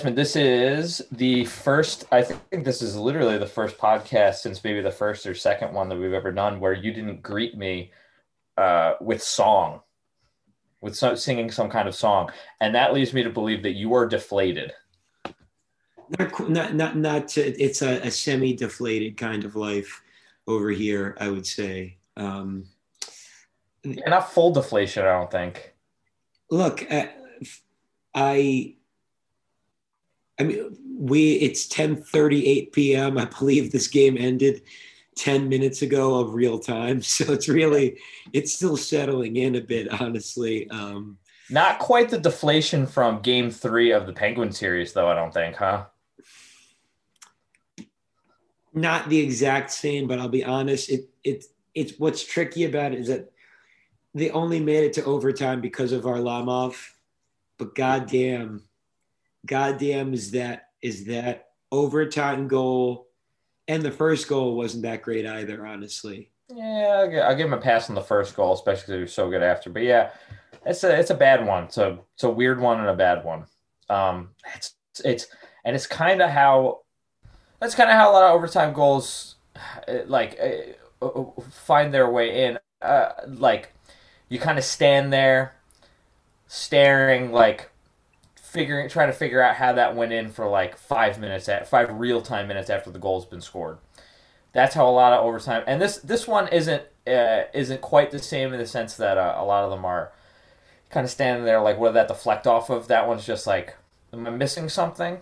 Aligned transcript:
Desmond, 0.00 0.16
this 0.16 0.34
is 0.34 1.02
the 1.12 1.44
first, 1.44 2.06
I 2.10 2.22
think 2.22 2.64
this 2.64 2.80
is 2.80 2.96
literally 2.96 3.36
the 3.36 3.44
first 3.44 3.76
podcast 3.76 4.36
since 4.36 4.64
maybe 4.64 4.80
the 4.80 4.90
first 4.90 5.26
or 5.26 5.34
second 5.34 5.74
one 5.74 5.90
that 5.90 5.98
we've 5.98 6.14
ever 6.14 6.32
done 6.32 6.58
where 6.58 6.72
you 6.72 6.90
didn't 6.90 7.22
greet 7.22 7.54
me 7.54 7.92
uh, 8.56 8.94
with 9.02 9.22
song, 9.22 9.82
with 10.80 10.96
so, 10.96 11.14
singing 11.16 11.50
some 11.50 11.68
kind 11.68 11.86
of 11.86 11.94
song. 11.94 12.30
And 12.62 12.74
that 12.74 12.94
leads 12.94 13.12
me 13.12 13.22
to 13.22 13.28
believe 13.28 13.62
that 13.62 13.74
you 13.74 13.92
are 13.92 14.08
deflated. 14.08 14.72
Not, 16.18 16.48
not, 16.48 16.74
not, 16.74 16.96
not 16.96 17.36
it's 17.36 17.82
a, 17.82 18.00
a 18.00 18.10
semi 18.10 18.54
deflated 18.54 19.18
kind 19.18 19.44
of 19.44 19.54
life 19.54 20.00
over 20.46 20.70
here, 20.70 21.14
I 21.20 21.28
would 21.28 21.46
say. 21.46 21.98
Um, 22.16 22.64
yeah, 23.84 24.08
not 24.08 24.32
full 24.32 24.50
deflation, 24.50 25.02
I 25.02 25.12
don't 25.12 25.30
think. 25.30 25.74
Look, 26.50 26.90
uh, 26.90 27.08
I 28.14 28.76
I 30.40 30.42
mean, 30.42 30.76
we 30.98 31.34
it's 31.34 31.68
10:38 31.68 32.72
p.m. 32.72 33.18
I 33.18 33.26
believe 33.26 33.70
this 33.70 33.88
game 33.88 34.16
ended 34.18 34.62
10 35.16 35.50
minutes 35.50 35.82
ago 35.82 36.18
of 36.18 36.34
real 36.34 36.58
time, 36.58 37.02
so 37.14 37.32
it's 37.32 37.48
really 37.48 37.98
it's 38.32 38.54
still 38.54 38.76
settling 38.76 39.36
in 39.36 39.54
a 39.54 39.60
bit, 39.60 39.88
honestly. 40.00 40.68
Um, 40.70 41.18
Not 41.50 41.78
quite 41.78 42.08
the 42.08 42.18
deflation 42.18 42.86
from 42.86 43.20
Game 43.20 43.50
Three 43.50 43.92
of 43.92 44.06
the 44.06 44.14
Penguin 44.14 44.50
series, 44.50 44.94
though. 44.94 45.08
I 45.08 45.14
don't 45.14 45.34
think, 45.34 45.56
huh? 45.56 45.84
Not 48.72 49.08
the 49.08 49.18
exact 49.18 49.72
same, 49.72 50.08
but 50.08 50.18
I'll 50.18 50.28
be 50.28 50.44
honest. 50.44 50.88
It 50.88 51.10
it 51.22 51.44
it's 51.74 51.98
what's 51.98 52.24
tricky 52.24 52.64
about 52.64 52.92
it 52.92 53.00
is 53.00 53.08
that 53.08 53.30
they 54.14 54.30
only 54.30 54.58
made 54.58 54.84
it 54.84 54.94
to 54.94 55.04
overtime 55.04 55.60
because 55.60 55.92
of 55.92 56.06
our 56.06 56.16
Varlamov, 56.16 56.76
but 57.58 57.74
goddamn 57.74 58.62
goddamn 59.46 60.14
is 60.14 60.30
that 60.32 60.68
is 60.82 61.04
that 61.06 61.48
overtime 61.72 62.48
goal? 62.48 63.08
And 63.68 63.82
the 63.82 63.92
first 63.92 64.28
goal 64.28 64.56
wasn't 64.56 64.82
that 64.82 65.02
great 65.02 65.26
either 65.26 65.66
honestly. 65.66 66.30
Yeah 66.52 67.06
i'll 67.28 67.36
give 67.36 67.46
him 67.46 67.52
a 67.52 67.58
pass 67.60 67.88
on 67.88 67.94
the 67.94 68.02
first 68.02 68.34
goal 68.34 68.52
especially 68.54 68.80
because 68.80 68.94
he 68.94 69.00
was 69.02 69.12
so 69.12 69.30
good 69.30 69.40
after 69.40 69.70
but 69.70 69.84
yeah 69.84 70.10
it's 70.64 70.84
a 70.84 70.98
it's 70.98 71.10
a 71.10 71.14
bad 71.14 71.46
one. 71.46 71.64
It's 71.64 71.78
a 71.78 71.98
it's 72.14 72.24
a 72.24 72.30
weird 72.30 72.60
one 72.60 72.80
and 72.80 72.88
a 72.88 72.94
bad 72.94 73.24
one. 73.24 73.46
Um 73.88 74.30
it's 74.54 74.74
it's 75.04 75.26
and 75.64 75.74
it's 75.74 75.86
kind 75.86 76.20
of 76.22 76.30
how 76.30 76.80
that's 77.60 77.74
kind 77.74 77.90
of 77.90 77.96
how 77.96 78.10
a 78.10 78.12
lot 78.12 78.24
of 78.24 78.34
overtime 78.34 78.72
goals 78.72 79.36
like 80.06 80.38
uh, 80.40 81.04
uh, 81.04 81.24
find 81.50 81.92
their 81.92 82.10
way 82.10 82.44
in. 82.44 82.58
Uh, 82.80 83.10
like 83.26 83.74
you 84.28 84.38
kind 84.38 84.58
of 84.58 84.64
stand 84.64 85.12
there 85.12 85.54
staring 86.46 87.30
like 87.30 87.69
figuring 88.50 88.88
trying 88.88 89.08
to 89.08 89.12
figure 89.12 89.40
out 89.40 89.54
how 89.54 89.72
that 89.72 89.94
went 89.94 90.12
in 90.12 90.28
for 90.28 90.48
like 90.48 90.76
five 90.76 91.20
minutes 91.20 91.48
at 91.48 91.68
five 91.68 91.88
real 91.92 92.20
time 92.20 92.48
minutes 92.48 92.68
after 92.68 92.90
the 92.90 92.98
goal's 92.98 93.24
been 93.24 93.40
scored. 93.40 93.78
That's 94.52 94.74
how 94.74 94.88
a 94.88 94.90
lot 94.90 95.12
of 95.12 95.24
overtime 95.24 95.62
and 95.68 95.80
this 95.80 95.98
this 95.98 96.26
one 96.26 96.48
isn't 96.48 96.82
uh, 97.06 97.42
isn't 97.54 97.80
quite 97.80 98.10
the 98.10 98.18
same 98.18 98.52
in 98.52 98.58
the 98.58 98.66
sense 98.66 98.96
that 98.96 99.16
uh, 99.16 99.36
a 99.38 99.44
lot 99.44 99.62
of 99.64 99.70
them 99.70 99.84
are 99.84 100.12
kind 100.90 101.04
of 101.04 101.10
standing 101.10 101.44
there 101.44 101.60
like 101.60 101.78
what 101.78 101.90
did 101.90 101.94
that 101.96 102.08
deflect 102.08 102.46
off 102.48 102.70
of? 102.70 102.88
That 102.88 103.06
one's 103.06 103.24
just 103.24 103.46
like 103.46 103.76
am 104.12 104.26
I 104.26 104.30
missing 104.30 104.68
something? 104.68 105.18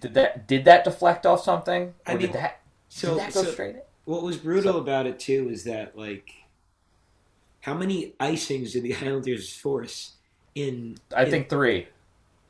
Did 0.00 0.14
that 0.14 0.46
did 0.46 0.64
that 0.64 0.84
deflect 0.84 1.26
off 1.26 1.42
something? 1.42 1.94
Or 2.06 2.12
I 2.12 2.12
mean, 2.12 2.22
did 2.22 2.32
that 2.32 2.62
so, 2.88 3.10
did 3.10 3.18
that 3.18 3.34
go 3.34 3.42
so 3.44 3.52
straight? 3.52 3.76
What 4.06 4.22
was 4.22 4.38
brutal 4.38 4.72
so, 4.72 4.78
about 4.78 5.06
it 5.06 5.18
too 5.18 5.50
is 5.50 5.64
that 5.64 5.98
like 5.98 6.32
how 7.60 7.74
many 7.74 8.14
icings 8.18 8.72
did 8.72 8.84
the 8.84 8.94
Islanders 9.02 9.54
force 9.54 10.12
in? 10.54 10.96
I 11.14 11.24
in, 11.24 11.30
think 11.30 11.48
three. 11.50 11.88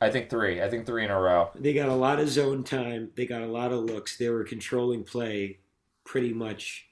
I 0.03 0.11
think 0.11 0.29
three. 0.29 0.61
I 0.61 0.69
think 0.69 0.85
three 0.85 1.03
in 1.05 1.11
a 1.11 1.19
row. 1.19 1.51
They 1.55 1.73
got 1.73 1.89
a 1.89 1.95
lot 1.95 2.19
of 2.19 2.29
zone 2.29 2.63
time. 2.63 3.11
They 3.15 3.25
got 3.25 3.41
a 3.41 3.47
lot 3.47 3.71
of 3.71 3.83
looks. 3.83 4.17
They 4.17 4.29
were 4.29 4.43
controlling 4.43 5.03
play 5.03 5.59
pretty 6.03 6.33
much 6.33 6.89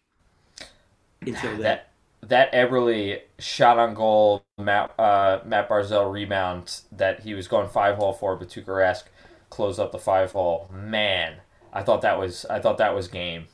until 1.25 1.57
that. 1.57 1.89
That 2.23 2.53
Eberle 2.53 3.19
shot 3.39 3.79
on 3.79 3.95
goal, 3.95 4.45
Matt, 4.57 4.93
uh, 4.99 5.39
Matt 5.43 5.67
Barzal 5.67 6.11
rebound 6.11 6.81
that 6.91 7.21
he 7.21 7.33
was 7.33 7.47
going 7.47 7.67
five 7.67 7.95
hole 7.97 8.13
for, 8.13 8.35
but 8.35 8.49
Tuukka 8.49 8.67
Rask 8.67 9.03
closed 9.49 9.79
up 9.79 9.91
the 9.91 9.97
five 9.99 10.31
hole. 10.31 10.69
Man, 10.71 11.37
I 11.73 11.81
thought 11.81 12.01
that 12.01 12.19
was 12.19 12.45
I 12.45 12.59
thought 12.59 12.77
that 12.77 12.93
was 12.95 13.07
game. 13.07 13.47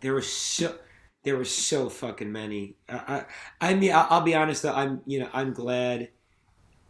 There 0.00 0.12
were 0.14 0.22
so 0.22 0.78
there 1.24 1.36
were 1.36 1.44
so 1.44 1.88
fucking 1.88 2.30
many. 2.32 2.76
I 2.88 3.24
I, 3.60 3.70
I 3.70 3.74
mean 3.74 3.92
I'll 3.94 4.20
be 4.20 4.34
honest 4.34 4.62
though 4.62 4.74
I'm 4.74 5.02
you 5.06 5.20
know 5.20 5.30
I'm 5.32 5.52
glad 5.52 6.10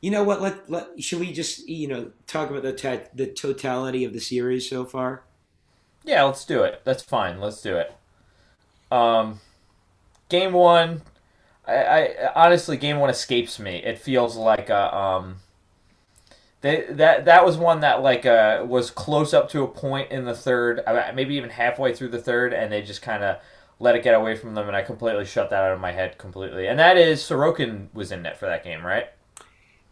you 0.04 0.10
know 0.10 0.22
what? 0.22 0.42
Let, 0.42 0.70
let 0.70 1.03
should 1.03 1.19
we 1.19 1.32
just 1.32 1.66
you 1.66 1.88
know 1.88 2.10
talk 2.26 2.50
about 2.50 2.62
the 2.62 3.09
the 3.15 3.26
totality 3.26 4.04
of 4.04 4.12
the 4.12 4.20
series 4.20 4.69
so 4.69 4.84
far? 4.84 5.22
Yeah, 6.04 6.25
let's 6.25 6.44
do 6.44 6.62
it. 6.62 6.82
That's 6.84 7.03
fine. 7.03 7.41
Let's 7.41 7.62
do 7.62 7.76
it. 7.78 7.91
Um, 8.92 9.41
game 10.28 10.53
one, 10.53 11.00
I, 11.66 11.76
I 11.76 12.32
honestly 12.34 12.76
game 12.76 12.98
one 12.98 13.09
escapes 13.09 13.59
me. 13.59 13.76
It 13.76 13.98
feels 13.98 14.37
like 14.37 14.69
a 14.69 14.94
um. 14.94 15.37
They, 16.60 16.84
that 16.91 17.25
that 17.25 17.47
was 17.47 17.56
one 17.56 17.81
that 17.81 18.03
like 18.03 18.26
uh, 18.26 18.62
was 18.69 18.91
close 18.91 19.32
up 19.32 19.48
to 19.53 19.62
a 19.62 19.69
point 19.69 20.10
in 20.10 20.26
the 20.26 20.34
third, 20.34 20.82
maybe 21.15 21.34
even 21.36 21.48
halfway 21.48 21.94
through 21.94 22.09
the 22.09 22.21
third, 22.21 22.53
and 22.53 22.71
they 22.71 22.82
just 22.82 23.00
kind 23.00 23.25
of 23.25 23.38
let 23.81 23.97
it 23.97 24.04
get 24.04 24.15
away 24.15 24.36
from 24.36 24.54
them, 24.54 24.69
and 24.69 24.76
I 24.76 24.82
completely 24.82 25.25
shut 25.25 25.48
that 25.48 25.62
out 25.62 25.72
of 25.72 25.81
my 25.81 25.92
head 25.92 26.19
completely. 26.19 26.66
And 26.66 26.78
that 26.78 26.98
is 26.98 27.22
Sorokin 27.22 27.88
was 27.94 28.12
in 28.12 28.21
net 28.21 28.38
for 28.38 28.44
that 28.44 28.65
game, 28.65 28.84
right? 28.84 29.09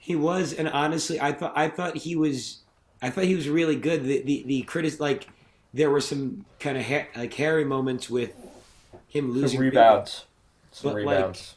He 0.03 0.17
was, 0.17 0.53
and 0.53 0.69
honestly, 0.69 1.21
I 1.21 1.31
thought 1.31 1.53
I 1.55 1.69
thought 1.69 1.97
he 1.97 2.17
was, 2.17 2.59
I 3.01 3.11
thought 3.11 3.23
he 3.23 3.37
was 3.37 3.49
really 3.49 3.77
good. 3.77 4.03
The 4.03 4.21
the, 4.23 4.43
the 4.45 4.63
critic 4.63 4.99
like 4.99 5.29
there 5.73 5.91
were 5.91 6.01
some 6.01 6.45
kind 6.59 6.77
of 6.77 6.85
ha- 6.85 7.07
like 7.15 7.33
hairy 7.33 7.65
moments 7.65 8.11
with 8.11 8.35
him 9.07 9.31
losing 9.31 9.59
some 9.59 9.61
rebounds, 9.61 10.25
some 10.73 10.91
but 10.91 10.97
rebounds. 10.97 11.55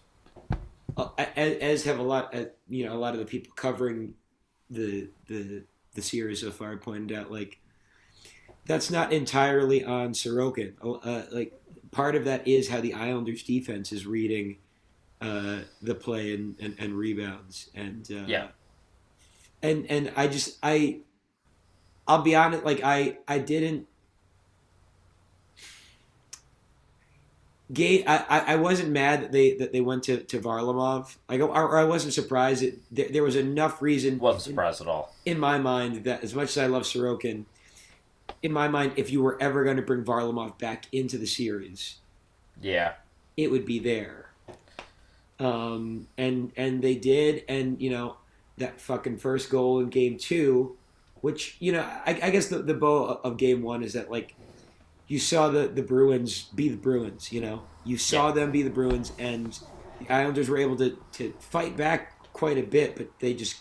Like, 0.95 1.31
as, 1.35 1.57
as 1.57 1.83
have 1.85 1.97
a 1.97 2.03
lot, 2.03 2.35
uh, 2.35 2.45
you 2.69 2.85
know, 2.85 2.93
a 2.93 2.99
lot 2.99 3.15
of 3.15 3.19
the 3.19 3.25
people 3.25 3.51
covering 3.55 4.13
the 4.69 5.09
the 5.27 5.63
the 5.95 6.03
series 6.03 6.41
so 6.41 6.51
far 6.51 6.77
pointed 6.77 7.17
out 7.17 7.31
like 7.31 7.57
that's 8.67 8.91
not 8.91 9.11
entirely 9.11 9.83
on 9.83 10.13
Sorokin. 10.13 10.73
Uh, 10.83 11.23
like 11.31 11.51
part 11.89 12.15
of 12.15 12.25
that 12.25 12.47
is 12.47 12.69
how 12.69 12.79
the 12.79 12.93
Islanders 12.93 13.41
defense 13.41 13.91
is 13.91 14.05
reading 14.05 14.57
uh, 15.21 15.59
the 15.81 15.95
play 15.95 16.33
and, 16.33 16.55
and, 16.59 16.75
and 16.77 16.93
rebounds 16.93 17.69
and 17.75 18.09
uh, 18.11 18.25
yeah 18.27 18.47
and 19.61 19.85
and 19.89 20.11
I 20.15 20.27
just 20.27 20.57
I 20.61 20.99
I'll 22.07 22.21
be 22.21 22.35
honest 22.35 22.63
like 22.63 22.81
I 22.83 23.17
I 23.27 23.39
didn't 23.39 23.87
Gay, 27.73 28.05
I, 28.05 28.53
I 28.53 28.55
wasn't 28.57 28.91
mad 28.91 29.23
that 29.23 29.31
they 29.31 29.55
that 29.55 29.73
they 29.73 29.81
went 29.81 30.03
to, 30.03 30.17
to 30.17 30.39
Varlamov. 30.39 31.15
Like, 31.27 31.41
or 31.41 31.75
I 31.79 31.83
wasn't 31.83 32.13
surprised. 32.13 32.61
That 32.61 32.79
there, 32.91 33.09
there 33.09 33.23
was 33.23 33.35
enough 33.35 33.81
reason. 33.81 34.19
wasn't 34.19 34.43
surprised 34.43 34.81
in, 34.81 34.87
at 34.87 34.91
all. 34.91 35.15
In 35.25 35.39
my 35.39 35.57
mind, 35.57 36.03
that 36.03 36.23
as 36.23 36.35
much 36.35 36.49
as 36.49 36.59
I 36.59 36.67
love 36.67 36.83
Sorokin, 36.83 37.45
in 38.43 38.51
my 38.51 38.67
mind, 38.67 38.93
if 38.97 39.11
you 39.11 39.23
were 39.23 39.41
ever 39.41 39.63
going 39.63 39.77
to 39.77 39.81
bring 39.81 40.03
Varlamov 40.03 40.59
back 40.59 40.85
into 40.91 41.17
the 41.17 41.25
series, 41.25 41.95
yeah, 42.61 42.93
it 43.35 43.49
would 43.49 43.65
be 43.65 43.79
there 43.79 44.29
um, 45.39 46.07
and 46.17 46.51
and 46.55 46.81
they 46.81 46.95
did, 46.95 47.43
and 47.47 47.81
you 47.81 47.89
know 47.89 48.17
that 48.57 48.79
fucking 48.79 49.17
first 49.17 49.49
goal 49.49 49.79
in 49.79 49.89
game 49.89 50.17
two, 50.17 50.77
which 51.21 51.57
you 51.59 51.71
know 51.71 51.81
I, 51.81 52.19
I 52.23 52.29
guess 52.29 52.47
the 52.47 52.59
the 52.59 52.73
bow 52.73 53.19
of 53.23 53.37
game 53.37 53.61
one 53.61 53.83
is 53.83 53.93
that 53.93 54.09
like 54.09 54.35
you 55.07 55.19
saw 55.19 55.49
the 55.49 55.67
the 55.67 55.83
Bruins 55.83 56.43
be 56.55 56.69
the 56.69 56.77
Bruins, 56.77 57.31
you 57.31 57.41
know 57.41 57.63
you 57.83 57.97
saw 57.97 58.27
yeah. 58.27 58.35
them 58.35 58.51
be 58.51 58.63
the 58.63 58.69
Bruins, 58.69 59.11
and 59.19 59.59
the 59.99 60.13
Islanders 60.13 60.49
were 60.49 60.57
able 60.57 60.77
to 60.77 60.97
to 61.13 61.33
fight 61.39 61.75
back 61.75 62.31
quite 62.33 62.57
a 62.57 62.63
bit, 62.63 62.95
but 62.95 63.19
they 63.19 63.33
just 63.33 63.57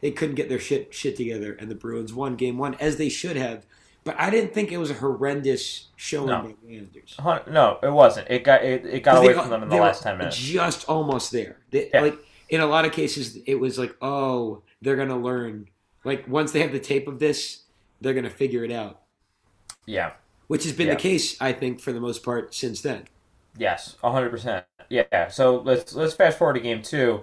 they 0.00 0.10
couldn't 0.10 0.34
get 0.34 0.48
their 0.48 0.58
shit 0.58 0.92
shit 0.92 1.16
together, 1.16 1.52
and 1.52 1.70
the 1.70 1.74
Bruins 1.74 2.12
won 2.12 2.36
game 2.36 2.58
one 2.58 2.74
as 2.74 2.96
they 2.96 3.08
should 3.08 3.36
have 3.36 3.66
but 4.06 4.18
I 4.20 4.30
didn't 4.30 4.54
think 4.54 4.70
it 4.70 4.78
was 4.78 4.90
a 4.90 4.94
horrendous 4.94 5.88
showing 5.96 6.28
no. 6.28 6.42
by 6.42 6.54
the 6.62 6.76
Islanders. 6.76 7.16
No, 7.50 7.78
it 7.82 7.92
wasn't. 7.92 8.30
It 8.30 8.44
got 8.44 8.62
it, 8.64 8.86
it 8.86 9.02
got 9.02 9.22
away 9.22 9.34
from 9.34 9.50
them 9.50 9.64
in 9.64 9.68
the 9.68 9.76
last 9.76 10.04
ten 10.04 10.16
minutes. 10.16 10.38
Just 10.38 10.88
almost 10.88 11.32
there. 11.32 11.58
They, 11.72 11.90
yeah. 11.92 12.00
Like 12.00 12.18
in 12.48 12.60
a 12.60 12.66
lot 12.66 12.84
of 12.84 12.92
cases, 12.92 13.36
it 13.46 13.56
was 13.56 13.80
like, 13.80 13.96
oh, 14.00 14.62
they're 14.80 14.94
gonna 14.94 15.18
learn. 15.18 15.68
Like 16.04 16.28
once 16.28 16.52
they 16.52 16.60
have 16.60 16.70
the 16.70 16.78
tape 16.78 17.08
of 17.08 17.18
this, 17.18 17.64
they're 18.00 18.14
gonna 18.14 18.30
figure 18.30 18.64
it 18.64 18.70
out. 18.70 19.02
Yeah. 19.86 20.12
Which 20.46 20.62
has 20.62 20.72
been 20.72 20.86
yeah. 20.86 20.94
the 20.94 21.00
case, 21.00 21.36
I 21.40 21.52
think, 21.52 21.80
for 21.80 21.92
the 21.92 22.00
most 22.00 22.22
part 22.22 22.54
since 22.54 22.80
then. 22.80 23.08
Yes, 23.58 23.96
hundred 24.04 24.30
percent. 24.30 24.64
Yeah. 24.88 25.28
So 25.28 25.58
let's 25.58 25.96
let's 25.96 26.14
fast 26.14 26.38
forward 26.38 26.54
to 26.54 26.60
game 26.60 26.80
two. 26.80 27.22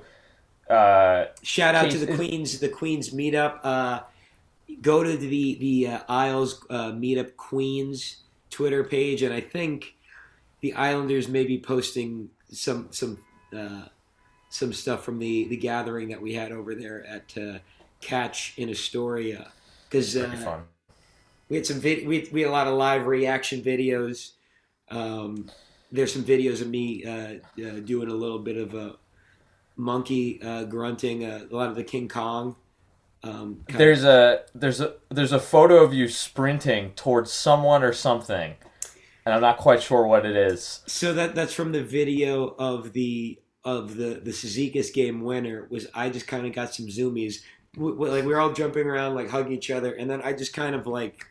Uh, 0.69 1.27
Shout 1.43 1.75
out 1.75 1.89
to 1.91 1.97
the 1.97 2.13
Queens, 2.13 2.59
the 2.59 2.67
Queens 2.67 3.11
meetup. 3.11 3.59
Uh, 3.63 4.01
go 4.81 5.03
to 5.03 5.17
the 5.17 5.55
the 5.55 5.87
uh, 5.87 5.99
Isles 6.07 6.65
uh, 6.69 6.91
Meetup 6.91 7.35
Queens 7.35 8.17
Twitter 8.49 8.83
page, 8.83 9.23
and 9.23 9.33
I 9.33 9.41
think 9.41 9.95
the 10.61 10.73
Islanders 10.73 11.27
may 11.27 11.45
be 11.45 11.59
posting 11.59 12.29
some 12.51 12.87
some 12.91 13.17
uh, 13.55 13.83
some 14.49 14.73
stuff 14.73 15.03
from 15.03 15.19
the 15.19 15.47
the 15.47 15.57
gathering 15.57 16.09
that 16.09 16.21
we 16.21 16.33
had 16.33 16.51
over 16.51 16.75
there 16.75 17.05
at 17.05 17.37
uh, 17.37 17.59
Catch 18.01 18.53
in 18.57 18.69
Astoria. 18.69 19.51
because 19.89 20.15
uh, 20.15 20.61
we 21.49 21.57
had 21.57 21.65
some 21.65 21.79
vid- 21.79 22.07
we, 22.07 22.27
we 22.31 22.41
had 22.41 22.49
a 22.49 22.51
lot 22.51 22.67
of 22.67 22.73
live 22.75 23.05
reaction 23.05 23.61
videos. 23.61 24.31
Um, 24.89 25.49
there's 25.91 26.11
some 26.11 26.23
videos 26.23 26.61
of 26.61 26.69
me 26.69 27.05
uh, 27.05 27.35
uh, 27.63 27.79
doing 27.85 28.09
a 28.09 28.13
little 28.13 28.39
bit 28.39 28.57
of 28.57 28.73
a 28.73 28.95
monkey 29.75 30.41
uh, 30.41 30.63
grunting, 30.63 31.25
uh, 31.25 31.45
a 31.49 31.55
lot 31.55 31.69
of 31.69 31.75
the 31.75 31.83
King 31.83 32.07
Kong. 32.07 32.55
Um, 33.23 33.63
There's 33.69 34.03
a 34.03 34.43
there's 34.53 34.81
a 34.81 34.95
there's 35.09 35.31
a 35.31 35.39
photo 35.39 35.77
of 35.83 35.93
you 35.93 36.07
sprinting 36.09 36.91
towards 36.95 37.31
someone 37.31 37.81
or 37.83 37.93
something, 37.93 38.55
and 39.25 39.33
I'm 39.33 39.41
not 39.41 39.57
quite 39.57 39.81
sure 39.81 40.05
what 40.07 40.25
it 40.25 40.35
is. 40.35 40.81
So 40.87 41.13
that 41.13 41.33
that's 41.35 41.53
from 41.53 41.71
the 41.71 41.83
video 41.83 42.49
of 42.59 42.93
the 42.93 43.39
of 43.63 43.95
the 43.95 44.15
the 44.15 44.31
Cizikas 44.31 44.93
game 44.93 45.21
winner. 45.21 45.67
Was 45.69 45.87
I 45.93 46.09
just 46.09 46.27
kind 46.27 46.45
of 46.45 46.53
got 46.53 46.73
some 46.73 46.87
zoomies, 46.87 47.35
w- 47.75 47.95
w- 47.95 48.11
like 48.11 48.25
we 48.25 48.33
were 48.33 48.39
all 48.41 48.51
jumping 48.51 48.87
around, 48.87 49.15
like 49.15 49.29
hugging 49.29 49.53
each 49.53 49.71
other, 49.71 49.93
and 49.93 50.09
then 50.09 50.21
I 50.21 50.33
just 50.33 50.53
kind 50.53 50.75
of 50.75 50.85
like 50.85 51.25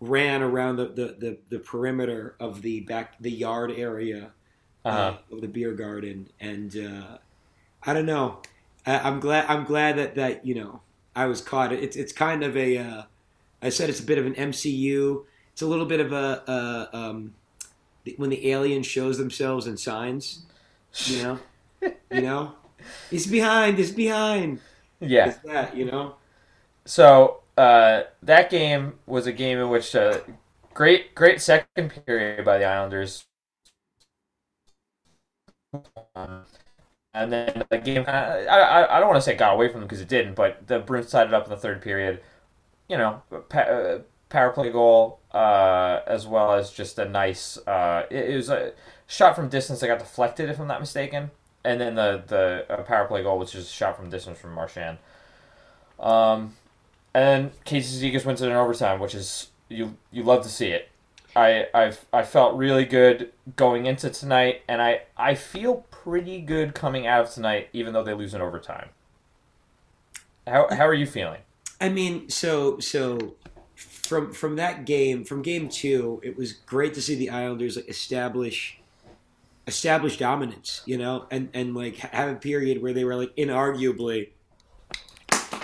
ran 0.00 0.42
around 0.42 0.76
the 0.76 0.86
the, 0.86 1.16
the, 1.18 1.38
the 1.50 1.58
perimeter 1.58 2.36
of 2.40 2.62
the 2.62 2.80
back 2.80 3.16
the 3.20 3.30
yard 3.30 3.72
area 3.72 4.30
uh, 4.84 4.88
Uh-huh. 4.88 5.18
of 5.32 5.40
the 5.42 5.48
beer 5.48 5.72
garden, 5.74 6.30
and 6.40 6.74
uh, 6.76 7.18
I 7.82 7.92
don't 7.92 8.06
know. 8.06 8.40
I, 8.86 8.98
I'm 9.00 9.20
glad 9.20 9.44
I'm 9.48 9.64
glad 9.64 9.98
that 9.98 10.14
that 10.14 10.46
you 10.46 10.54
know 10.54 10.80
I 11.18 11.26
was 11.26 11.40
caught. 11.40 11.72
It's 11.72 11.96
it's 11.96 12.12
kind 12.12 12.44
of 12.44 12.56
a 12.56 12.78
uh, 12.78 13.02
I 13.60 13.70
said 13.70 13.90
it's 13.90 13.98
a 13.98 14.04
bit 14.04 14.18
of 14.18 14.26
an 14.26 14.34
MCU. 14.34 15.24
It's 15.52 15.62
a 15.62 15.66
little 15.66 15.84
bit 15.84 15.98
of 15.98 16.12
a, 16.12 16.42
a 16.46 16.96
um, 16.96 17.34
when 18.16 18.30
the 18.30 18.50
alien 18.52 18.84
shows 18.84 19.18
themselves 19.18 19.66
in 19.66 19.76
signs, 19.76 20.46
you 21.06 21.22
know, 21.22 21.38
you 22.12 22.20
know, 22.20 22.52
he's 23.10 23.26
behind, 23.26 23.78
he's 23.78 23.90
behind. 23.90 24.60
Yeah. 25.00 25.30
It's 25.30 25.38
that, 25.38 25.76
you 25.76 25.86
know. 25.86 26.14
So 26.84 27.40
uh, 27.56 28.02
that 28.22 28.48
game 28.48 28.94
was 29.06 29.26
a 29.26 29.32
game 29.32 29.58
in 29.58 29.68
which 29.70 29.96
uh, 29.96 30.20
great 30.72 31.16
great 31.16 31.40
second 31.40 31.92
period 32.06 32.44
by 32.44 32.58
the 32.58 32.64
Islanders. 32.64 33.26
Um, 36.14 36.44
and 37.18 37.32
then 37.32 37.64
the 37.68 37.78
game, 37.78 38.04
I, 38.06 38.46
I, 38.46 38.96
I 38.96 39.00
don't 39.00 39.08
want 39.08 39.18
to 39.18 39.22
say 39.22 39.34
got 39.34 39.54
away 39.54 39.68
from 39.68 39.80
them 39.80 39.88
because 39.88 40.00
it 40.00 40.08
didn't, 40.08 40.34
but 40.34 40.66
the 40.66 40.78
Bruins 40.78 41.10
tied 41.10 41.26
it 41.26 41.34
up 41.34 41.44
in 41.44 41.50
the 41.50 41.56
third 41.56 41.82
period. 41.82 42.20
You 42.88 42.96
know, 42.98 43.22
pa- 43.48 43.60
uh, 43.60 43.98
power 44.28 44.50
play 44.50 44.70
goal, 44.70 45.20
uh, 45.32 46.00
as 46.06 46.26
well 46.26 46.54
as 46.54 46.70
just 46.70 46.98
a 46.98 47.08
nice. 47.08 47.58
Uh, 47.66 48.04
it, 48.10 48.30
it 48.30 48.36
was 48.36 48.48
a 48.50 48.72
shot 49.06 49.34
from 49.36 49.48
distance 49.48 49.80
that 49.80 49.88
got 49.88 49.98
deflected, 49.98 50.48
if 50.48 50.60
I'm 50.60 50.68
not 50.68 50.80
mistaken, 50.80 51.30
and 51.64 51.80
then 51.80 51.96
the 51.96 52.22
the 52.26 52.82
power 52.84 53.06
play 53.06 53.22
goal 53.22 53.38
was 53.38 53.52
just 53.52 53.70
a 53.70 53.72
shot 53.72 53.96
from 53.96 54.10
distance 54.10 54.38
from 54.38 54.54
Marchand. 54.54 54.98
Um, 55.98 56.56
and 57.14 57.50
Casey 57.64 58.10
Cizikas 58.10 58.24
wins 58.24 58.40
it 58.40 58.46
in 58.46 58.52
overtime, 58.52 59.00
which 59.00 59.14
is 59.14 59.48
you 59.68 59.96
you 60.12 60.22
love 60.22 60.42
to 60.44 60.48
see 60.48 60.68
it. 60.68 60.88
I 61.36 61.66
I've 61.74 62.04
I 62.12 62.22
felt 62.22 62.56
really 62.56 62.84
good 62.84 63.32
going 63.56 63.86
into 63.86 64.10
tonight, 64.10 64.62
and 64.68 64.80
I 64.82 65.02
I 65.16 65.34
feel 65.34 65.86
pretty 65.90 66.40
good 66.40 66.74
coming 66.74 67.06
out 67.06 67.26
of 67.26 67.30
tonight, 67.30 67.68
even 67.72 67.92
though 67.92 68.04
they 68.04 68.14
lose 68.14 68.34
in 68.34 68.40
overtime. 68.40 68.90
How 70.46 70.68
how 70.70 70.86
are 70.86 70.94
you 70.94 71.06
feeling? 71.06 71.40
I 71.80 71.88
mean, 71.88 72.28
so 72.28 72.78
so 72.80 73.34
from 73.76 74.32
from 74.32 74.56
that 74.56 74.84
game, 74.84 75.24
from 75.24 75.42
game 75.42 75.68
two, 75.68 76.20
it 76.22 76.36
was 76.36 76.52
great 76.52 76.94
to 76.94 77.02
see 77.02 77.14
the 77.14 77.30
Islanders 77.30 77.76
like 77.76 77.88
establish 77.88 78.80
establish 79.66 80.16
dominance, 80.16 80.82
you 80.86 80.98
know, 80.98 81.26
and 81.30 81.50
and 81.52 81.74
like 81.74 81.96
have 81.96 82.30
a 82.30 82.36
period 82.36 82.82
where 82.82 82.92
they 82.92 83.04
were 83.04 83.16
like 83.16 83.36
inarguably 83.36 84.30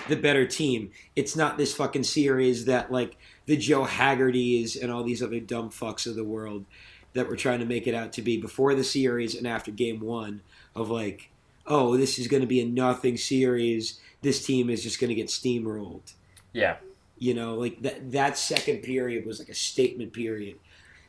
the 0.07 0.15
better 0.15 0.45
team. 0.45 0.91
It's 1.15 1.35
not 1.35 1.57
this 1.57 1.73
fucking 1.73 2.03
series 2.03 2.65
that 2.65 2.91
like 2.91 3.17
the 3.45 3.57
Joe 3.57 3.85
Haggertys 3.85 4.81
and 4.81 4.91
all 4.91 5.03
these 5.03 5.21
other 5.23 5.39
dumb 5.39 5.69
fucks 5.69 6.07
of 6.07 6.15
the 6.15 6.23
world 6.23 6.65
that 7.13 7.29
were 7.29 7.35
trying 7.35 7.59
to 7.59 7.65
make 7.65 7.87
it 7.87 7.95
out 7.95 8.11
to 8.13 8.21
be 8.21 8.37
before 8.37 8.75
the 8.75 8.83
series 8.83 9.35
and 9.35 9.47
after 9.47 9.71
game 9.71 9.99
one 9.99 10.41
of 10.75 10.89
like, 10.89 11.29
oh, 11.67 11.95
this 11.97 12.19
is 12.19 12.27
going 12.27 12.41
to 12.41 12.47
be 12.47 12.59
a 12.61 12.65
nothing 12.65 13.17
series. 13.17 13.99
This 14.21 14.45
team 14.45 14.69
is 14.69 14.83
just 14.83 14.99
going 14.99 15.09
to 15.09 15.15
get 15.15 15.27
steamrolled. 15.27 16.13
Yeah, 16.53 16.77
You 17.17 17.33
know, 17.33 17.55
like 17.55 17.81
that 17.81 18.11
that 18.13 18.37
second 18.37 18.77
period 18.83 19.25
was 19.25 19.39
like 19.39 19.49
a 19.49 19.53
statement 19.53 20.13
period. 20.13 20.57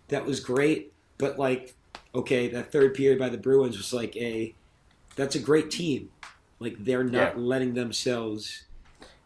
That 0.09 0.25
was 0.27 0.41
great, 0.41 0.93
but 1.19 1.39
like 1.39 1.75
okay, 2.15 2.49
that 2.49 2.73
third 2.73 2.95
period 2.95 3.19
by 3.19 3.29
the 3.29 3.39
Bruins 3.39 3.77
was 3.77 3.93
like 3.93 4.17
a 4.17 4.55
that's 5.17 5.35
a 5.35 5.39
great 5.41 5.71
team. 5.71 6.11
Like 6.59 6.77
they're 6.85 7.05
not 7.05 7.35
Yeah. 7.37 7.43
letting 7.43 7.75
themselves 7.75 8.65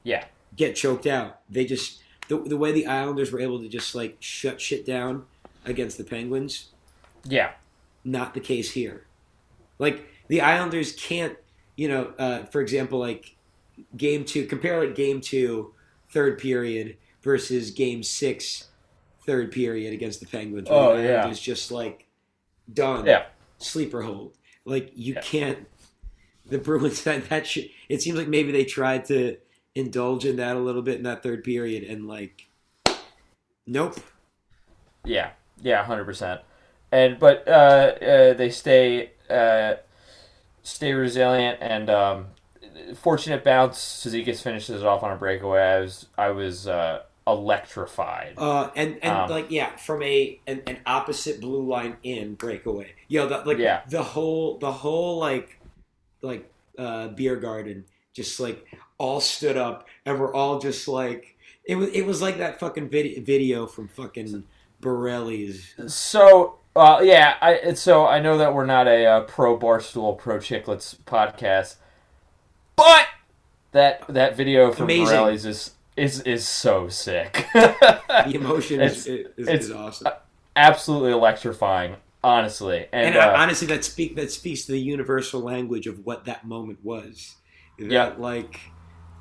yeah, 0.02 0.24
get 0.56 0.76
choked 0.76 1.06
out. 1.06 1.40
They 1.48 1.64
just 1.64 2.00
the, 2.30 2.38
the 2.48 2.56
way 2.56 2.70
the 2.70 2.86
Islanders 2.86 3.32
were 3.32 3.40
able 3.40 3.58
to 3.60 3.68
just 3.68 3.94
like 3.96 4.16
shut 4.20 4.60
shit 4.60 4.86
down 4.86 5.24
against 5.64 5.98
the 5.98 6.04
Penguins, 6.04 6.70
yeah, 7.24 7.50
not 8.04 8.34
the 8.34 8.40
case 8.40 8.70
here. 8.70 9.04
Like 9.80 10.06
the 10.28 10.40
Islanders 10.40 10.92
can't, 10.92 11.36
you 11.76 11.88
know, 11.88 12.12
uh, 12.18 12.44
for 12.44 12.60
example, 12.60 13.00
like 13.00 13.34
game 13.96 14.24
two, 14.24 14.46
compare 14.46 14.78
like 14.84 14.94
game 14.94 15.20
two, 15.20 15.74
third 16.10 16.38
period 16.38 16.96
versus 17.22 17.72
game 17.72 18.04
six, 18.04 18.68
third 19.26 19.50
period 19.50 19.92
against 19.92 20.20
the 20.20 20.26
Penguins. 20.26 20.68
Oh, 20.70 20.96
the 20.96 21.02
yeah. 21.02 21.08
Islanders 21.18 21.40
just 21.40 21.72
like 21.72 22.06
done, 22.72 23.06
yeah. 23.06 23.24
sleeper 23.58 24.02
hold. 24.02 24.36
Like 24.64 24.92
you 24.94 25.14
Yeah. 25.14 25.20
can't. 25.22 25.66
The 26.46 26.58
Bruins 26.58 27.02
that 27.04 27.28
that 27.28 27.44
shit. 27.46 27.70
It 27.88 28.02
seems 28.02 28.16
like 28.16 28.28
maybe 28.28 28.52
they 28.52 28.64
tried 28.64 29.06
to 29.06 29.36
indulge 29.74 30.24
in 30.24 30.36
that 30.36 30.56
a 30.56 30.60
little 30.60 30.82
bit 30.82 30.96
in 30.96 31.04
that 31.04 31.22
third 31.22 31.44
period, 31.44 31.84
and 31.84 32.06
like, 32.08 32.48
nope. 33.66 33.96
Yeah, 35.04 35.30
yeah, 35.62 35.84
hundred 35.84 36.04
percent. 36.04 36.40
And 36.92 37.18
but 37.18 37.46
uh, 37.46 37.50
uh, 37.50 38.34
they 38.34 38.50
stay 38.50 39.12
uh, 39.28 39.74
stay 40.62 40.92
resilient 40.92 41.58
and 41.60 41.88
um, 41.88 42.26
fortunate 42.96 43.44
bounce. 43.44 43.78
Cizikas 43.78 44.42
finishes 44.42 44.82
it 44.82 44.86
off 44.86 45.02
on 45.02 45.12
a 45.12 45.16
breakaway. 45.16 45.60
I 45.60 45.80
was 45.80 46.06
I 46.18 46.30
was 46.30 46.66
uh, 46.66 47.02
electrified. 47.26 48.34
Uh, 48.36 48.70
and 48.74 48.98
and 49.02 49.12
Um, 49.12 49.30
like 49.30 49.50
yeah, 49.50 49.76
from 49.76 50.02
a 50.02 50.40
an, 50.46 50.62
an 50.66 50.78
opposite 50.84 51.40
blue 51.40 51.62
line 51.66 51.96
in 52.02 52.34
breakaway. 52.34 52.92
Yo, 53.08 53.28
the, 53.28 53.38
like 53.38 53.58
Yeah. 53.58 53.82
the 53.88 54.02
whole 54.02 54.58
the 54.58 54.72
whole 54.72 55.18
like 55.18 55.60
like 56.22 56.50
uh, 56.76 57.08
beer 57.08 57.36
garden 57.36 57.84
just 58.12 58.40
like 58.40 58.66
all 59.00 59.20
stood 59.20 59.56
up 59.56 59.88
and 60.04 60.20
we're 60.20 60.32
all 60.34 60.58
just 60.58 60.86
like 60.86 61.36
it 61.64 61.74
was 61.76 61.88
it 61.90 62.02
was 62.02 62.20
like 62.20 62.38
that 62.38 62.60
fucking 62.60 62.88
video 62.90 63.20
video 63.22 63.66
from 63.66 63.88
fucking 63.88 64.44
Borelli's. 64.80 65.74
So 65.86 66.58
uh, 66.76 67.00
yeah, 67.02 67.36
I 67.40 67.72
so 67.74 68.06
I 68.06 68.20
know 68.20 68.38
that 68.38 68.54
we're 68.54 68.66
not 68.66 68.86
a 68.86 69.04
uh, 69.06 69.20
pro 69.22 69.58
barstool 69.58 70.16
pro 70.18 70.36
chicklets 70.38 70.96
podcast, 71.06 71.76
but 72.76 73.06
that 73.72 74.06
that 74.08 74.36
video 74.36 74.70
from 74.72 74.84
Amazing. 74.84 75.06
Borelli's 75.06 75.46
is 75.46 75.70
is 75.96 76.20
is 76.22 76.46
so 76.46 76.88
sick. 76.88 77.46
The 77.54 78.34
emotion 78.34 78.80
is, 78.82 79.06
is, 79.06 79.26
it's- 79.38 79.64
is 79.64 79.70
awesome. 79.70 80.08
Absolutely 80.56 81.12
electrifying, 81.12 81.96
honestly. 82.22 82.86
And, 82.92 83.14
And, 83.14 83.16
uh, 83.16 83.34
honestly, 83.36 83.66
that 83.68 83.84
speak 83.84 84.16
that 84.16 84.30
speaks 84.30 84.64
to 84.66 84.72
the 84.72 84.80
universal 84.80 85.40
language 85.40 85.86
of 85.86 86.04
what 86.04 86.24
that 86.26 86.44
moment 86.46 86.80
was. 86.84 87.36
That, 87.78 87.90
Yeah. 87.90 88.12
like 88.18 88.60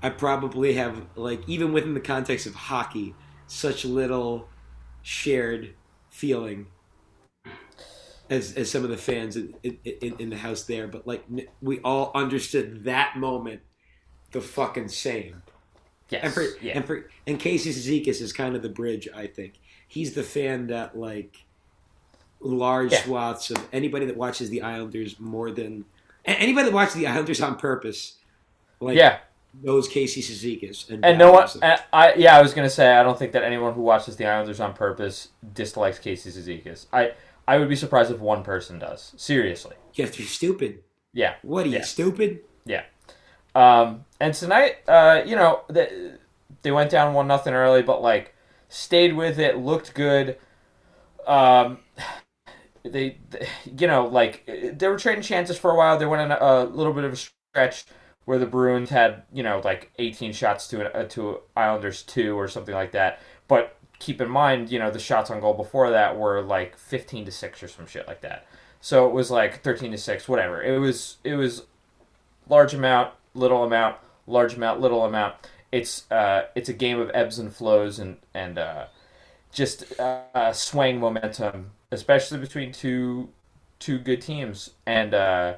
I 0.01 0.09
probably 0.09 0.73
have 0.73 1.05
like 1.15 1.41
even 1.47 1.73
within 1.73 1.93
the 1.93 1.99
context 1.99 2.45
of 2.45 2.55
hockey, 2.55 3.15
such 3.47 3.83
little 3.85 4.47
shared 5.01 5.73
feeling 6.09 6.67
as 8.29 8.53
as 8.53 8.69
some 8.71 8.83
of 8.83 8.89
the 8.89 8.97
fans 8.97 9.35
in, 9.35 9.53
in, 9.63 10.15
in, 10.19 10.29
the 10.29 10.37
house 10.37 10.63
there. 10.63 10.87
But 10.87 11.05
like 11.07 11.25
we 11.61 11.79
all 11.79 12.11
understood 12.15 12.83
that 12.85 13.17
moment 13.17 13.61
the 14.31 14.41
fucking 14.41 14.89
same. 14.89 15.41
yes, 16.09 16.23
And 16.23 16.33
for 16.33 16.43
yeah. 16.61 16.73
and 16.77 16.85
for 16.85 17.09
and 17.27 17.39
Casey 17.39 17.71
Cizikas 17.71 18.21
is 18.21 18.31
kind 18.31 18.55
of 18.55 18.61
the 18.61 18.69
bridge. 18.69 19.07
I 19.13 19.27
think 19.27 19.53
he's 19.87 20.13
the 20.13 20.23
fan 20.23 20.67
that 20.67 20.97
like 20.97 21.45
large 22.39 22.93
Yeah. 22.93 23.03
swaths 23.03 23.51
of 23.51 23.67
anybody 23.73 24.05
that 24.05 24.15
watches 24.15 24.49
the 24.49 24.61
Islanders 24.61 25.19
more 25.19 25.51
than 25.51 25.85
anybody 26.25 26.65
that 26.69 26.73
watches 26.73 26.93
the 26.95 27.07
Islanders 27.07 27.41
on 27.41 27.57
purpose, 27.57 28.17
like 28.79 28.95
yeah, 28.95 29.19
knows 29.61 29.87
Casey 29.87 30.21
Cizikas 30.21 30.89
and, 30.89 31.03
and 31.03 31.17
no 31.17 31.31
one. 31.31 31.47
I, 31.61 31.79
I 31.91 32.13
yeah, 32.15 32.37
I 32.37 32.41
was 32.41 32.53
gonna 32.53 32.69
say 32.69 32.93
I 32.93 33.03
don't 33.03 33.17
think 33.17 33.31
that 33.33 33.43
anyone 33.43 33.73
who 33.73 33.81
watches 33.81 34.15
the 34.15 34.25
Islanders 34.25 34.59
on 34.59 34.73
purpose 34.73 35.29
dislikes 35.53 35.99
Casey 35.99 36.29
Cizikas. 36.31 36.85
I 36.93 37.11
I 37.47 37.57
would 37.57 37.69
be 37.69 37.75
surprised 37.75 38.11
if 38.11 38.19
one 38.19 38.43
person 38.43 38.79
does. 38.79 39.13
Seriously, 39.17 39.75
you 39.95 40.03
have 40.03 40.13
to 40.13 40.19
be 40.19 40.25
stupid. 40.25 40.83
yeah. 41.13 41.35
What 41.41 41.65
are 41.65 41.69
you 41.69 41.83
stupid? 41.83 42.41
Yeah. 42.65 42.83
Um, 43.55 44.05
and 44.19 44.33
tonight, 44.33 44.77
uh, 44.87 45.23
you 45.25 45.35
know, 45.35 45.61
they, 45.69 46.11
they 46.61 46.71
went 46.71 46.91
down 46.91 47.13
one 47.15 47.27
nothing 47.27 47.53
early, 47.55 47.81
but 47.81 48.01
like 48.03 48.35
stayed 48.67 49.15
with 49.15 49.39
it, 49.39 49.57
looked 49.57 49.95
good. 49.95 50.37
Um, 51.25 51.79
they, 52.83 53.17
they- 53.29 53.47
you 53.77 53.87
know, 53.87 54.05
like 54.07 54.45
they 54.75 54.87
were 54.87 54.97
trading 54.99 55.23
chances 55.23 55.57
for 55.57 55.71
a 55.71 55.75
while. 55.75 55.97
They 55.97 56.05
went 56.05 56.21
on 56.21 56.31
a, 56.31 56.65
a 56.65 56.65
little 56.65 56.93
bit 56.93 57.03
of 57.03 57.13
a 57.13 57.15
stretch 57.15 57.85
where 58.29 58.37
the 58.37 58.45
Bruins 58.45 58.91
had 58.91 59.23
you 59.33 59.41
know 59.41 59.59
like 59.65 59.89
18 59.97 60.33
shots 60.33 60.67
to 60.67 60.95
uh, 60.95 61.03
to 61.05 61.39
Islanders 61.57 62.03
two 62.03 62.37
or 62.37 62.47
something 62.47 62.75
like 62.75 62.91
that. 62.91 63.19
But 63.47 63.75
keep 63.97 64.21
in 64.21 64.29
mind, 64.29 64.69
you 64.69 64.77
know, 64.77 64.91
the 64.91 64.99
shots 64.99 65.31
on 65.31 65.39
goal 65.39 65.55
before 65.55 65.89
that 65.89 66.15
were 66.15 66.39
like 66.43 66.77
15 66.77 67.25
to 67.25 67.31
six 67.31 67.63
or 67.63 67.67
some 67.67 67.87
shit 67.87 68.07
like 68.07 68.21
that. 68.21 68.45
So 68.81 69.07
it 69.07 69.13
was 69.13 69.31
like 69.31 69.63
13 69.63 69.89
to 69.93 69.97
six, 69.97 70.29
whatever. 70.29 70.61
It 70.61 70.77
was 70.77 71.17
it 71.23 71.33
was 71.33 71.63
large 72.47 72.75
amount, 72.75 73.15
little 73.33 73.63
amount, 73.63 73.95
large 74.27 74.53
amount, 74.53 74.79
little 74.79 75.05
amount. 75.05 75.33
It's 75.71 76.05
uh, 76.11 76.43
it's 76.53 76.69
a 76.69 76.73
game 76.73 76.99
of 76.99 77.09
ebbs 77.15 77.39
and 77.39 77.51
flows 77.51 77.97
and 77.97 78.17
and 78.35 78.59
uh, 78.59 78.85
just 79.51 79.99
uh, 79.99 80.53
swaying 80.53 80.99
momentum, 80.99 81.71
especially 81.91 82.37
between 82.37 82.73
two 82.73 83.29
two 83.79 83.97
good 83.97 84.21
teams. 84.21 84.69
And 84.85 85.15
uh, 85.15 85.55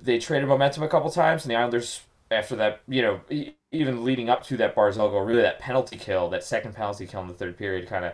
they 0.00 0.18
traded 0.18 0.48
momentum 0.48 0.82
a 0.82 0.88
couple 0.88 1.10
times, 1.10 1.44
and 1.44 1.50
the 1.50 1.56
Islanders 1.56 2.00
after 2.30 2.56
that, 2.56 2.80
you 2.88 3.02
know, 3.02 3.20
even 3.70 4.04
leading 4.04 4.28
up 4.28 4.44
to 4.44 4.56
that 4.56 4.74
Barzal 4.74 5.10
goal, 5.10 5.20
really 5.22 5.42
that 5.42 5.58
penalty 5.58 5.96
kill, 5.96 6.28
that 6.30 6.44
second 6.44 6.74
penalty 6.74 7.06
kill 7.06 7.22
in 7.22 7.28
the 7.28 7.34
third 7.34 7.56
period, 7.56 7.88
kind 7.88 8.04
of 8.04 8.12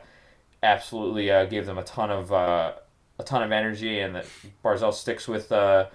absolutely 0.62 1.30
uh, 1.30 1.44
gave 1.46 1.66
them 1.66 1.78
a 1.78 1.84
ton 1.84 2.10
of 2.10 2.32
uh, 2.32 2.72
a 3.18 3.24
ton 3.24 3.42
of 3.42 3.52
energy, 3.52 4.00
and 4.00 4.14
that 4.14 4.26
Barzal 4.64 4.92
sticks 4.92 5.26
with 5.26 5.50
uh, 5.50 5.86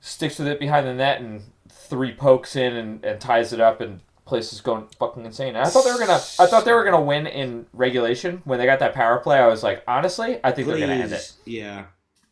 sticks 0.00 0.38
with 0.38 0.48
it 0.48 0.60
behind 0.60 0.86
the 0.86 0.94
net 0.94 1.20
and 1.20 1.42
three 1.70 2.12
pokes 2.12 2.56
in 2.56 2.74
and, 2.76 3.04
and 3.04 3.20
ties 3.20 3.52
it 3.52 3.60
up 3.60 3.80
and 3.80 4.00
place 4.24 4.52
is 4.52 4.60
going 4.60 4.86
fucking 4.98 5.24
insane. 5.24 5.56
And 5.56 5.58
I 5.58 5.64
thought 5.64 5.84
they 5.84 5.92
were 5.92 5.98
gonna 5.98 6.20
I 6.38 6.46
thought 6.46 6.64
they 6.64 6.72
were 6.72 6.84
gonna 6.84 7.00
win 7.00 7.26
in 7.26 7.66
regulation 7.72 8.42
when 8.44 8.58
they 8.58 8.66
got 8.66 8.78
that 8.80 8.94
power 8.94 9.18
play. 9.18 9.38
I 9.38 9.46
was 9.46 9.62
like, 9.62 9.82
honestly, 9.88 10.38
I 10.44 10.52
think 10.52 10.68
Please. 10.68 10.78
they're 10.78 10.88
gonna 10.88 11.00
end 11.00 11.12
it. 11.12 11.32
Yeah. 11.44 11.86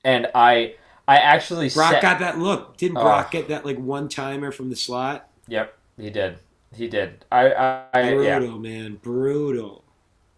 And 0.04 0.28
I 0.34 0.74
I 1.08 1.16
actually 1.16 1.70
Brock 1.70 1.92
set- 1.92 2.02
got 2.02 2.18
that 2.20 2.38
look. 2.38 2.76
Didn't 2.76 2.94
Brock 2.94 3.30
get 3.30 3.48
that 3.48 3.64
like 3.64 3.78
one 3.78 4.08
timer 4.08 4.50
from 4.50 4.70
the 4.70 4.76
slot? 4.76 5.28
Yep, 5.48 5.76
he 5.98 6.10
did. 6.10 6.38
He 6.74 6.88
did. 6.88 7.24
I 7.30 7.50
I, 7.52 7.84
I 7.94 8.12
yeah. 8.14 8.38
Brutal, 8.38 8.58
man. 8.58 8.96
Brutal. 9.02 9.84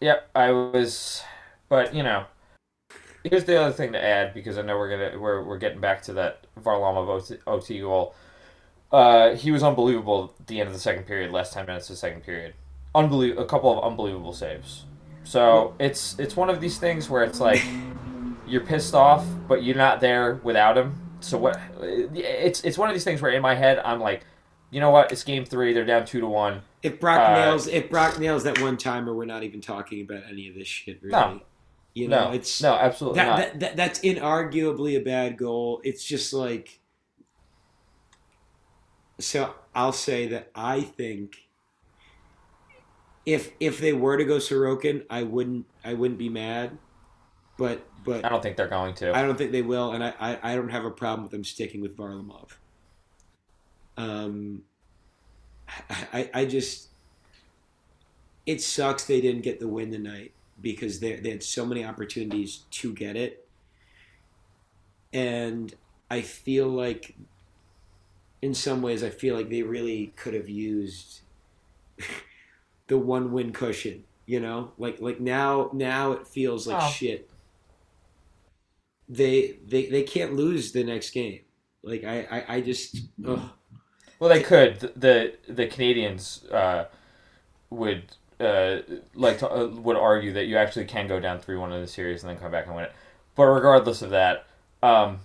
Yep, 0.01 0.31
I 0.35 0.53
was 0.53 1.23
but 1.69 1.95
you 1.95 2.03
know 2.03 2.25
here's 3.25 3.45
the 3.45 3.61
other 3.61 3.73
thing 3.73 3.93
to 3.93 4.03
add 4.03 4.35
because 4.35 4.59
I 4.59 4.63
know 4.63 4.77
we're 4.77 4.91
gonna 4.91 5.19
we're, 5.19 5.43
we're 5.43 5.59
getting 5.59 5.81
back 5.81 6.03
to 6.03 6.13
that 6.15 6.47
Varlamov 6.61 7.09
OT, 7.09 7.37
OT 7.47 7.81
goal. 7.81 8.15
Uh, 8.91 9.35
he 9.35 9.51
was 9.51 9.63
unbelievable 9.63 10.35
at 10.39 10.47
the 10.47 10.61
end 10.61 10.69
of 10.69 10.75
the 10.75 10.81
second 10.81 11.05
period, 11.05 11.31
last 11.31 11.53
ten 11.53 11.67
minutes 11.67 11.89
of 11.91 11.95
the 11.95 11.99
second 11.99 12.23
period. 12.23 12.55
Unbelievable, 12.95 13.43
a 13.43 13.47
couple 13.47 13.77
of 13.77 13.85
unbelievable 13.85 14.33
saves. 14.33 14.85
So 15.25 15.75
it's 15.79 16.19
it's 16.19 16.37
one 16.37 16.49
of 16.49 16.61
these 16.61 16.79
things 16.79 17.11
where 17.11 17.23
it's 17.23 17.41
like 17.41 17.63
you're 18.49 18.63
pissed 18.63 18.95
off, 18.95 19.27
but 19.47 19.63
you're 19.63 19.77
not 19.77 20.01
there 20.01 20.41
without 20.43 20.77
him. 20.77 20.95
So 21.21 21.39
what? 21.39 21.59
It's 21.81 22.63
it's 22.65 22.79
one 22.79 22.89
of 22.89 22.95
these 22.95 23.05
things 23.05 23.21
where 23.21 23.31
in 23.33 23.43
my 23.43 23.55
head 23.55 23.81
I'm 23.85 24.01
like, 24.01 24.25
you 24.71 24.81
know 24.81 24.91
what? 24.91 25.13
It's 25.13 25.25
game 25.25 25.45
three. 25.45 25.73
They're 25.73 25.85
down 25.85 26.07
two 26.07 26.21
to 26.21 26.27
one. 26.27 26.63
If 26.83 27.01
Brock 27.01 27.31
Uh, 27.31 27.35
nails 27.35 27.67
if 27.67 27.91
Brock 27.91 28.19
nails 28.19 28.45
that 28.45 28.61
one 28.61 28.77
timer, 28.77 29.15
we're 29.15 29.25
not 29.25 29.43
even 29.43 29.61
talking 29.61 30.03
about 30.03 30.23
any 30.31 30.49
of 30.49 30.55
this 30.55 30.69
shit 30.69 31.03
really. 31.03 31.13
No. 31.13 31.41
You 31.95 32.07
know, 32.07 32.29
no, 32.29 32.33
it's 32.33 32.63
no, 32.63 32.75
absolutely 32.75 33.17
that, 33.17 33.27
not. 33.27 33.39
that, 33.39 33.61
that 33.61 33.77
that's 33.77 34.01
inarguably 34.01 34.97
a 34.97 35.01
bad 35.01 35.37
goal. 35.37 35.81
It's 35.83 36.05
just 36.05 36.33
like 36.33 36.81
so 39.19 39.55
I'll 39.75 39.93
say 39.93 40.29
that 40.29 40.51
I 40.55 40.83
think 40.83 41.49
if 43.27 43.51
if 43.59 43.81
they 43.81 43.93
were 43.93 44.17
to 44.17 44.25
go 44.25 44.37
Sorokin, 44.37 45.05
I 45.11 45.25
wouldn't 45.25 45.67
I 45.85 45.95
wouldn't 45.95 46.19
be 46.19 46.29
mad. 46.29 46.79
But 47.57 47.85
but 48.09 48.25
I 48.25 48.29
don't 48.29 48.43
think 48.43 48.57
they're 48.57 48.69
going 48.69 48.95
to. 48.97 49.15
I 49.15 49.23
don't 49.23 49.37
think 49.37 49.53
they 49.53 49.63
will, 49.63 49.93
and 49.93 50.03
I, 50.03 50.15
I, 50.19 50.53
I 50.53 50.55
don't 50.57 50.71
have 50.71 50.85
a 50.85 50.91
problem 50.91 51.23
with 51.23 51.31
them 51.31 51.45
sticking 51.45 51.81
with 51.81 51.97
Varlamov. 51.97 52.51
Um, 53.97 54.63
I, 56.13 56.31
I 56.33 56.45
just 56.45 56.89
it 58.47 58.63
sucks 58.63 59.05
they 59.05 59.21
didn't 59.21 59.43
get 59.43 59.61
the 59.61 59.69
win 59.69 59.91
tonight 59.91 60.33
because 60.61 61.01
they 61.01 61.17
they 61.17 61.31
had 61.31 61.43
so 61.43 61.67
many 61.67 61.85
opportunities 61.85 62.65
to 62.71 62.93
get 62.93 63.17
it, 63.17 63.47
and 65.13 65.75
I 66.11 66.23
feel 66.23 66.69
like 66.69 67.15
in 68.41 68.55
some 68.55 68.83
ways 68.83 69.03
I 69.03 69.11
feel 69.11 69.35
like 69.35 69.51
they 69.51 69.63
really 69.63 70.13
could 70.17 70.35
have 70.35 70.49
used 70.49 71.21
the 72.87 72.99
one 72.99 73.33
win 73.33 73.53
cushion. 73.53 74.05
You 74.27 74.41
know, 74.41 74.73
like 74.79 75.01
like 75.01 75.21
now 75.21 75.71
now 75.73 76.13
it 76.13 76.27
feels 76.27 76.67
like 76.67 76.83
Oh. 76.83 76.89
shit 76.91 77.28
they 79.09 79.57
they 79.67 79.87
they 79.87 80.03
can't 80.03 80.35
lose 80.35 80.73
the 80.73 80.85
next 80.85 81.11
game. 81.11 81.41
Like 81.83 82.05
I 82.05 82.27
I, 82.31 82.57
I 82.57 82.61
just 82.61 82.97
ugh. 83.27 83.41
Well, 84.19 84.31
they 84.31 84.43
could. 84.43 84.81
The 84.81 84.93
the, 84.97 85.53
the 85.53 85.67
Canadiens 85.67 86.51
uh, 86.53 86.87
would 87.71 88.05
uh, 88.41 88.79
like 89.15 89.39
to, 89.39 89.51
uh, 89.51 89.67
would 89.67 89.97
argue 89.97 90.33
that 90.35 90.47
you 90.47 90.57
actually 90.57 90.87
can 90.87 91.07
go 91.07 91.21
down 91.21 91.39
three 91.39 91.57
one 91.57 91.73
in 91.73 91.81
the 91.81 91.87
series 91.87 92.23
and 92.23 92.31
then 92.31 92.39
come 92.39 92.51
back 92.51 92.67
and 92.67 92.75
win 92.75 92.85
it. 92.85 92.93
But 93.35 93.45
regardless 93.45 94.03
of 94.03 94.11
that, 94.11 94.47
um, 94.83 95.21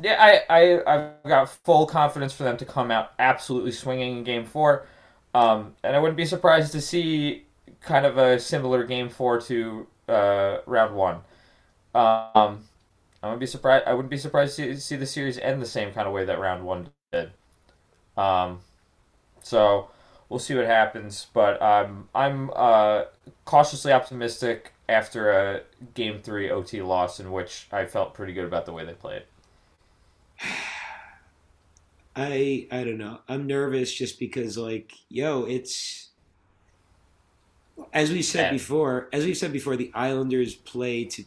yeah, 0.00 0.16
I 0.18 0.42
I 0.48 0.94
I've 0.94 1.22
got 1.24 1.48
full 1.48 1.86
confidence 1.86 2.32
for 2.32 2.44
them 2.44 2.56
to 2.58 2.64
come 2.64 2.90
out 2.90 3.12
absolutely 3.18 3.72
swinging 3.72 4.18
in 4.18 4.24
Game 4.24 4.44
Four, 4.44 4.86
um, 5.34 5.74
and 5.82 5.96
I 5.96 5.98
wouldn't 5.98 6.16
be 6.16 6.26
surprised 6.26 6.72
to 6.72 6.80
see 6.80 7.44
kind 7.80 8.04
of 8.04 8.18
a 8.18 8.38
similar 8.38 8.84
Game 8.84 9.08
Four 9.08 9.40
to 9.42 9.86
uh, 10.08 10.58
Round 10.66 10.94
One. 10.94 11.20
Um, 11.94 12.64
wouldn't 13.40 13.52
be 13.52 13.58
surprised. 13.58 13.86
I 13.86 13.94
wouldn't 13.94 14.10
be 14.10 14.18
surprised 14.18 14.56
to 14.56 14.74
see, 14.74 14.80
see 14.80 14.96
the 14.96 15.06
series 15.06 15.38
end 15.38 15.62
the 15.62 15.66
same 15.66 15.94
kind 15.94 16.06
of 16.06 16.12
way 16.12 16.26
that 16.26 16.38
Round 16.38 16.64
One 16.64 16.90
did. 17.10 17.30
Um, 18.16 18.60
so 19.42 19.88
we'll 20.28 20.38
see 20.38 20.54
what 20.54 20.66
happens, 20.66 21.26
but 21.32 21.60
um, 21.62 22.10
I'm 22.14 22.50
uh, 22.54 23.04
cautiously 23.46 23.92
optimistic 23.92 24.74
after 24.90 25.30
a 25.30 25.62
Game 25.94 26.20
Three 26.22 26.50
OT 26.50 26.82
loss 26.82 27.18
in 27.18 27.32
which 27.32 27.66
I 27.72 27.86
felt 27.86 28.12
pretty 28.12 28.34
good 28.34 28.44
about 28.44 28.66
the 28.66 28.72
way 28.72 28.84
they 28.84 28.92
played. 28.92 29.22
I 32.14 32.66
I 32.70 32.84
don't 32.84 32.98
know. 32.98 33.20
I'm 33.26 33.46
nervous 33.46 33.94
just 33.94 34.18
because 34.18 34.58
like 34.58 34.92
yo, 35.08 35.44
it's 35.44 36.10
as 37.94 38.10
we 38.10 38.20
said 38.20 38.50
before. 38.50 39.08
As 39.14 39.24
we 39.24 39.32
said 39.32 39.50
before, 39.50 39.76
the 39.76 39.90
Islanders 39.94 40.54
play 40.54 41.04
to 41.04 41.24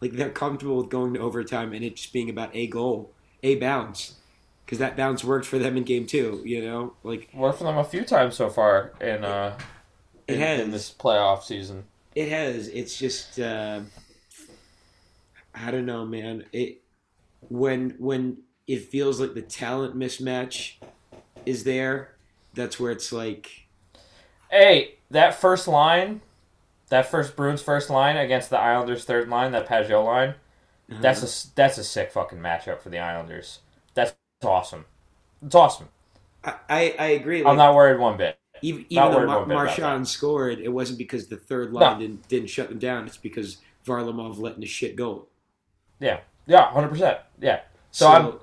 like 0.00 0.12
they're 0.12 0.30
comfortable 0.30 0.76
with 0.76 0.90
going 0.90 1.14
to 1.14 1.20
overtime 1.20 1.72
and 1.72 1.84
it 1.84 1.96
just 1.96 2.12
being 2.12 2.30
about 2.30 2.54
a 2.54 2.66
goal, 2.66 3.12
a 3.42 3.56
bounce, 3.56 4.14
because 4.64 4.78
that 4.78 4.96
bounce 4.96 5.24
worked 5.24 5.46
for 5.46 5.58
them 5.58 5.76
in 5.76 5.84
game 5.84 6.06
two. 6.06 6.42
You 6.44 6.64
know, 6.64 6.94
like 7.02 7.28
Worked 7.34 7.58
for 7.58 7.64
them 7.64 7.78
a 7.78 7.84
few 7.84 8.04
times 8.04 8.36
so 8.36 8.48
far 8.48 8.92
in 9.00 9.24
uh, 9.24 9.58
It 10.26 10.34
in, 10.34 10.40
has. 10.40 10.60
in 10.60 10.70
this 10.70 10.92
playoff 10.92 11.42
season. 11.42 11.84
It 12.14 12.28
has. 12.30 12.68
It's 12.68 12.96
just 12.98 13.38
uh, 13.38 13.80
I 15.54 15.70
don't 15.70 15.86
know, 15.86 16.04
man. 16.04 16.44
It 16.52 16.82
when 17.48 17.94
when 17.98 18.38
it 18.66 18.82
feels 18.84 19.20
like 19.20 19.34
the 19.34 19.42
talent 19.42 19.96
mismatch 19.96 20.74
is 21.46 21.64
there, 21.64 22.16
that's 22.54 22.78
where 22.78 22.90
it's 22.92 23.12
like 23.12 23.66
Hey, 24.50 24.94
that 25.10 25.34
first 25.34 25.68
line, 25.68 26.20
that 26.88 27.10
first 27.10 27.36
Bruins 27.36 27.62
first 27.62 27.90
line 27.90 28.16
against 28.16 28.50
the 28.50 28.58
Islanders 28.58 29.04
third 29.04 29.28
line, 29.28 29.52
that 29.52 29.68
Pageau 29.68 30.04
line, 30.04 30.30
uh-huh. 30.90 30.98
that's 31.00 31.22
a 31.22 31.54
that's 31.54 31.78
a 31.78 31.84
sick 31.84 32.12
fucking 32.12 32.38
matchup 32.38 32.80
for 32.80 32.88
the 32.88 32.98
Islanders. 32.98 33.60
That's 33.94 34.14
awesome. 34.42 34.86
It's 35.44 35.54
awesome. 35.54 35.88
I, 36.44 36.54
I, 36.68 36.94
I 36.98 37.06
agree. 37.08 37.44
I'm 37.44 37.56
not 37.56 37.74
worried 37.74 37.98
one 37.98 38.16
bit. 38.16 38.38
even 38.62 38.86
even 38.88 39.10
though 39.12 39.26
Mar- 39.26 39.38
one 39.38 39.48
bit 39.48 39.54
about 39.54 39.66
Marchand 39.66 40.08
scored, 40.08 40.58
it 40.60 40.68
wasn't 40.68 40.98
because 40.98 41.28
the 41.28 41.36
third 41.36 41.72
line 41.72 41.94
No. 41.94 41.98
didn't 42.00 42.28
didn't 42.28 42.48
shut 42.48 42.68
them 42.68 42.78
down. 42.78 43.06
It's 43.06 43.16
because 43.16 43.58
Varlamov 43.86 44.38
letting 44.38 44.60
the 44.60 44.66
shit 44.66 44.96
go. 44.96 45.26
Yeah, 46.00 46.20
yeah, 46.46 46.70
hundred 46.70 46.88
percent. 46.88 47.18
Yeah. 47.40 47.60
So, 47.90 48.08
I'm 48.08 48.34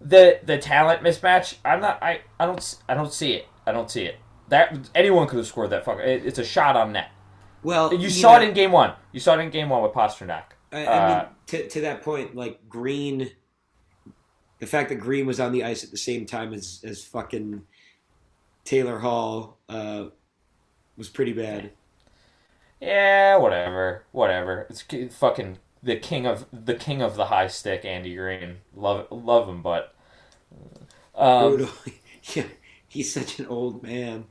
the 0.00 0.40
the 0.44 0.58
talent 0.58 1.02
mismatch. 1.02 1.56
I'm 1.64 1.80
not. 1.80 2.02
I 2.02 2.20
I 2.38 2.46
don't. 2.46 2.76
I 2.88 2.94
don't 2.94 3.12
see 3.12 3.32
it. 3.34 3.46
I 3.66 3.72
don't 3.72 3.90
see 3.90 4.04
it. 4.04 4.16
That 4.48 4.90
anyone 4.94 5.26
could 5.28 5.38
have 5.38 5.46
scored 5.46 5.70
that 5.70 5.84
fucking. 5.84 6.04
It, 6.04 6.26
it's 6.26 6.38
a 6.38 6.44
shot 6.44 6.76
on 6.76 6.92
net. 6.92 7.10
Well, 7.62 7.94
You 7.94 8.10
saw 8.10 8.36
know, 8.36 8.42
it 8.42 8.48
in 8.48 8.54
game 8.54 8.72
one. 8.72 8.94
You 9.12 9.20
saw 9.20 9.34
it 9.36 9.40
in 9.40 9.50
game 9.50 9.68
one 9.68 9.82
with 9.82 9.92
Pastrnak. 9.92 10.44
I, 10.72 10.84
I 10.84 10.86
Uh, 10.86 11.16
mean, 11.22 11.26
to, 11.46 11.68
to 11.68 11.80
that 11.82 12.02
point, 12.02 12.34
like 12.34 12.68
Greene, 12.68 13.30
the 14.58 14.66
fact 14.66 14.88
that 14.88 14.96
Greene 14.96 15.26
was 15.26 15.38
on 15.40 15.52
the 15.52 15.64
ice 15.64 15.84
at 15.84 15.90
the 15.90 15.96
same 15.98 16.26
time 16.26 16.52
as 16.52 16.80
as 16.84 17.04
fucking 17.04 17.62
Taylor 18.64 18.98
Hall 18.98 19.58
uh, 19.68 20.06
was 20.96 21.08
pretty 21.08 21.32
bad. 21.32 21.72
Yeah, 22.80 23.36
whatever, 23.36 24.04
whatever. 24.12 24.66
It's 24.68 24.84
fucking 25.16 25.58
the 25.82 25.96
king 25.96 26.26
of 26.26 26.46
the 26.52 26.74
king 26.74 27.02
of 27.02 27.16
the 27.16 27.26
high 27.26 27.46
stick, 27.48 27.84
Andy 27.84 28.14
Greene. 28.16 28.58
Love 28.74 29.06
love 29.10 29.48
him, 29.48 29.62
but 29.62 29.94
um, 31.14 31.68
yeah, 32.34 32.44
he's 32.88 33.12
such 33.12 33.38
an 33.38 33.46
old 33.46 33.82
man. 33.82 34.24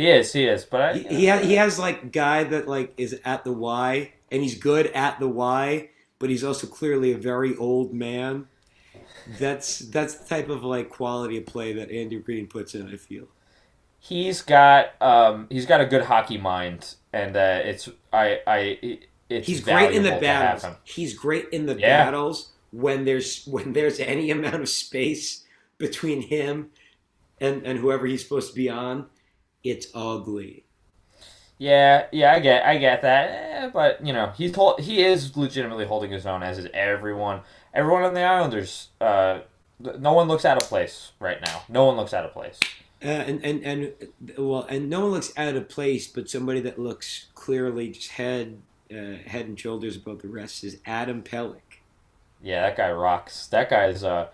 He 0.00 0.08
is, 0.08 0.32
he 0.32 0.44
is. 0.44 0.64
But 0.64 0.80
I, 0.80 0.92
He 0.94 1.16
he, 1.16 1.26
ha- 1.26 1.38
he 1.38 1.54
has 1.56 1.78
like 1.78 2.10
guy 2.10 2.44
that 2.44 2.66
like 2.66 2.94
is 2.96 3.20
at 3.24 3.44
the 3.44 3.52
Y, 3.52 4.12
and 4.32 4.42
he's 4.42 4.54
good 4.58 4.86
at 4.88 5.20
the 5.20 5.28
Y, 5.28 5.90
but 6.18 6.30
he's 6.30 6.42
also 6.42 6.66
clearly 6.66 7.12
a 7.12 7.18
very 7.18 7.54
old 7.56 7.92
man. 7.92 8.46
that's 9.38 9.80
that's 9.80 10.14
the 10.14 10.26
type 10.28 10.48
of 10.48 10.64
like 10.64 10.88
quality 10.88 11.36
of 11.36 11.44
play 11.46 11.72
that 11.74 11.90
Andrew 11.90 12.20
Greene 12.20 12.46
puts 12.46 12.74
in. 12.74 12.88
I 12.88 12.96
feel 12.96 13.28
he's 13.98 14.40
got 14.40 15.00
um 15.02 15.46
he's 15.50 15.66
got 15.66 15.82
a 15.82 15.86
good 15.86 16.04
hockey 16.04 16.38
mind, 16.38 16.94
and 17.12 17.36
uh, 17.36 17.60
it's 17.62 17.88
I 18.12 18.40
I 18.46 18.98
it's 19.28 19.46
he's 19.46 19.60
great 19.60 19.92
in 19.92 20.02
the 20.02 20.08
valuable 20.10 20.20
to 20.20 20.26
have 20.26 20.62
battles. 20.62 20.76
He's 20.84 21.14
great 21.14 21.48
in 21.50 21.66
the 21.66 21.78
Yeah. 21.78 22.04
battles 22.04 22.52
when 22.72 23.04
there's 23.04 23.44
when 23.44 23.74
there's 23.74 24.00
any 24.00 24.30
amount 24.30 24.62
of 24.62 24.68
space 24.70 25.44
between 25.76 26.22
him 26.22 26.70
and 27.38 27.66
and 27.66 27.78
whoever 27.78 28.06
he's 28.06 28.22
supposed 28.22 28.48
to 28.50 28.56
be 28.56 28.70
on. 28.70 29.06
It's 29.62 29.88
ugly. 29.94 30.64
Yeah, 31.58 32.06
yeah, 32.10 32.32
I 32.32 32.40
get, 32.40 32.64
I 32.64 32.78
get 32.78 33.02
that, 33.02 33.28
eh, 33.28 33.70
but 33.70 34.04
you 34.04 34.14
know, 34.14 34.32
he's 34.34 34.54
hold, 34.54 34.80
he 34.80 35.04
is 35.04 35.36
legitimately 35.36 35.84
holding 35.84 36.10
his 36.10 36.24
own, 36.24 36.42
as 36.42 36.58
is 36.58 36.68
everyone. 36.72 37.42
Everyone 37.74 38.02
on 38.02 38.14
the 38.14 38.22
Islanders, 38.22 38.88
uh, 39.00 39.40
no 39.78 40.12
one 40.12 40.26
looks 40.26 40.44
out 40.44 40.62
of 40.62 40.68
place 40.68 41.12
right 41.20 41.38
now. 41.44 41.62
No 41.68 41.84
one 41.84 41.96
looks 41.96 42.14
out 42.14 42.24
of 42.24 42.32
place. 42.32 42.58
Uh, 43.02 43.08
and 43.08 43.44
and 43.44 43.62
and 43.62 43.92
well, 44.36 44.62
and 44.68 44.90
no 44.90 45.00
one 45.00 45.10
looks 45.10 45.32
out 45.36 45.54
of 45.54 45.68
place, 45.68 46.06
but 46.06 46.28
somebody 46.28 46.60
that 46.60 46.78
looks 46.78 47.26
clearly 47.34 47.88
just 47.88 48.12
head 48.12 48.60
uh, 48.90 49.16
head 49.26 49.46
and 49.46 49.58
shoulders 49.58 49.96
above 49.96 50.20
the 50.20 50.28
rest 50.28 50.64
is 50.64 50.78
Adam 50.84 51.22
Pelech. 51.22 51.80
Yeah, 52.42 52.62
that 52.62 52.76
guy 52.76 52.92
rocks. 52.92 53.46
That 53.46 53.70
guy's 53.70 54.04
uh, 54.04 54.28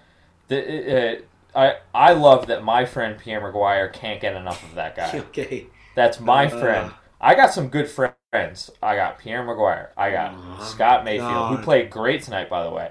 the, 0.48 1.18
uh, 1.18 1.20
I 1.56 1.76
I 1.94 2.12
love 2.12 2.46
that 2.48 2.62
my 2.62 2.84
friend 2.84 3.18
Pierre 3.18 3.40
McGuire 3.40 3.92
can't 3.92 4.20
get 4.20 4.36
enough 4.36 4.62
of 4.62 4.74
that 4.74 4.94
guy. 4.96 5.18
okay, 5.30 5.66
That's 5.94 6.20
my 6.20 6.46
Uh, 6.46 6.60
friend. 6.60 6.92
I 7.20 7.34
got 7.34 7.52
some 7.54 7.68
good 7.68 7.88
friends. 7.88 8.70
I 8.82 8.96
got 8.96 9.18
Pierre 9.18 9.42
McGuire. 9.42 9.88
I 9.96 10.10
got 10.10 10.34
Oh, 10.36 10.62
Scott 10.62 11.04
Mayfield, 11.04 11.48
who 11.56 11.58
played 11.64 11.88
great 11.90 12.22
tonight, 12.22 12.50
by 12.50 12.62
the 12.62 12.70
way. 12.70 12.90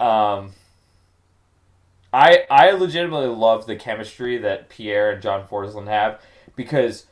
uh, 0.00 0.04
Um, 0.04 0.52
I 2.12 2.44
I 2.50 2.70
legitimately 2.72 3.28
love 3.28 3.66
the 3.66 3.76
chemistry 3.76 4.38
that 4.38 4.68
Pierre 4.68 5.12
and 5.12 5.22
John 5.22 5.46
Forslund 5.48 5.88
have 5.88 6.20
because, 6.56 7.06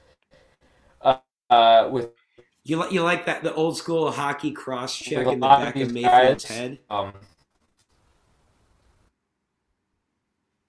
uh, 1.03 1.19
uh 1.51 1.89
with 1.91 2.11
you 2.65 2.77
like 2.77 2.93
you 2.93 3.03
like 3.03 3.27
that 3.27 3.43
the 3.43 3.55
old 3.55 3.77
school 3.77 4.11
hockey 4.11 4.51
cross 4.53 4.97
check 4.97 5.27
in 5.27 5.41
the 5.41 5.47
back 5.47 5.77
of 5.77 5.93
Mayfield's 5.93 6.45
guys- 6.45 6.57
head. 6.57 6.79
um 6.91 7.13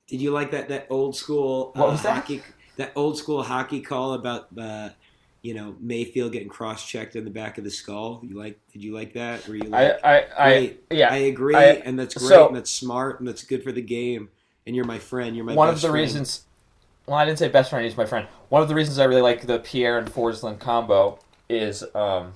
Did 0.07 0.21
you 0.21 0.31
like 0.31 0.51
that 0.51 0.69
that 0.69 0.87
old 0.89 1.15
school 1.15 1.71
uh, 1.75 1.91
that? 1.95 1.99
hockey 2.13 2.41
that 2.77 2.91
old 2.95 3.17
school 3.17 3.43
hockey 3.43 3.81
call 3.81 4.13
about 4.13 4.47
uh, 4.57 4.89
you 5.41 5.53
know 5.53 5.75
Mayfield 5.79 6.31
getting 6.31 6.47
cross 6.49 6.87
checked 6.87 7.15
in 7.15 7.23
the 7.25 7.29
back 7.31 7.57
of 7.57 7.63
the 7.63 7.71
skull? 7.71 8.21
You 8.23 8.37
like? 8.37 8.57
Did 8.71 8.83
you 8.83 8.93
like 8.93 9.13
that? 9.13 9.47
Or 9.49 9.55
you 9.55 9.69
I 9.73 9.83
like? 9.87 10.03
I, 10.05 10.25
I 10.37 10.49
Great. 10.49 10.83
yeah 10.91 11.11
I 11.11 11.17
agree, 11.17 11.55
I- 11.55 11.63
and 11.85 11.97
that's 11.99 12.15
great, 12.15 12.27
so- 12.29 12.47
and 12.47 12.55
that's 12.55 12.69
smart, 12.71 13.19
and 13.19 13.27
that's 13.27 13.43
good 13.43 13.63
for 13.63 13.71
the 13.71 13.81
game. 13.81 14.29
And 14.65 14.75
you're 14.75 14.85
my 14.85 14.99
friend. 14.99 15.33
You're 15.35 15.45
my 15.45 15.53
one 15.53 15.69
of 15.69 15.75
the 15.75 15.87
friend. 15.87 15.93
reasons. 15.93 16.43
Well, 17.05 17.15
I 17.17 17.23
didn't 17.23 17.39
say 17.39 17.47
best 17.47 17.69
friend. 17.69 17.85
He's 17.85 17.95
my 17.95 18.05
friend. 18.05 18.27
One 18.49 18.61
of 18.61 18.67
the 18.67 18.75
reasons 18.75 18.99
I 18.99 19.05
really 19.05 19.21
like 19.21 19.47
the 19.47 19.59
Pierre 19.59 19.97
and 19.97 20.09
Forslund 20.09 20.59
combo 20.59 21.19
is 21.47 21.83
um, 21.95 22.33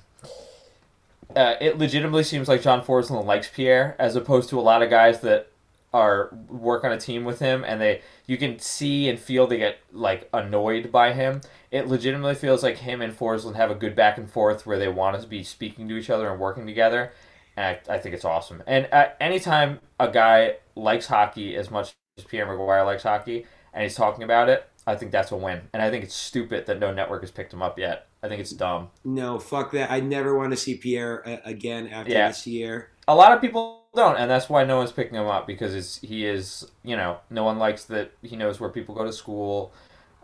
uh, 1.35 1.55
it 1.59 1.77
legitimately 1.77 2.23
seems 2.23 2.47
like 2.47 2.61
John 2.61 2.81
Forslund 2.83 3.25
likes 3.25 3.49
Pierre, 3.53 3.95
as 3.99 4.15
opposed 4.15 4.47
to 4.49 4.59
a 4.59 4.61
lot 4.61 4.81
of 4.81 4.89
guys 4.89 5.19
that 5.21 5.50
are 5.93 6.33
work 6.47 6.83
on 6.83 6.91
a 6.91 6.99
team 6.99 7.25
with 7.25 7.39
him, 7.39 7.63
and 7.65 7.81
they 7.81 8.01
you 8.25 8.37
can 8.37 8.59
see 8.59 9.09
and 9.09 9.19
feel 9.19 9.47
they 9.47 9.57
get 9.57 9.77
like 9.91 10.29
annoyed 10.33 10.91
by 10.91 11.13
him. 11.13 11.41
It 11.69 11.87
legitimately 11.87 12.35
feels 12.35 12.63
like 12.63 12.77
him 12.77 13.01
and 13.01 13.17
Forslund 13.17 13.55
have 13.55 13.71
a 13.71 13.75
good 13.75 13.95
back 13.95 14.17
and 14.17 14.29
forth 14.29 14.65
where 14.65 14.79
they 14.79 14.87
want 14.87 15.21
to 15.21 15.27
be 15.27 15.43
speaking 15.43 15.87
to 15.89 15.95
each 15.97 16.09
other 16.09 16.29
and 16.29 16.39
working 16.39 16.65
together. 16.65 17.11
And 17.57 17.77
I, 17.89 17.95
I 17.95 17.97
think 17.97 18.15
it's 18.15 18.25
awesome. 18.25 18.63
And 18.65 18.87
uh, 18.91 19.09
anytime 19.19 19.79
a 19.99 20.09
guy 20.09 20.55
likes 20.75 21.07
hockey 21.07 21.55
as 21.57 21.69
much 21.69 21.93
as 22.17 22.23
Pierre 22.23 22.47
McGuire 22.47 22.85
likes 22.85 23.03
hockey, 23.03 23.45
and 23.73 23.83
he's 23.83 23.95
talking 23.95 24.23
about 24.23 24.47
it, 24.49 24.67
I 24.87 24.95
think 24.95 25.11
that's 25.11 25.31
a 25.31 25.37
win. 25.37 25.61
And 25.73 25.81
I 25.81 25.89
think 25.89 26.03
it's 26.03 26.15
stupid 26.15 26.65
that 26.65 26.79
no 26.79 26.93
network 26.93 27.21
has 27.21 27.31
picked 27.31 27.53
him 27.53 27.61
up 27.61 27.77
yet. 27.77 28.07
I 28.23 28.27
think 28.27 28.39
it's 28.39 28.51
dumb. 28.51 28.89
No, 29.03 29.39
fuck 29.39 29.71
that. 29.71 29.91
I 29.91 29.99
never 29.99 30.37
want 30.37 30.51
to 30.51 30.57
see 30.57 30.75
Pierre 30.75 31.27
uh, 31.27 31.37
again 31.43 31.87
after 31.87 32.11
Yeah. 32.13 32.27
this 32.29 32.47
year. 32.47 32.89
A 33.07 33.15
lot 33.15 33.31
of 33.33 33.41
people 33.41 33.80
don't, 33.95 34.15
and 34.17 34.29
that's 34.31 34.49
why 34.49 34.63
no 34.63 34.77
one's 34.77 34.91
picking 34.91 35.15
him 35.15 35.27
up 35.27 35.45
because 35.47 35.75
it's, 35.75 35.97
he 35.99 36.25
is, 36.25 36.69
you 36.83 36.95
know, 36.95 37.17
no 37.29 37.43
one 37.43 37.57
likes 37.59 37.83
that 37.85 38.11
he 38.21 38.35
knows 38.35 38.59
where 38.59 38.69
people 38.69 38.95
go 38.95 39.03
to 39.03 39.11
school. 39.13 39.73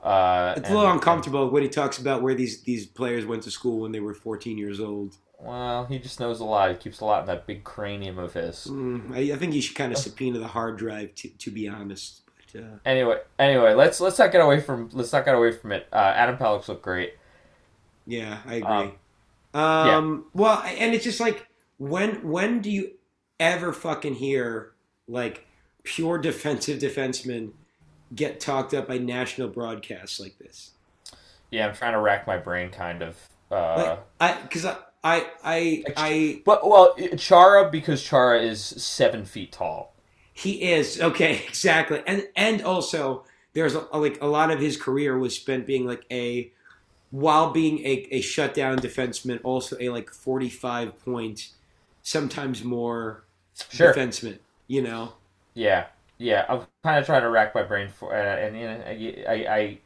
Uh, 0.01 0.53
It's 0.56 0.69
a 0.69 0.73
little 0.73 0.91
uncomfortable 0.91 1.49
when 1.49 1.63
he 1.63 1.69
talks 1.69 1.97
about 1.97 2.21
where 2.21 2.34
these 2.36 2.62
these 2.62 2.86
players 2.86 3.25
went 3.25 3.43
to 3.43 3.51
school 3.51 3.80
when 3.80 3.91
they 3.91 3.99
were 3.99 4.13
14 4.13 4.58
years 4.58 4.80
old. 4.80 5.15
Well, 5.39 5.86
he 5.86 5.99
just 5.99 6.19
knows 6.19 6.39
a 6.39 6.45
lot. 6.45 6.71
He 6.71 6.77
keeps 6.77 6.99
a 7.01 7.06
lot 7.06 7.21
in 7.21 7.27
that 7.27 7.45
big 7.45 7.63
cranium 7.63 8.17
of 8.17 8.34
his. 8.34 8.67
Mm, 8.69 9.13
I, 9.15 9.34
I 9.34 9.38
think 9.38 9.53
you 9.53 9.62
should 9.62 9.75
kind 9.75 9.91
of 9.91 9.97
subpoena 9.97 10.39
the 10.39 10.47
hard 10.47 10.77
drive 10.77 11.13
to, 11.15 11.30
to 11.30 11.51
be 11.51 11.67
honest. 11.67 12.21
But, 12.53 12.62
uh, 12.62 12.65
Anyway, 12.86 13.19
anyway, 13.38 13.73
let's 13.73 13.99
let's 13.99 14.17
not 14.17 14.32
get 14.32 14.41
away 14.41 14.62
from 14.62 14.89
let's 14.93 15.12
not 15.12 15.25
get 15.25 15.36
away 15.36 15.51
from 15.51 15.71
it. 15.73 15.88
Uh, 15.91 15.97
Adam 16.15 16.38
Pelech's 16.38 16.69
look 16.69 16.82
great. 16.82 17.13
yeah, 18.06 18.39
I 18.45 18.56
agree. 18.56 18.93
Um, 19.53 19.62
Um, 19.62 20.25
Well, 20.34 20.62
and 20.63 20.93
it's 20.93 21.03
just 21.03 21.19
like 21.19 21.47
when 21.77 22.27
when 22.27 22.62
do 22.62 22.71
you 22.71 22.91
ever 23.39 23.73
fucking 23.73 24.15
hear 24.15 24.73
like 25.08 25.45
pure 25.84 26.17
defensive 26.17 26.80
defensemen 26.80 27.52
get 28.13 28.39
talked 28.39 28.73
up 28.73 28.88
by 28.88 28.97
national 28.97 29.50
broadcasts 29.50 30.19
like 30.19 30.38
this? 30.38 30.71
Yeah, 31.52 31.67
I'm 31.67 31.76
trying 31.76 31.93
to 31.93 32.00
rack 32.00 32.28
my 32.28 32.38
brain, 32.38 32.69
kind 32.69 33.02
of. 33.02 33.17
Uh, 33.50 33.97
I 34.19 34.34
because 34.41 34.65
I 34.65 34.76
I 35.04 35.26
I, 35.43 35.84
I 35.95 36.41
but 36.45 36.67
well, 36.67 36.95
Chara 37.17 37.69
because 37.69 38.04
Chara 38.04 38.41
is 38.41 38.62
seven 38.62 39.26
feet 39.26 39.54
tall. 39.54 39.93
He 40.34 40.71
is 40.71 41.02
okay, 41.02 41.43
exactly, 41.47 42.02
and 42.06 42.28
and 42.36 42.62
also 42.62 43.23
there's 43.54 43.76
a, 43.76 43.80
like 43.93 44.21
a 44.21 44.28
lot 44.28 44.52
of 44.52 44.60
his 44.60 44.76
career 44.78 45.17
was 45.17 45.36
spent 45.36 45.65
being 45.65 45.86
like 45.88 46.06
a 46.12 46.52
while 47.12 47.52
being 47.52 47.80
a, 47.80 48.08
a 48.12 48.21
shutdown 48.21 48.80
defenseman, 48.80 49.39
also 49.43 49.78
a 49.80 49.89
like 49.89 50.10
forty 50.10 50.50
five 50.50 51.00
point, 51.06 51.50
sometimes 52.04 52.65
more 52.65 53.23
Sure. 53.69 53.93
defenseman. 53.93 54.39
You 54.67 54.81
know, 54.81 55.13
Yeah, 55.53 55.87
yeah. 56.17 56.45
I'm 56.49 56.61
kind 56.83 56.99
of 56.99 57.05
trying 57.05 57.21
to 57.21 57.29
rack 57.29 57.55
my 57.55 57.63
brain 57.63 57.89
for, 57.89 58.13
uh, 58.13 58.17
and 58.17 58.57
you 58.57 58.63
know, 58.65 58.83
I, 58.85 59.25
I, 59.27 59.55
I, 59.55 59.77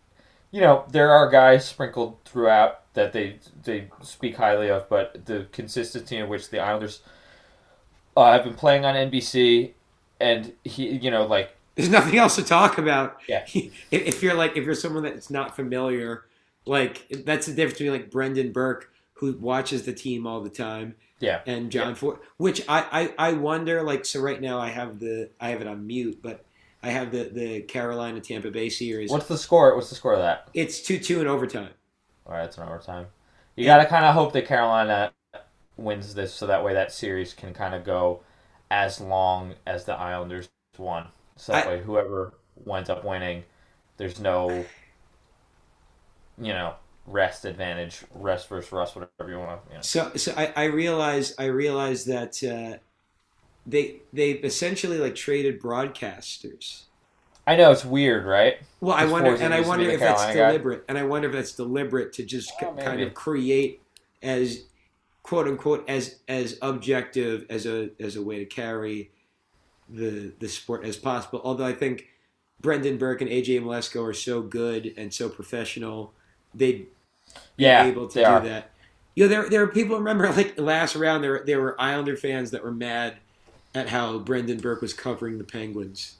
you 0.51 0.61
know, 0.61 0.85
there 0.89 1.11
are 1.11 1.29
guys 1.29 1.65
sprinkled 1.67 2.23
throughout 2.25 2.93
that 2.93 3.13
they 3.13 3.37
they 3.63 3.87
speak 4.01 4.35
highly 4.37 4.69
of, 4.69 4.89
but 4.89 5.25
the 5.25 5.47
consistency 5.51 6.17
in 6.17 6.27
which 6.27 6.49
the 6.49 6.59
Islanders 6.59 7.01
uh, 8.17 8.31
have 8.33 8.43
been 8.43 8.55
playing 8.55 8.85
on 8.85 8.95
NBC, 8.95 9.71
and 10.19 10.53
he, 10.63 10.89
you 10.89 11.11
know, 11.11 11.25
like 11.25 11.55
there's 11.75 11.89
nothing 11.89 12.17
else 12.17 12.35
to 12.35 12.43
talk 12.43 12.77
about. 12.77 13.17
Yeah. 13.27 13.45
if, 13.53 13.71
if 13.91 14.23
you're 14.23 14.33
like 14.33 14.57
if 14.57 14.65
you're 14.65 14.75
someone 14.75 15.03
that's 15.03 15.29
not 15.29 15.55
familiar, 15.55 16.25
like 16.65 17.07
that's 17.25 17.45
the 17.47 17.53
difference 17.53 17.77
between 17.79 17.93
like 17.93 18.11
Brendan 18.11 18.51
Burke 18.51 18.91
who 19.13 19.33
watches 19.37 19.83
the 19.83 19.93
team 19.93 20.25
all 20.25 20.41
the 20.41 20.49
time 20.49 20.95
yeah, 21.21 21.41
and 21.45 21.71
John 21.71 21.95
Ford, 21.95 22.19
which 22.37 22.63
I, 22.67 23.13
I 23.17 23.29
I 23.29 23.33
wonder 23.33 23.83
like 23.83 24.05
so 24.05 24.19
right 24.19 24.41
now 24.41 24.59
I 24.59 24.69
have 24.69 24.99
the 24.99 25.29
I 25.39 25.49
have 25.49 25.61
it 25.61 25.67
on 25.67 25.87
mute, 25.87 26.19
but 26.21 26.45
I 26.83 26.89
have 26.89 27.11
the 27.11 27.23
the 27.25 27.61
Carolina 27.61 28.19
Tampa 28.19 28.51
Bay 28.51 28.69
series. 28.69 29.11
What's 29.11 29.27
the 29.27 29.37
score? 29.37 29.75
What's 29.75 29.89
the 29.89 29.95
score 29.95 30.13
of 30.13 30.19
that? 30.19 30.49
It's 30.53 30.81
two 30.81 30.99
two 30.99 31.21
in 31.21 31.27
overtime. 31.27 31.71
All 32.25 32.33
right, 32.33 32.45
it's 32.45 32.57
an 32.57 32.63
overtime. 32.67 33.07
You 33.55 33.65
got 33.65 33.77
to 33.79 33.85
kind 33.85 34.05
of 34.05 34.13
hope 34.13 34.33
that 34.33 34.47
Carolina 34.47 35.11
wins 35.77 36.13
this, 36.13 36.33
so 36.33 36.47
that 36.47 36.63
way 36.63 36.73
that 36.73 36.91
series 36.91 37.33
can 37.33 37.53
kind 37.53 37.75
of 37.75 37.83
go 37.83 38.21
as 38.69 39.01
long 39.01 39.55
as 39.65 39.85
the 39.85 39.93
Islanders 39.93 40.49
won. 40.77 41.07
So 41.35 41.51
that 41.53 41.67
I- 41.67 41.69
way, 41.69 41.81
whoever 41.81 42.33
winds 42.63 42.89
up 42.89 43.03
winning, 43.03 43.43
there's 43.97 44.19
no, 44.19 44.65
you 46.37 46.53
know, 46.53 46.75
rest 47.05 47.45
advantage, 47.45 48.01
rest 48.13 48.47
versus 48.49 48.71
rust, 48.71 48.95
whatever 48.95 49.29
you 49.31 49.39
want 49.39 49.63
to. 49.65 49.69
You 49.69 49.75
know. 49.77 49.81
So 49.81 50.11
so 50.15 50.33
I, 50.37 50.53
I 50.55 50.63
realize 50.65 51.33
I 51.37 51.45
realize 51.45 52.05
that 52.05 52.43
uh, 52.43 52.77
they 53.65 54.01
they 54.13 54.31
essentially 54.31 54.97
like 54.97 55.15
traded 55.15 55.61
broadcasters. 55.61 56.83
I 57.47 57.55
know 57.55 57.71
it's 57.71 57.83
weird, 57.83 58.25
right? 58.25 58.57
Well, 58.79 58.95
I 58.95 59.05
wonder, 59.05 59.33
and 59.35 59.53
I 59.53 59.57
used 59.57 59.71
to 59.71 59.77
be 59.77 59.87
wonder 59.87 59.89
if 59.89 59.99
that's 59.99 60.23
guy. 60.23 60.33
deliberate, 60.33 60.85
and 60.87 60.97
I 60.97 61.03
wonder 61.03 61.27
if 61.27 61.33
that's 61.33 61.53
deliberate 61.55 62.13
to 62.13 62.23
just 62.23 62.51
Oh, 62.61 62.73
k- 62.73 62.83
kind 62.83 63.01
of 63.01 63.13
create 63.13 63.81
as 64.21 64.65
quote 65.23 65.47
unquote 65.47 65.87
as 65.89 66.19
as 66.27 66.57
objective 66.61 67.45
as 67.49 67.65
a 67.65 67.89
as 67.99 68.15
a 68.15 68.21
way 68.21 68.39
to 68.39 68.45
carry 68.45 69.11
the 69.89 70.33
the 70.39 70.47
sport 70.47 70.85
as 70.85 70.97
possible. 70.97 71.41
Although 71.43 71.65
I 71.65 71.73
think 71.73 72.07
Brendan 72.59 72.97
Burke 72.97 73.21
and 73.21 73.29
AJ 73.29 73.61
Mleczko 73.61 74.07
are 74.07 74.13
so 74.13 74.41
good 74.41 74.93
and 74.97 75.13
so 75.13 75.27
professional, 75.29 76.13
they'd 76.53 76.87
be 77.57 77.63
Yeah, 77.63 77.85
able 77.85 78.07
to 78.07 78.19
do 78.19 78.25
are. 78.25 78.39
that. 78.41 78.71
You 79.15 79.25
know, 79.25 79.29
there 79.29 79.49
there 79.49 79.63
are 79.63 79.67
people 79.67 79.97
remember 79.97 80.29
like 80.33 80.59
last 80.59 80.95
round 80.95 81.23
there 81.23 81.43
there 81.45 81.59
were 81.61 81.79
Islander 81.79 82.15
fans 82.17 82.51
that 82.51 82.63
were 82.63 82.71
mad 82.71 83.17
at 83.75 83.89
how 83.89 84.19
Brendan 84.19 84.59
Burke 84.59 84.81
was 84.81 84.93
covering 84.93 85.37
the 85.37 85.43
Penguins. 85.43 86.17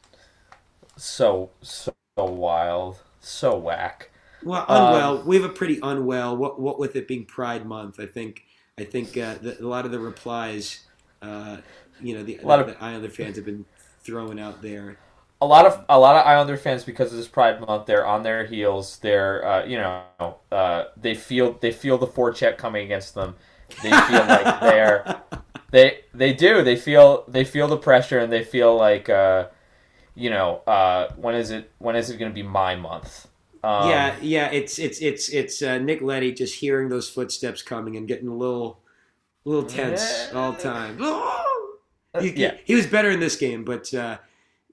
So 0.97 1.51
so 1.61 1.93
wild, 2.17 2.99
so 3.19 3.57
whack. 3.57 4.09
Well, 4.43 4.65
Um, 4.67 4.85
unwell. 4.87 5.23
we 5.23 5.35
have 5.35 5.45
a 5.45 5.53
pretty 5.53 5.79
unwell. 5.81 6.35
What 6.35 6.59
what 6.59 6.79
with 6.79 6.95
it 6.95 7.07
being 7.07 7.25
Pride 7.25 7.65
Month, 7.65 7.99
I 7.99 8.05
think 8.05 8.43
I 8.77 8.83
think 8.83 9.17
uh, 9.17 9.35
the, 9.41 9.61
a 9.61 9.67
lot 9.67 9.85
of 9.85 9.91
the 9.91 9.99
replies, 9.99 10.85
uh, 11.21 11.57
you 12.01 12.15
know, 12.15 12.23
the, 12.23 12.37
A 12.37 12.45
lot 12.47 12.59
of- 12.59 12.67
the 12.67 12.81
Islander 12.83 13.09
fans 13.09 13.35
have 13.35 13.45
been 13.45 13.65
throwing 14.03 14.39
out 14.39 14.61
there. 14.61 14.97
A 15.41 15.45
lot 15.45 15.65
of 15.65 15.83
a 15.89 15.99
lot 15.99 16.15
of 16.15 16.27
Islander 16.27 16.55
fans 16.55 16.83
because 16.83 17.11
of 17.11 17.17
this 17.17 17.27
Pride 17.27 17.59
Month, 17.61 17.87
they're 17.87 18.05
on 18.05 18.21
their 18.21 18.45
heels. 18.45 18.99
They're 18.99 19.45
uh, 19.45 19.65
you 19.65 19.77
know 19.77 20.03
uh, 20.51 20.85
they 20.95 21.15
feel 21.15 21.53
they 21.53 21.71
feel 21.71 21.97
the 21.97 22.07
forecheck 22.07 22.57
coming 22.57 22.85
against 22.85 23.15
them. 23.15 23.35
They 23.81 23.89
feel 23.89 24.25
like 24.25 24.59
they're 24.61 25.21
they 25.71 26.01
they 26.13 26.33
do 26.33 26.63
they 26.63 26.75
feel 26.75 27.23
they 27.27 27.43
feel 27.43 27.67
the 27.67 27.77
pressure 27.77 28.19
and 28.19 28.31
they 28.31 28.43
feel 28.43 28.75
like 28.75 29.09
uh, 29.09 29.47
you 30.13 30.29
know 30.29 30.57
uh, 30.67 31.11
when 31.15 31.33
is 31.33 31.49
it 31.49 31.71
when 31.79 31.95
is 31.95 32.09
it 32.11 32.17
going 32.17 32.29
to 32.31 32.35
be 32.35 32.43
my 32.43 32.75
month? 32.75 33.27
Um, 33.63 33.89
yeah, 33.89 34.15
yeah, 34.21 34.51
it's 34.51 34.77
it's 34.79 35.01
it's 35.01 35.29
it's 35.29 35.61
uh, 35.61 35.77
Nick 35.79 36.01
Leddy 36.01 36.33
just 36.33 36.55
hearing 36.59 36.89
those 36.89 37.09
footsteps 37.09 37.61
coming 37.61 37.95
and 37.95 38.07
getting 38.07 38.27
a 38.27 38.35
little, 38.35 38.79
a 39.45 39.49
little 39.49 39.69
tense 39.69 40.29
Yeah. 40.31 40.39
all 40.39 40.51
the 40.51 40.61
time. 40.61 40.97
He, 42.19 42.31
yeah. 42.31 42.57
he 42.65 42.75
was 42.75 42.87
better 42.87 43.09
in 43.09 43.21
this 43.21 43.37
game, 43.37 43.63
but 43.63 43.93
uh, 43.93 44.17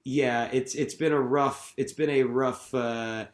yeah, 0.03 0.49
it's 0.51 0.75
it's 0.75 0.93
been 0.93 1.11
a 1.11 1.19
rough 1.19 1.73
it's 1.77 1.93
been 1.93 2.09
a 2.09 2.23
rough 2.23 2.73
uh, 2.73 3.25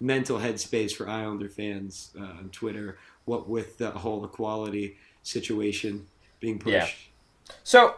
mental 0.00 0.38
headspace 0.38 0.92
for 0.92 1.08
Islander 1.08 1.48
fans 1.48 2.10
uh, 2.18 2.24
on 2.24 2.50
Twitter. 2.50 2.98
What 3.24 3.48
with 3.48 3.78
the 3.78 3.90
whole 3.90 4.24
equality 4.24 4.96
situation 5.22 6.06
being 6.40 6.58
pushed. 6.58 6.72
Yeah. 6.74 7.54
So 7.62 7.96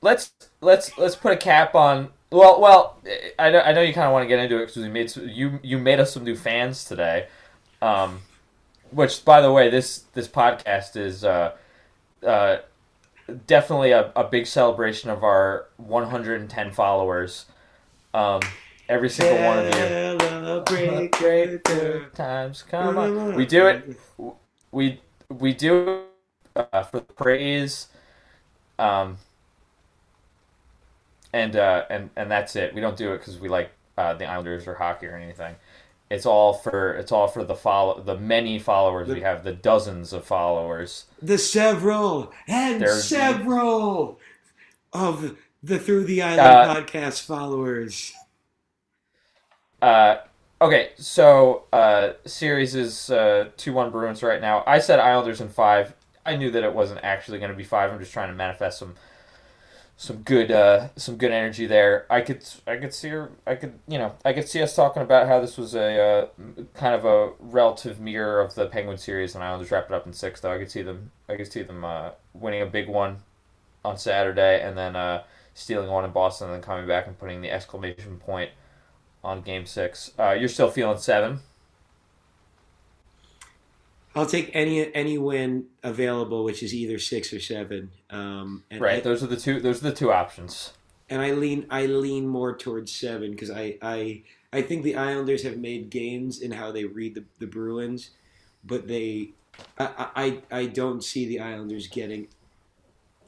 let's 0.00 0.32
let's 0.60 0.96
let's 0.98 1.16
put 1.16 1.32
a 1.32 1.36
cap 1.36 1.74
on. 1.74 2.10
Well, 2.30 2.60
well, 2.60 2.98
I 3.38 3.50
know, 3.50 3.60
I 3.60 3.72
know 3.72 3.82
you 3.82 3.92
kind 3.92 4.06
of 4.06 4.12
want 4.12 4.24
to 4.24 4.28
get 4.28 4.38
into 4.38 4.56
it 4.56 4.66
because 4.66 4.82
we 4.82 4.88
made 4.88 5.14
you 5.16 5.60
you 5.62 5.78
made 5.78 6.00
us 6.00 6.12
some 6.12 6.24
new 6.24 6.36
fans 6.36 6.84
today, 6.84 7.28
um, 7.82 8.20
which 8.90 9.24
by 9.24 9.40
the 9.40 9.52
way 9.52 9.68
this 9.70 10.04
this 10.14 10.28
podcast 10.28 10.96
is 10.96 11.24
uh, 11.24 11.54
uh, 12.26 12.58
definitely 13.46 13.92
a, 13.92 14.12
a 14.14 14.24
big 14.24 14.46
celebration 14.46 15.10
of 15.10 15.22
our 15.22 15.66
110 15.76 16.72
followers. 16.72 17.46
Um, 18.14 18.40
every 18.88 19.08
single 19.08 19.44
one 19.44 19.58
of 19.58 19.66
you. 19.66 19.72
Celebrate 20.68 21.12
Great 21.12 22.14
times 22.14 22.62
come 22.62 22.98
on. 22.98 23.34
We 23.34 23.46
do 23.46 23.66
it. 23.66 23.98
We 24.70 25.00
we 25.28 25.52
do 25.52 26.04
it 26.56 26.66
uh, 26.72 26.82
for 26.82 26.98
the 26.98 27.12
praise, 27.14 27.88
um, 28.78 29.18
and 31.32 31.56
uh, 31.56 31.84
and 31.90 32.10
and 32.16 32.30
that's 32.30 32.56
it. 32.56 32.74
We 32.74 32.80
don't 32.80 32.96
do 32.96 33.12
it 33.12 33.18
because 33.18 33.38
we 33.38 33.48
like 33.48 33.72
uh, 33.96 34.14
the 34.14 34.26
Islanders 34.26 34.66
or 34.66 34.74
hockey 34.74 35.06
or 35.06 35.16
anything. 35.16 35.54
It's 36.12 36.26
all 36.26 36.52
for 36.52 36.92
it's 36.94 37.10
all 37.10 37.26
for 37.26 37.42
the 37.42 37.54
follow 37.54 38.02
the 38.02 38.18
many 38.18 38.58
followers 38.58 39.08
we 39.08 39.22
have, 39.22 39.44
the 39.44 39.52
dozens 39.52 40.12
of 40.12 40.24
followers. 40.26 41.06
the 41.22 41.38
several 41.38 42.32
and 42.46 42.80
There's- 42.82 43.04
several 43.08 44.20
of 44.92 45.36
the 45.62 45.78
Through 45.78 46.04
the 46.04 46.20
Island 46.22 46.40
Uh, 46.40 46.74
podcast 46.74 47.22
followers. 47.22 48.12
Uh, 49.80 50.16
okay, 50.60 50.90
so 50.96 51.64
uh, 51.72 52.10
series 52.26 52.74
is 52.74 53.10
uh, 53.10 53.48
two 53.56 53.72
one 53.72 53.90
Bruins 53.90 54.22
right 54.22 54.40
now. 54.40 54.62
I 54.66 54.78
said 54.80 54.98
Islanders 55.00 55.40
in 55.40 55.48
five. 55.48 55.94
I 56.24 56.36
knew 56.36 56.50
that 56.52 56.62
it 56.62 56.72
wasn't 56.74 57.00
actually 57.02 57.38
going 57.38 57.50
to 57.50 57.56
be 57.56 57.64
five. 57.64 57.90
I'm 57.90 57.98
just 57.98 58.12
trying 58.12 58.28
to 58.28 58.34
manifest 58.34 58.78
some 58.78 58.94
some 59.96 60.18
good 60.22 60.50
uh, 60.50 60.88
some 60.96 61.16
good 61.16 61.30
energy 61.30 61.66
there. 61.66 62.06
I 62.10 62.22
could 62.22 62.44
I 62.66 62.76
could 62.76 62.92
see 62.92 63.08
her. 63.10 63.30
I 63.46 63.54
could 63.54 63.78
you 63.86 63.98
know 63.98 64.14
I 64.24 64.32
could 64.32 64.48
see 64.48 64.62
us 64.62 64.74
talking 64.74 65.02
about 65.02 65.28
how 65.28 65.40
this 65.40 65.56
was 65.56 65.74
a 65.74 66.00
uh, 66.00 66.26
kind 66.74 66.94
of 66.94 67.04
a 67.04 67.32
relative 67.38 68.00
mirror 68.00 68.40
of 68.40 68.54
the 68.54 68.66
Penguin 68.66 68.98
series, 68.98 69.34
and 69.34 69.44
Islanders 69.44 69.70
wrap 69.70 69.86
it 69.86 69.94
up 69.94 70.06
in 70.06 70.12
six. 70.12 70.40
Though 70.40 70.52
I 70.52 70.58
could 70.58 70.70
see 70.70 70.82
them 70.82 71.12
I 71.28 71.36
could 71.36 71.52
see 71.52 71.62
them 71.62 71.84
uh, 71.84 72.10
winning 72.34 72.62
a 72.62 72.66
big 72.66 72.88
one 72.88 73.18
on 73.84 73.96
Saturday, 73.96 74.60
and 74.60 74.76
then 74.76 74.96
uh, 74.96 75.22
stealing 75.54 75.88
one 75.88 76.04
in 76.04 76.10
Boston, 76.10 76.48
and 76.48 76.54
then 76.54 76.62
coming 76.62 76.86
back 76.86 77.06
and 77.06 77.18
putting 77.18 77.40
the 77.40 77.50
exclamation 77.50 78.18
point 78.18 78.50
on 79.22 79.42
Game 79.42 79.66
Six. 79.66 80.12
Uh, 80.18 80.32
you're 80.32 80.48
still 80.48 80.70
feeling 80.70 80.98
seven. 80.98 81.40
I'll 84.14 84.26
take 84.26 84.50
any 84.54 84.94
any 84.94 85.16
win 85.18 85.66
available, 85.82 86.44
which 86.44 86.62
is 86.62 86.74
either 86.74 86.98
six 86.98 87.32
or 87.32 87.40
seven. 87.40 87.90
Um, 88.10 88.64
and 88.70 88.80
Right. 88.80 88.98
I, 88.98 89.00
those 89.00 89.22
are 89.22 89.26
the 89.26 89.36
two. 89.36 89.60
Those 89.60 89.80
are 89.84 89.90
the 89.90 89.96
two 89.96 90.12
options. 90.12 90.72
and 91.08 91.20
I 91.22 91.32
lean 91.32 91.66
I 91.70 91.86
lean 91.86 92.26
more 92.28 92.56
towards 92.56 92.92
seven 92.92 93.30
because 93.30 93.50
I, 93.50 93.78
I 93.80 94.22
I 94.52 94.60
think 94.62 94.82
the 94.82 94.96
Islanders 94.96 95.42
have 95.44 95.56
made 95.56 95.88
gains 95.90 96.40
in 96.40 96.52
how 96.52 96.72
they 96.72 96.84
read 96.84 97.14
the, 97.14 97.24
the 97.38 97.46
Bruins, 97.46 98.10
but 98.64 98.86
they 98.86 99.30
I, 99.78 100.08
I 100.50 100.58
I 100.60 100.66
don't 100.66 101.02
see 101.02 101.26
the 101.26 101.40
Islanders 101.40 101.86
getting 101.88 102.28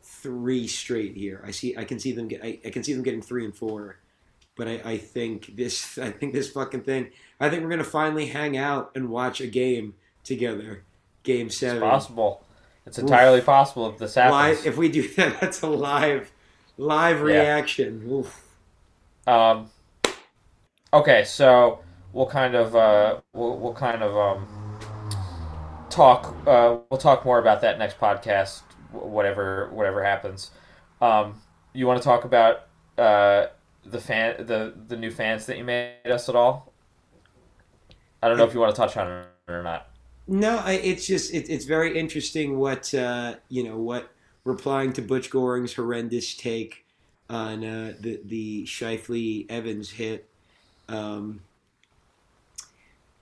three 0.02 0.66
straight 0.66 1.16
here. 1.16 1.42
I 1.46 1.50
see 1.50 1.76
I 1.76 1.84
can 1.84 1.98
see 1.98 2.12
them 2.12 2.28
get 2.28 2.44
I, 2.44 2.58
I 2.64 2.70
can 2.70 2.82
see 2.84 2.92
them 2.92 3.02
getting 3.02 3.22
three 3.22 3.44
and 3.44 3.56
four, 3.56 3.96
but 4.56 4.68
I, 4.68 4.80
I 4.84 4.98
think 4.98 5.56
this 5.56 5.96
I 6.08 6.10
think 6.10 6.34
this 6.34 6.50
fucking 6.50 6.82
thing 6.82 7.10
I 7.40 7.48
think 7.48 7.62
we're 7.62 7.70
gonna 7.70 7.84
finally 7.84 8.26
hang 8.26 8.56
out 8.56 8.92
and 8.94 9.08
watch 9.08 9.40
a 9.40 9.46
game 9.46 9.94
together. 10.24 10.82
Game 11.22 11.46
It's 11.46 11.56
seven. 11.56 11.80
possible. 11.80 12.44
It's 12.86 12.98
entirely 12.98 13.40
possible 13.40 13.88
if 13.90 13.98
this 13.98 14.14
happens. 14.14 14.58
Live, 14.58 14.66
if 14.66 14.76
we 14.76 14.88
do 14.90 15.08
that, 15.14 15.38
that's 15.40 15.62
a 15.62 15.66
live 15.68 16.32
live 16.76 17.18
Yeah. 17.18 17.24
reaction. 17.24 18.06
Oof. 18.10 18.42
Um, 19.26 19.70
okay, 20.92 21.24
so 21.24 21.78
we'll 22.12 22.26
kind 22.26 22.54
of 22.54 22.76
uh, 22.76 23.20
we'll, 23.32 23.56
we'll 23.58 23.72
kind 23.74 24.02
of 24.02 24.16
um, 24.16 24.46
talk. 25.90 26.34
Uh, 26.46 26.78
we'll 26.90 26.98
talk 27.00 27.24
more 27.24 27.38
about 27.38 27.60
that 27.62 27.78
next 27.78 27.98
podcast. 27.98 28.60
Whatever 28.92 29.70
whatever 29.72 30.04
happens. 30.04 30.50
Um, 31.00 31.40
you 31.72 31.86
want 31.86 32.00
to 32.00 32.04
talk 32.04 32.24
about 32.24 32.66
uh, 32.98 33.46
the 33.84 34.00
fan 34.00 34.46
the 34.46 34.74
the 34.88 34.96
new 34.96 35.10
fans 35.10 35.46
that 35.46 35.56
you 35.58 35.64
made 35.64 35.94
us 36.06 36.28
at 36.28 36.36
all? 36.36 36.72
I 38.22 38.28
don't 38.28 38.36
know 38.38 38.44
if 38.44 38.54
you 38.54 38.60
want 38.60 38.74
to 38.74 38.80
touch 38.80 38.96
on 38.96 39.06
it 39.10 39.26
or 39.48 39.62
not. 39.62 39.88
No, 40.26 40.58
I, 40.58 40.72
it's 40.72 41.06
just 41.06 41.34
it, 41.34 41.50
it's 41.50 41.64
very 41.64 41.98
interesting 41.98 42.58
what 42.58 42.92
uh, 42.94 43.36
you 43.48 43.62
know 43.62 43.76
what 43.76 44.10
replying 44.44 44.92
to 44.94 45.02
Butch 45.02 45.30
Goring's 45.30 45.74
horrendous 45.74 46.34
take 46.34 46.84
on 47.28 47.64
uh, 47.64 47.94
the 48.00 48.20
the 48.24 48.64
Scheifele 48.64 49.50
Evans 49.50 49.90
hit. 49.90 50.28
Um, 50.88 51.40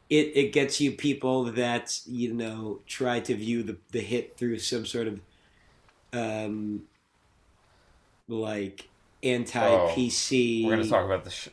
it 0.08 0.32
it 0.34 0.52
gets 0.52 0.80
you 0.80 0.92
people 0.92 1.44
that 1.44 2.00
you 2.06 2.32
know 2.32 2.80
try 2.86 3.20
to 3.20 3.34
view 3.34 3.62
the 3.62 3.76
the 3.90 4.00
hit 4.00 4.36
through 4.36 4.58
some 4.58 4.86
sort 4.86 5.08
of 5.08 5.20
um, 6.12 6.82
like 8.28 8.88
anti 9.22 9.58
PC 9.60 10.64
We're 10.64 10.76
gonna 10.76 10.88
talk 10.88 11.04
about 11.04 11.24
the. 11.24 11.30
Sh- 11.30 11.48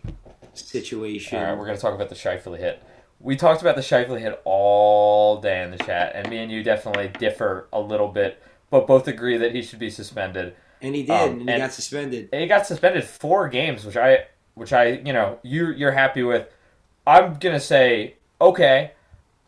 situation. 0.53 1.37
All 1.37 1.45
right, 1.45 1.57
we're 1.57 1.65
going 1.65 1.77
to 1.77 1.81
talk 1.81 1.93
about 1.93 2.09
the 2.09 2.15
Scheifele 2.15 2.57
hit. 2.57 2.83
We 3.19 3.35
talked 3.35 3.61
about 3.61 3.75
the 3.75 3.81
Scheifele 3.81 4.19
hit 4.19 4.41
all 4.45 5.41
day 5.41 5.61
in 5.61 5.71
the 5.71 5.77
chat, 5.77 6.13
and 6.15 6.29
me 6.29 6.37
and 6.37 6.51
you 6.51 6.63
definitely 6.63 7.09
differ 7.19 7.67
a 7.73 7.79
little 7.79 8.07
bit, 8.07 8.41
but 8.69 8.87
both 8.87 9.07
agree 9.07 9.37
that 9.37 9.53
he 9.53 9.61
should 9.61 9.79
be 9.79 9.89
suspended. 9.89 10.55
and 10.81 10.95
he 10.95 11.03
did, 11.03 11.11
um, 11.11 11.39
and 11.41 11.49
he 11.49 11.57
got 11.57 11.73
suspended. 11.73 12.29
And 12.31 12.41
he 12.41 12.47
got 12.47 12.65
suspended 12.65 13.03
four 13.03 13.49
games, 13.49 13.85
which 13.85 13.97
I, 13.97 14.25
which 14.53 14.71
I, 14.71 15.01
you 15.05 15.11
know, 15.13 15.39
you 15.43 15.71
you're 15.71 15.91
happy 15.91 16.23
with. 16.23 16.47
I'm 17.05 17.35
gonna 17.35 17.59
say 17.59 18.15
okay. 18.39 18.91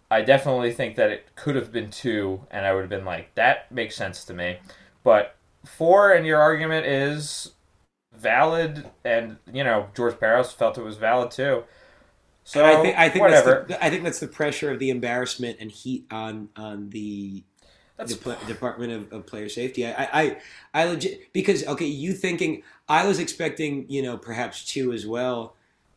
I 0.09 0.21
definitely 0.23 0.73
think 0.73 0.97
that 0.97 1.09
it 1.09 1.35
could 1.35 1.55
have 1.55 1.71
been 1.71 1.89
two, 1.89 2.45
and 2.51 2.65
I 2.65 2.73
would 2.73 2.81
have 2.81 2.89
been 2.89 3.05
like, 3.05 3.33
that 3.35 3.71
makes 3.71 3.95
sense 3.95 4.25
to 4.25 4.33
me. 4.33 4.57
But 5.05 5.37
four, 5.63 6.11
and 6.11 6.25
your 6.25 6.41
argument 6.41 6.85
is 6.85 7.53
valid, 8.13 8.89
and 9.05 9.37
you 9.53 9.63
know 9.63 9.87
George 9.95 10.15
Parros 10.15 10.53
felt 10.53 10.77
it 10.77 10.83
was 10.83 10.97
valid 10.97 11.31
too. 11.31 11.63
So 12.43 12.65
I 12.65 12.81
think 12.81 12.97
I 12.97 13.09
think 13.09 13.21
whatever. 13.21 13.65
That's 13.67 13.79
the, 13.79 13.85
I 13.85 13.89
think 13.89 14.03
that's 14.03 14.19
the 14.19 14.27
pressure 14.27 14.71
of 14.71 14.79
the 14.79 14.89
embarrassment 14.89 15.57
and 15.59 15.71
heat 15.71 16.05
on 16.11 16.49
on 16.55 16.89
the 16.89 17.43
Dep- 18.05 18.47
Department 18.47 18.91
of, 18.91 19.13
of 19.13 19.25
Player 19.27 19.49
Safety. 19.49 19.85
I, 19.85 20.09
I 20.11 20.37
I 20.73 20.85
legit 20.85 21.31
because 21.33 21.65
okay, 21.65 21.85
you 21.85 22.13
thinking 22.13 22.63
I 22.89 23.05
was 23.07 23.19
expecting 23.19 23.85
you 23.89 24.01
know 24.01 24.17
perhaps 24.17 24.65
two 24.65 24.91
as 24.91 25.05
well, 25.05 25.55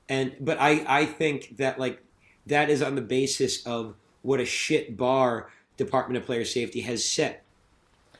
and 0.08 0.34
but 0.40 0.58
I 0.60 0.84
I 0.86 1.06
think 1.06 1.56
that 1.56 1.78
like 1.78 2.02
that 2.46 2.68
is 2.70 2.82
on 2.82 2.94
the 2.94 3.02
basis 3.02 3.64
of 3.66 3.94
what 4.22 4.40
a 4.40 4.44
shit 4.44 4.96
bar 4.96 5.50
Department 5.76 6.18
of 6.18 6.26
Player 6.26 6.44
Safety 6.44 6.82
has 6.82 7.04
set. 7.04 7.42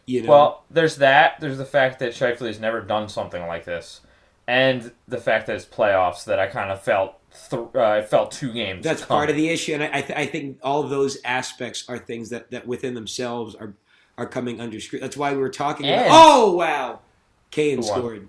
You 0.07 0.23
know, 0.23 0.31
Well, 0.31 0.65
there's 0.71 0.97
that. 0.97 1.41
There's 1.41 1.59
the 1.59 1.65
fact 1.65 1.99
that 2.01 2.13
Scheifele 2.13 2.47
has 2.47 2.61
never 2.61 2.81
done 2.81 3.09
something 3.09 3.47
like 3.47 3.65
this, 3.65 4.01
and 4.47 4.93
the 5.09 5.19
fact 5.19 5.47
that 5.47 5.57
it's 5.57 5.65
playoffs. 5.65 6.25
That 6.25 6.39
I 6.39 6.47
kind 6.47 6.71
of 6.71 6.83
felt. 6.83 7.19
Th- 7.51 7.63
uh, 7.75 7.81
I 7.83 8.03
felt 8.03 8.31
two 8.31 8.53
games. 8.53 8.85
that's 8.85 9.05
part 9.05 9.29
of 9.31 9.37
the 9.37 9.49
issue, 9.49 9.75
and 9.75 9.83
I 9.83 9.91
I, 9.93 10.01
th- 10.03 10.19
I 10.19 10.27
think 10.27 10.59
all 10.63 10.83
of 10.83 10.91
those 10.91 11.19
aspects 11.25 11.85
are 11.89 11.99
things 11.99 12.31
that 12.31 12.51
that 12.53 12.67
within 12.67 12.95
themselves 12.95 13.55
are 13.55 13.75
are 14.17 14.27
coming 14.27 14.61
under 14.61 14.79
scrutiny. 14.81 15.07
That's 15.07 15.17
why 15.17 15.33
we 15.33 15.39
were 15.39 15.49
talking. 15.51 15.87
And- 15.87 16.07
about, 16.07 16.11
oh 16.13 16.55
wow, 16.55 17.01
Kane 17.51 17.83
scored. 17.83 18.29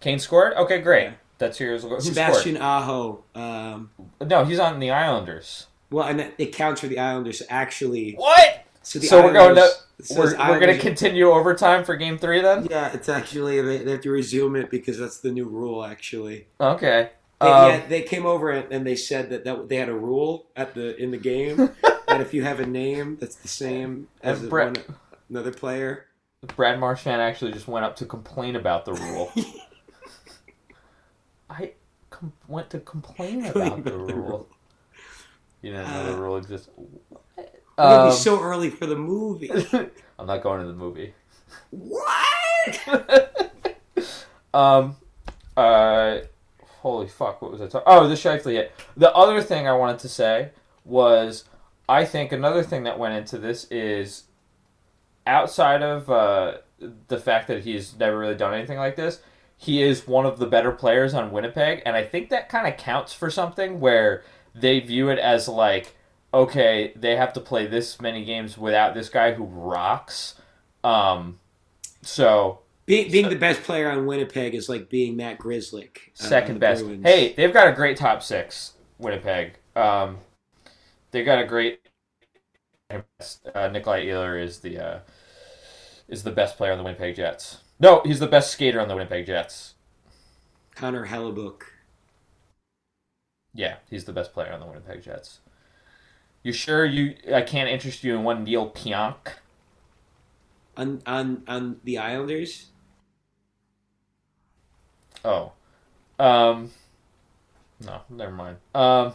Kane 0.00 0.18
scored. 0.18 0.54
Okay, 0.54 0.80
great. 0.80 1.04
Yeah. 1.04 1.12
That's 1.38 1.60
yours. 1.60 1.82
Who 1.82 2.00
Sebastian 2.00 2.56
Aho. 2.56 3.22
Um. 3.34 3.90
No, 4.20 4.44
he's 4.46 4.58
on 4.58 4.78
the 4.80 4.90
Islanders. 4.90 5.66
well, 5.90 6.06
and 6.08 6.32
it 6.38 6.54
counts 6.54 6.80
for 6.80 6.86
the 6.86 6.98
Islanders. 6.98 7.42
Actually, 7.50 8.14
What? 8.14 8.64
So, 8.82 8.98
the 8.98 9.06
So 9.06 9.22
we're 9.22 9.32
going 9.34 9.54
to 9.56 9.60
Islanders- 9.62 9.82
says 10.02 10.16
we're, 10.18 10.48
we're 10.48 10.60
going 10.60 10.74
to 10.76 10.80
continue 10.80 11.30
overtime 11.30 11.84
for 11.84 11.96
game 11.96 12.16
three 12.18 12.40
then. 12.40 12.66
Yeah, 12.70 12.92
it's 12.94 13.08
actually 13.08 13.60
they, 13.60 13.78
they 13.78 13.90
have 13.92 14.00
to 14.02 14.10
resume 14.10 14.56
it 14.56 14.70
because 14.70 14.98
that's 14.98 15.18
the 15.18 15.30
new 15.32 15.44
rule. 15.46 15.84
Actually, 15.84 16.46
Okay. 16.60 17.10
They, 17.40 17.50
Um, 17.50 17.70
yeah, 17.70 17.86
they 17.86 18.02
came 18.02 18.26
over 18.26 18.50
and, 18.50 18.72
and 18.72 18.86
they 18.86 18.96
said 18.96 19.30
that, 19.30 19.44
that 19.44 19.68
they 19.68 19.76
had 19.76 19.88
a 19.88 19.94
rule 19.94 20.46
at 20.56 20.74
the 20.74 20.96
in 20.96 21.10
the 21.10 21.18
game 21.18 21.56
that 22.08 22.20
if 22.20 22.32
you 22.34 22.42
have 22.44 22.60
a 22.60 22.66
name 22.66 23.16
that's 23.20 23.36
the 23.36 23.48
same 23.48 24.08
as 24.22 24.38
And 24.38 24.46
the 24.46 24.50
Brett- 24.50 24.76
one, 24.88 24.96
another 25.30 25.52
player, 25.52 26.06
Brad 26.54 26.78
Marchand 26.78 27.20
actually 27.20 27.52
just 27.52 27.66
went 27.68 27.84
up 27.84 27.96
to 27.96 28.06
complain 28.06 28.56
about 28.56 28.84
the 28.84 28.92
rule. 28.94 29.32
I 31.50 31.72
com- 32.10 32.32
went 32.48 32.70
to 32.70 32.80
complain 32.80 33.44
about 33.46 33.54
the 33.54 33.66
about 33.74 33.84
the 33.84 33.98
rule. 34.14 34.48
You 35.62 35.72
didn't 35.72 35.88
know 35.90 36.00
Uh, 36.00 36.06
the 36.12 36.16
rule 36.16 36.36
exists. 36.36 36.68
would 37.36 37.46
Um, 37.78 38.08
be 38.08 38.14
so 38.14 38.40
early 38.40 38.70
for 38.70 38.86
the 38.86 38.96
movie. 38.96 39.50
I'm 40.18 40.26
not 40.26 40.42
going 40.42 40.60
to 40.60 40.66
the 40.66 40.72
movie. 40.74 41.14
what? 41.70 43.52
um, 44.54 44.96
uh, 45.56 46.18
holy 46.86 47.08
fuck, 47.08 47.42
what 47.42 47.50
was 47.50 47.60
I 47.60 47.66
talking? 47.66 47.82
Oh, 47.84 48.06
the 48.06 48.14
Scheifele 48.14 48.52
hit. 48.52 48.72
The 48.96 49.12
other 49.12 49.42
thing 49.42 49.66
I 49.66 49.72
wanted 49.72 49.98
to 49.98 50.08
say 50.08 50.50
was, 50.84 51.44
I 51.88 52.04
think 52.04 52.30
another 52.30 52.62
thing 52.62 52.84
that 52.84 52.96
went 52.96 53.14
into 53.14 53.38
this 53.38 53.64
is, 53.72 54.24
outside 55.26 55.82
of 55.82 56.08
uh, 56.08 56.58
the 57.08 57.18
fact 57.18 57.48
that 57.48 57.64
he's 57.64 57.98
never 57.98 58.16
really 58.16 58.36
done 58.36 58.54
anything 58.54 58.78
like 58.78 58.94
this, 58.94 59.20
he 59.56 59.82
is 59.82 60.06
one 60.06 60.26
of 60.26 60.38
the 60.38 60.46
better 60.46 60.70
players 60.70 61.12
on 61.12 61.32
Winnipeg, 61.32 61.82
and 61.84 61.96
I 61.96 62.04
think 62.04 62.30
that 62.30 62.48
kind 62.48 62.68
of 62.68 62.76
counts 62.76 63.12
for 63.12 63.30
something 63.30 63.80
where 63.80 64.22
they 64.54 64.78
view 64.78 65.08
it 65.08 65.18
as 65.18 65.48
like, 65.48 65.96
okay, 66.32 66.92
they 66.94 67.16
have 67.16 67.32
to 67.32 67.40
play 67.40 67.66
this 67.66 68.00
many 68.00 68.24
games 68.24 68.56
without 68.56 68.94
this 68.94 69.08
guy 69.08 69.32
who 69.32 69.42
rocks. 69.42 70.36
Um, 70.84 71.40
so 72.02 72.60
Being, 72.86 73.10
being 73.10 73.28
the 73.28 73.36
best 73.36 73.62
player 73.64 73.90
on 73.90 74.06
Winnipeg 74.06 74.54
is 74.54 74.68
like 74.68 74.88
being 74.88 75.16
Matt 75.16 75.38
Grzelcyk. 75.38 75.96
uh, 75.96 76.00
second 76.14 76.54
the 76.54 76.60
best. 76.60 76.84
Bruins. 76.84 77.02
Hey, 77.04 77.34
they've 77.34 77.52
got 77.52 77.66
a 77.68 77.72
great 77.72 77.96
top 77.96 78.22
six. 78.22 78.74
Winnipeg. 78.98 79.58
Um, 79.74 80.18
they 81.10 81.24
got 81.24 81.40
a 81.40 81.44
great. 81.46 81.80
Uh, 82.88 83.00
Nikolaj 83.56 84.06
Ehlers 84.06 84.44
is 84.44 84.58
the 84.60 84.78
uh, 84.78 84.98
is 86.08 86.22
the 86.22 86.30
best 86.30 86.56
player 86.56 86.70
on 86.70 86.78
the 86.78 86.84
Winnipeg 86.84 87.16
Jets. 87.16 87.58
No, 87.80 88.00
he's 88.04 88.20
the 88.20 88.28
best 88.28 88.52
skater 88.52 88.80
on 88.80 88.86
the 88.86 88.94
Winnipeg 88.94 89.26
Jets. 89.26 89.74
Connor 90.76 91.06
Hellebuyck. 91.08 91.62
Yeah, 93.52 93.76
he's 93.90 94.04
the 94.04 94.12
best 94.12 94.32
player 94.32 94.52
on 94.52 94.60
the 94.60 94.66
Winnipeg 94.66 95.02
Jets. 95.02 95.40
You 96.44 96.52
sure 96.52 96.84
you? 96.84 97.16
I 97.34 97.42
can't 97.42 97.68
interest 97.68 98.04
you 98.04 98.14
in 98.14 98.22
one 98.22 98.44
Neal 98.44 98.70
Pionk. 98.70 99.16
on 100.76 101.02
on 101.06 101.42
on 101.48 101.80
the 101.82 101.98
Islanders. 101.98 102.66
Oh, 105.24 105.52
um, 106.18 106.70
no, 107.84 108.00
never 108.08 108.32
mind. 108.32 108.56
Um, 108.74 109.12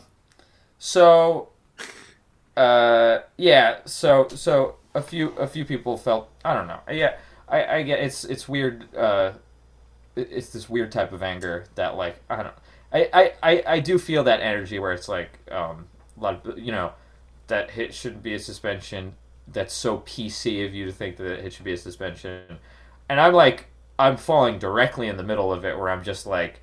so, 0.78 1.50
uh, 2.56 3.20
yeah, 3.38 3.80
so 3.86 4.28
so 4.30 4.76
a 4.94 5.02
few 5.02 5.30
a 5.32 5.48
few 5.48 5.66
people 5.66 5.98
felt 5.98 6.30
I 6.44 6.54
don't 6.54 6.68
know. 6.68 6.80
Yeah, 6.92 7.18
I 7.48 7.66
I 7.78 7.84
get 7.84 8.00
it's 8.00 8.24
it's 8.24 8.48
weird. 8.48 8.94
Uh, 8.96 9.34
it's 10.16 10.52
this 10.52 10.70
weird 10.70 10.92
type 10.92 11.14
of 11.14 11.24
anger 11.24 11.66
that 11.76 11.96
like 11.96 12.22
I 12.30 12.44
don't. 12.44 12.56
I, 12.94 13.10
I, 13.14 13.34
I, 13.42 13.64
I 13.68 13.80
do 13.80 13.98
feel 13.98 14.26
that 14.26 14.42
energy 14.42 14.78
where 14.78 14.92
it's 14.92 15.08
like 15.08 15.40
um, 15.50 15.88
a 16.18 16.24
lot 16.24 16.46
of 16.46 16.60
you 16.60 16.72
know 16.72 16.92
that 17.48 17.72
hit 17.72 17.94
shouldn't 17.94 18.24
be 18.24 18.34
a 18.34 18.40
suspension. 18.40 19.14
That's 19.48 19.74
so 19.74 20.00
PC 20.00 20.66
of 20.66 20.74
you 20.74 20.86
to 20.86 20.92
think 20.92 21.18
that 21.18 21.46
it 21.46 21.54
should 21.54 21.66
be 21.66 21.74
a 21.74 21.78
suspension, 21.78 22.60
and 23.10 23.20
I'm 23.20 23.34
like 23.34 23.68
I'm 24.00 24.18
falling 24.18 24.60
directly 24.60 25.08
in 25.08 25.18
the 25.18 25.24
middle 25.24 25.52
of 25.54 25.66
it 25.66 25.78
where 25.78 25.90
I'm 25.90 26.04
just 26.04 26.26
like, 26.26 26.62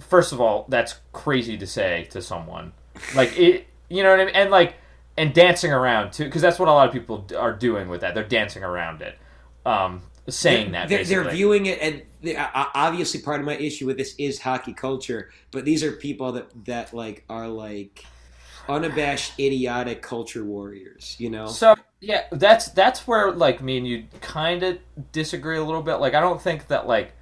first 0.00 0.32
of 0.32 0.40
all, 0.40 0.66
that's 0.68 1.00
crazy 1.12 1.56
to 1.58 1.66
say 1.66 2.06
to 2.10 2.22
someone, 2.22 2.72
like 3.14 3.36
it, 3.38 3.66
you 3.88 4.02
know 4.02 4.10
what 4.10 4.20
I 4.20 4.24
mean, 4.26 4.34
and 4.34 4.50
like 4.50 4.74
and 5.16 5.34
dancing 5.34 5.72
around 5.72 6.12
too, 6.12 6.24
because 6.24 6.42
that's 6.42 6.58
what 6.58 6.68
a 6.68 6.72
lot 6.72 6.86
of 6.86 6.92
people 6.92 7.26
are 7.36 7.52
doing 7.52 7.88
with 7.88 8.00
that. 8.02 8.14
They're 8.14 8.24
dancing 8.24 8.62
around 8.62 9.02
it, 9.02 9.18
um, 9.66 10.02
saying 10.28 10.72
that 10.72 10.88
they're, 10.88 11.04
they're 11.04 11.28
viewing 11.30 11.66
it, 11.66 11.78
and 11.82 12.02
they, 12.22 12.36
uh, 12.36 12.46
obviously 12.54 13.20
part 13.20 13.40
of 13.40 13.46
my 13.46 13.56
issue 13.56 13.86
with 13.86 13.98
this 13.98 14.14
is 14.18 14.40
hockey 14.40 14.72
culture. 14.72 15.30
But 15.50 15.64
these 15.64 15.82
are 15.82 15.92
people 15.92 16.32
that 16.32 16.64
that 16.66 16.94
like 16.94 17.24
are 17.28 17.48
like 17.48 18.04
unabashed, 18.70 19.38
idiotic 19.38 20.02
culture 20.02 20.44
warriors. 20.44 21.16
You 21.18 21.30
know, 21.30 21.46
So 21.46 21.74
yeah, 22.00 22.24
that's 22.32 22.68
that's 22.70 23.06
where 23.06 23.32
like 23.32 23.62
me 23.62 23.78
and 23.78 23.86
you 23.86 24.04
kind 24.20 24.62
of 24.62 24.78
disagree 25.12 25.56
a 25.58 25.64
little 25.64 25.82
bit. 25.82 25.96
Like 25.96 26.14
I 26.14 26.20
don't 26.20 26.40
think 26.40 26.68
that 26.68 26.86
like 26.86 27.12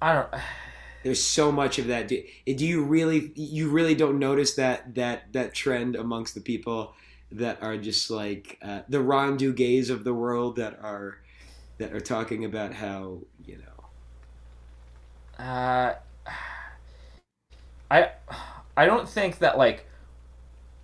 I 0.00 0.14
don't. 0.14 0.28
there's 1.02 1.22
so 1.22 1.50
much 1.52 1.78
of 1.78 1.88
that. 1.88 2.08
Do, 2.08 2.22
do 2.46 2.66
you 2.66 2.84
really 2.84 3.32
you 3.34 3.68
really 3.70 3.94
don't 3.94 4.18
notice 4.18 4.54
that 4.54 4.94
that 4.94 5.32
that 5.32 5.54
trend 5.54 5.96
amongst 5.96 6.34
the 6.34 6.40
people 6.40 6.94
that 7.32 7.62
are 7.62 7.76
just 7.76 8.10
like 8.10 8.58
uh, 8.62 8.82
the 8.88 9.00
Ron 9.00 9.38
Duguays 9.38 9.90
of 9.90 10.04
the 10.04 10.14
world 10.14 10.56
that 10.56 10.78
are 10.82 11.18
that 11.78 11.92
are 11.92 12.00
talking 12.00 12.44
about 12.44 12.74
how 12.74 13.20
you 13.44 13.58
know 13.58 13.64
Uh, 15.38 15.94
I 17.90 18.10
I 18.76 18.86
don't 18.86 19.08
think 19.08 19.38
that 19.38 19.58
like 19.58 19.86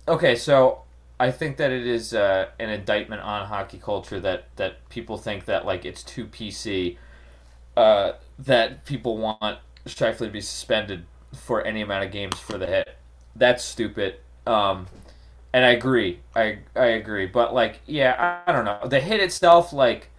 okay, 0.09 0.35
so 0.35 0.81
I 1.19 1.31
think 1.31 1.57
that 1.57 1.71
it 1.71 1.85
is 1.87 2.13
uh, 2.13 2.49
an 2.59 2.69
indictment 2.69 3.21
on 3.21 3.47
hockey 3.47 3.79
culture 3.81 4.19
that 4.19 4.55
that 4.57 4.89
people 4.89 5.17
think 5.17 5.45
that 5.45 5.65
like 5.65 5.85
it's 5.85 6.03
too 6.03 6.25
PC, 6.25 6.97
uh, 7.77 8.13
that 8.39 8.85
people 8.85 9.17
want 9.17 9.59
Scheifele 9.85 10.17
to 10.17 10.29
be 10.29 10.41
suspended 10.41 11.05
for 11.33 11.63
any 11.63 11.81
amount 11.81 12.05
of 12.05 12.11
games 12.11 12.37
for 12.39 12.57
the 12.57 12.67
hit. 12.67 12.97
That's 13.35 13.63
stupid. 13.63 14.15
Um, 14.47 14.87
and 15.53 15.65
I 15.65 15.69
agree. 15.69 16.19
I 16.35 16.59
I 16.75 16.87
agree. 16.87 17.25
But 17.25 17.53
like, 17.53 17.81
yeah, 17.85 18.41
I, 18.47 18.51
I 18.51 18.53
don't 18.53 18.65
know. 18.65 18.87
The 18.87 18.99
hit 18.99 19.19
itself, 19.19 19.73
like, 19.73 20.09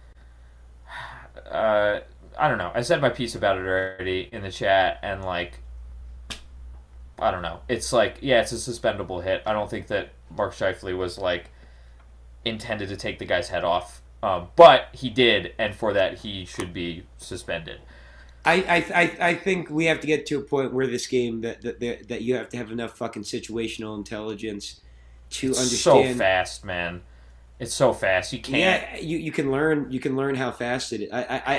uh, 1.51 1.99
I 2.37 2.47
don't 2.47 2.57
know. 2.57 2.71
I 2.73 2.81
said 2.81 3.01
my 3.01 3.09
piece 3.09 3.35
about 3.35 3.57
it 3.57 3.61
already 3.61 4.29
in 4.31 4.41
the 4.43 4.51
chat, 4.51 4.99
and 5.03 5.23
like, 5.23 5.59
I 7.21 7.31
don't 7.31 7.41
know. 7.41 7.59
It's 7.69 7.93
like, 7.93 8.17
yeah, 8.21 8.41
it's 8.41 8.51
a 8.51 8.55
suspendable 8.55 9.23
hit. 9.23 9.43
I 9.45 9.53
don't 9.53 9.69
think 9.69 9.87
that 9.87 10.09
Mark 10.35 10.53
Scheifele 10.53 10.97
was 10.97 11.17
like 11.17 11.49
intended 12.45 12.89
to 12.89 12.97
take 12.97 13.19
the 13.19 13.25
guy's 13.25 13.49
head 13.49 13.63
off, 13.63 14.01
um, 14.23 14.47
but 14.55 14.87
he 14.93 15.09
did, 15.09 15.53
and 15.57 15.75
for 15.75 15.93
that 15.93 16.19
he 16.19 16.45
should 16.45 16.73
be 16.73 17.05
suspended. 17.17 17.79
I, 18.43 18.53
I, 18.53 19.01
I, 19.01 19.29
I 19.29 19.35
think 19.35 19.69
we 19.69 19.85
have 19.85 19.99
to 20.01 20.07
get 20.07 20.25
to 20.27 20.39
a 20.39 20.41
point 20.41 20.73
where 20.73 20.87
this 20.87 21.05
game 21.05 21.41
that, 21.41 21.61
that 21.61 22.07
that 22.07 22.21
you 22.23 22.35
have 22.35 22.49
to 22.49 22.57
have 22.57 22.71
enough 22.71 22.97
fucking 22.97 23.21
situational 23.23 23.95
intelligence 23.95 24.81
to 25.31 25.51
It's 25.51 25.59
understand. 25.59 26.15
so 26.15 26.17
fast, 26.17 26.65
man. 26.65 27.01
It's 27.59 27.73
so 27.75 27.93
fast. 27.93 28.33
You 28.33 28.39
can't. 28.41 28.57
Yeah, 28.57 28.97
you, 28.99 29.17
you 29.19 29.31
can 29.31 29.51
learn 29.51 29.91
you 29.91 29.99
can 29.99 30.15
learn 30.15 30.33
how 30.33 30.49
fast 30.49 30.91
it 30.93 31.01
is. 31.01 31.11
I, 31.11 31.21
I, 31.21 31.41
I 31.45 31.55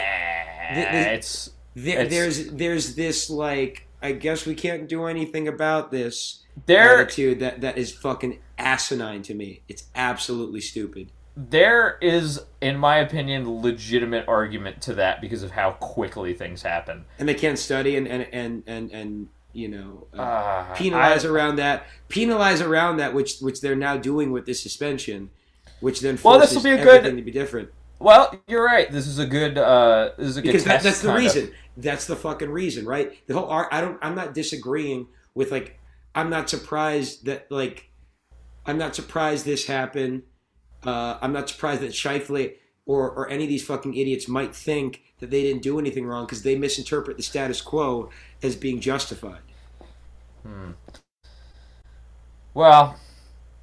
it's 1.14 1.50
there, 1.76 2.00
It's- 2.00 2.10
there's 2.10 2.46
there's 2.50 2.94
this 2.96 3.30
like 3.30 3.86
I 4.02 4.12
guess 4.12 4.46
we 4.46 4.54
can't 4.54 4.88
do 4.88 5.04
anything 5.06 5.46
about 5.48 5.90
this 5.90 6.42
there. 6.66 6.98
attitude 7.00 7.40
that 7.40 7.60
that 7.60 7.78
is 7.78 7.92
fucking 7.92 8.40
asinine 8.58 9.22
to 9.22 9.34
me. 9.34 9.62
It's 9.68 9.84
absolutely 9.94 10.60
stupid. 10.60 11.12
There 11.34 11.96
is, 12.02 12.40
in 12.60 12.76
my 12.76 12.98
opinion, 12.98 13.62
legitimate 13.62 14.28
argument 14.28 14.82
to 14.82 14.94
that 14.94 15.20
because 15.22 15.42
of 15.42 15.52
how 15.52 15.72
quickly 15.72 16.34
things 16.34 16.60
happen. 16.62 17.06
And 17.18 17.26
they 17.28 17.34
can't 17.34 17.58
study 17.58 17.96
and 17.96 18.06
and 18.06 18.26
and 18.32 18.62
and, 18.66 18.90
and 18.90 19.28
you 19.54 19.68
know 19.68 20.06
uh, 20.16 20.20
Uh, 20.22 20.74
penalize 20.74 21.24
I- 21.24 21.28
around 21.28 21.56
that 21.56 21.86
penalize 22.08 22.60
around 22.60 22.96
that 22.98 23.14
which 23.14 23.38
which 23.40 23.60
they're 23.60 23.76
now 23.76 23.96
doing 23.96 24.32
with 24.32 24.46
this 24.46 24.62
suspension 24.62 25.28
which 25.80 26.00
then 26.00 26.18
Well, 26.22 26.38
forces 26.38 26.54
this 26.54 26.56
will 26.56 26.70
be 26.70 26.80
a 26.80 26.82
good- 26.82 26.96
everything 26.96 27.16
to 27.16 27.22
be 27.22 27.30
different 27.30 27.68
well, 28.02 28.34
you're 28.48 28.64
right. 28.64 28.90
This 28.90 29.06
is 29.06 29.20
a 29.20 29.26
good. 29.26 29.56
Uh, 29.56 30.10
this 30.18 30.26
is 30.26 30.36
a 30.36 30.42
good 30.42 30.48
because 30.48 30.64
that, 30.64 30.82
that's 30.82 31.02
the 31.02 31.14
reason. 31.14 31.44
of. 31.44 31.50
That's 31.76 32.06
the 32.06 32.16
fucking 32.16 32.50
reason 32.50 32.84
right 32.84 33.16
the 33.26 33.34
whole 33.34 33.48
art 33.48 33.68
i 33.72 33.80
don't 33.80 33.98
i'm 34.02 34.14
not 34.14 34.34
disagreeing 34.34 35.08
with 35.34 35.50
like 35.50 35.78
i'm 36.14 36.28
not 36.28 36.50
surprised 36.50 37.24
that 37.24 37.50
like 37.50 37.88
i'm 38.66 38.76
not 38.76 38.94
surprised 38.94 39.46
this 39.46 39.66
happened 39.66 40.22
uh, 40.84 41.18
i'm 41.22 41.32
not 41.32 41.48
surprised 41.48 41.80
that 41.80 41.92
Scheifele 41.92 42.54
or, 42.84 43.10
or 43.10 43.30
any 43.30 43.44
of 43.44 43.48
these 43.48 43.64
fucking 43.64 43.94
idiots 43.94 44.28
might 44.28 44.54
think 44.54 45.02
that 45.20 45.30
they 45.30 45.42
didn't 45.42 45.62
do 45.62 45.78
anything 45.78 46.04
wrong 46.04 46.26
because 46.26 46.42
they 46.42 46.56
misinterpret 46.56 47.16
the 47.16 47.22
status 47.22 47.60
quo 47.60 48.10
as 48.42 48.54
being 48.56 48.80
justified 48.80 49.40
Hmm. 50.42 50.72
Well, 52.54 52.96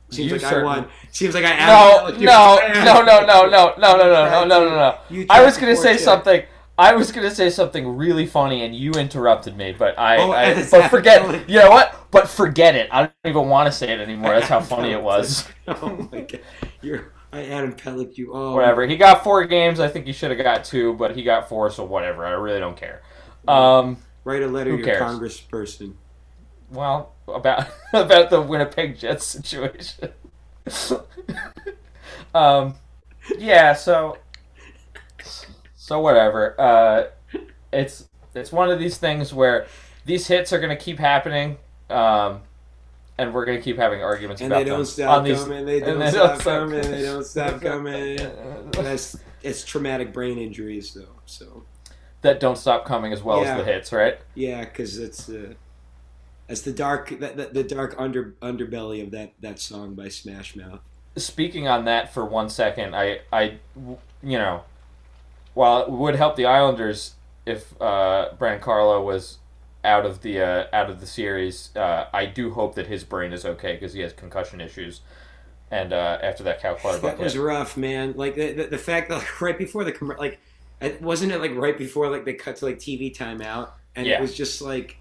seems 0.09 0.31
you 0.31 0.37
like 0.37 0.43
i 0.51 0.63
won 0.63 0.87
seems 1.11 1.35
like 1.35 1.43
i 1.45 1.55
No, 1.67 2.09
no, 2.17 2.55
no, 2.73 3.01
no, 3.03 3.21
no, 3.25 3.25
no, 3.25 3.47
no, 3.47 3.73
no, 3.77 3.97
no, 3.97 3.97
no, 3.97 4.45
no, 4.45 4.45
no, 4.45 4.69
no. 4.69 5.25
I 5.29 5.43
was 5.43 5.57
gonna 5.57 5.75
say 5.75 5.95
it. 5.95 6.49
I 6.79 6.95
was 6.95 7.11
gonna 7.11 7.29
say 7.29 7.49
something 7.49 7.97
really 7.97 8.25
funny, 8.25 8.63
and 8.63 8.73
you 8.73 8.91
interrupted 8.93 9.57
me. 9.57 9.75
But 9.77 9.99
I, 9.99 10.17
Oh, 10.17 10.31
I 10.31 10.65
but 10.71 10.89
forget. 10.89 11.49
You 11.49 11.59
know 11.59 11.69
what? 11.69 12.09
But 12.09 12.29
forget 12.29 12.75
it. 12.75 12.89
I 12.91 13.01
don't 13.01 13.13
even 13.25 13.49
want 13.49 13.67
to 13.67 13.71
say 13.71 13.91
it 13.91 13.99
anymore. 13.99 14.33
That's 14.33 14.47
how 14.47 14.61
funny 14.75 14.91
it 14.91 15.01
was. 15.01 15.45
oh 15.67 16.09
my 16.11 16.21
god, 16.21 16.39
you're 16.81 17.11
I 17.33 17.45
Adam 17.47 17.73
Pelech 17.73 18.17
you. 18.17 18.31
Oh, 18.33 18.55
whatever. 18.55 18.87
He 18.87 18.95
got 18.95 19.23
four 19.25 19.45
games. 19.45 19.79
I 19.81 19.89
think 19.89 20.05
he 20.05 20.13
should 20.13 20.31
have 20.31 20.41
got 20.41 20.63
two, 20.63 20.93
but 20.93 21.15
he 21.15 21.23
got 21.23 21.49
four, 21.49 21.69
so 21.69 21.83
whatever. 21.83 22.25
I 22.25 22.31
really 22.31 22.59
don't 22.59 22.77
care. 22.77 23.01
Um, 23.47 23.97
Write 24.23 24.41
a 24.43 24.47
letter 24.47 24.75
to 24.75 24.77
your 24.77 24.99
congressperson. 24.99 25.95
well, 26.71 27.13
about 27.27 27.67
about 27.93 28.29
the 28.29 28.41
Winnipeg 28.41 28.97
Jets 28.97 29.25
situation. 29.25 30.09
um, 32.33 32.75
yeah. 33.37 33.73
So, 33.73 34.17
so 35.89 35.99
whatever. 35.99 36.56
Uh, 36.62 37.04
it's 37.73 38.08
it's 38.36 38.52
one 38.52 38.69
of 38.69 38.78
these 38.78 38.97
things 38.99 39.34
where 39.34 39.65
these 40.06 40.28
hits 40.28 40.54
are 40.54 40.60
gonna 40.60 40.75
keep 40.75 40.99
happening. 40.99 41.58
Um, 41.89 42.41
and 43.17 43.34
we're 43.34 43.43
gonna 43.45 43.60
keep 43.62 43.78
having 43.78 44.02
arguments 44.04 44.41
And 44.41 44.52
about 44.54 44.60
they 44.60 44.65
don't 44.69 44.78
them 44.80 44.86
stop 44.86 45.23
these- 45.25 45.43
coming. 45.43 45.65
They 45.65 45.78
and 45.78 45.86
don't 45.88 45.99
they 45.99 46.10
stop 46.12 46.30
don't 46.30 46.41
stop 46.41 46.60
coming. 46.69 46.82
They 46.91 47.02
don't 47.02 47.25
stop 47.25 47.62
coming. 47.62 48.17
That's 48.71 49.17
it's 49.41 49.65
traumatic 49.65 50.13
brain 50.13 50.38
injuries 50.38 50.93
though. 50.93 51.15
So 51.25 51.63
that 52.21 52.39
don't 52.39 52.58
stop 52.58 52.86
coming 52.86 53.12
as 53.12 53.23
well 53.23 53.41
Yeah. 53.41 53.58
as 53.58 53.65
the 53.65 53.71
hits, 53.71 53.91
right? 53.91 54.19
yeah, 54.36 54.62
because 54.63 54.99
it's 54.99 55.28
uh, 55.28 55.54
it's 56.47 56.62
the 56.62 56.71
dark 56.71 57.19
that, 57.19 57.36
that 57.38 57.54
the 57.56 57.63
dark 57.63 57.95
under 57.97 58.36
underbelly 58.43 59.02
of 59.04 59.10
that 59.12 59.34
that 59.39 59.60
song 59.60 59.95
by 59.95 60.08
Smash 60.10 60.56
Mouth. 60.56 60.82
Speaking 61.17 61.67
on 61.67 61.86
that 61.86 62.13
for 62.13 62.23
one 62.23 62.47
second, 62.49 62.95
I, 62.95 63.19
I, 63.34 63.58
you 64.21 64.38
know, 64.38 64.62
while 65.53 65.83
it 65.83 65.89
would 65.91 66.15
help 66.15 66.35
the 66.35 66.45
Islanders 66.45 67.15
if 67.45 67.79
uh, 67.81 68.29
Brandon 68.38 68.62
Carlo 68.62 69.03
was 69.03 69.38
out 69.83 70.05
of 70.05 70.21
the 70.21 70.41
uh, 70.41 70.65
out 70.73 70.89
of 70.89 70.99
the 70.99 71.07
series, 71.07 71.75
uh, 71.75 72.05
I 72.13 72.25
do 72.25 72.51
hope 72.51 72.75
that 72.75 72.88
his 72.88 73.03
brain 73.03 73.33
is 73.33 73.45
okay 73.45 73.73
because 73.73 73.93
he 73.93 74.01
has 74.01 74.13
concussion 74.13 74.62
issues. 74.62 75.01
And 75.71 75.93
uh, 75.93 76.17
after 76.21 76.43
that 76.43 76.59
Cal 76.62 76.75
Clutterbuck 76.75 77.17
That 77.17 77.23
was 77.23 77.33
hit. 77.33 77.41
rough, 77.41 77.77
man. 77.77 78.13
Like 78.17 78.35
the, 78.35 78.53
the, 78.53 78.63
the 78.67 78.77
fact 78.77 79.09
that 79.09 79.17
like, 79.19 79.41
right 79.41 79.57
before 79.57 79.83
the 79.83 80.15
like 80.17 80.39
wasn't 81.01 81.31
it 81.31 81.39
like 81.39 81.53
right 81.55 81.77
before 81.77 82.09
like 82.09 82.25
they 82.25 82.33
cut 82.33 82.55
to 82.57 82.65
like 82.65 82.77
TV 82.77 83.15
timeout 83.15 83.69
and 83.95 84.07
Yeah. 84.07 84.17
it 84.17 84.21
was 84.21 84.35
just 84.35 84.62
like 84.62 84.97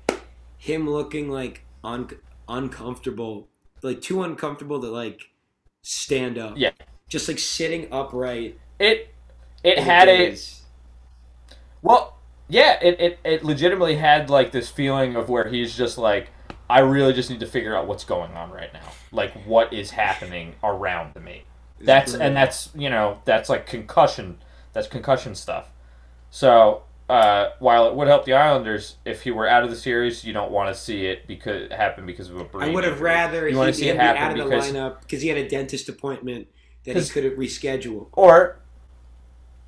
him 0.58 0.88
looking 0.90 1.30
like 1.30 1.64
un- 1.84 2.10
uncomfortable, 2.48 3.48
like 3.82 4.00
too 4.02 4.22
uncomfortable 4.22 4.80
to 4.80 4.88
like 4.88 5.30
stand 5.82 6.36
up. 6.38 6.54
Yeah. 6.56 6.70
just 7.08 7.28
like 7.28 7.38
sitting 7.38 7.88
upright. 7.92 8.58
it 8.78 9.14
it 9.64 9.78
had 9.78 10.08
a. 10.08 10.36
Well, 11.82 12.16
yeah, 12.48 12.78
it, 12.82 13.00
it, 13.00 13.18
it 13.24 13.44
legitimately 13.44 13.96
had 13.96 14.30
like 14.30 14.52
this 14.52 14.68
feeling 14.68 15.16
of 15.16 15.28
where 15.28 15.48
he's 15.48 15.76
just 15.76 15.98
like, 15.98 16.30
I 16.68 16.80
really 16.80 17.12
just 17.12 17.30
need 17.30 17.40
to 17.40 17.46
figure 17.46 17.76
out 17.76 17.86
what's 17.86 18.04
going 18.04 18.32
on 18.32 18.50
right 18.50 18.72
now. 18.72 18.90
Like 19.12 19.32
what 19.44 19.72
is 19.72 19.90
happening 19.90 20.54
around 20.62 21.14
me. 21.22 21.44
That's 21.80 22.14
and 22.14 22.34
that's 22.34 22.70
you 22.74 22.90
know, 22.90 23.20
that's 23.24 23.48
like 23.48 23.66
concussion 23.66 24.38
that's 24.72 24.88
concussion 24.88 25.34
stuff. 25.34 25.70
So 26.30 26.82
uh, 27.08 27.50
while 27.58 27.86
it 27.88 27.94
would 27.94 28.08
help 28.08 28.24
the 28.24 28.34
Islanders 28.34 28.96
if 29.04 29.22
he 29.22 29.30
were 29.30 29.48
out 29.48 29.62
of 29.64 29.70
the 29.70 29.76
series, 29.76 30.24
you 30.24 30.32
don't 30.32 30.50
want 30.50 30.74
to 30.74 30.80
see 30.80 31.06
it 31.06 31.26
because 31.26 31.70
happen 31.70 32.04
because 32.04 32.28
of 32.30 32.36
a 32.38 32.44
brain. 32.44 32.70
I 32.70 32.74
would 32.74 32.84
have 32.84 33.00
rather 33.00 33.46
You 33.46 33.52
he 33.52 33.56
wanna 33.56 33.72
see 33.72 33.88
it 33.88 33.96
out 33.98 34.32
of 34.32 34.36
the 34.38 34.44
because- 34.44 34.72
lineup 34.72 35.00
because 35.02 35.22
he 35.22 35.28
had 35.28 35.38
a 35.38 35.48
dentist 35.48 35.88
appointment 35.88 36.48
that 36.84 36.96
he 36.96 37.08
couldn't 37.08 37.38
reschedule. 37.38 38.08
Or 38.12 38.58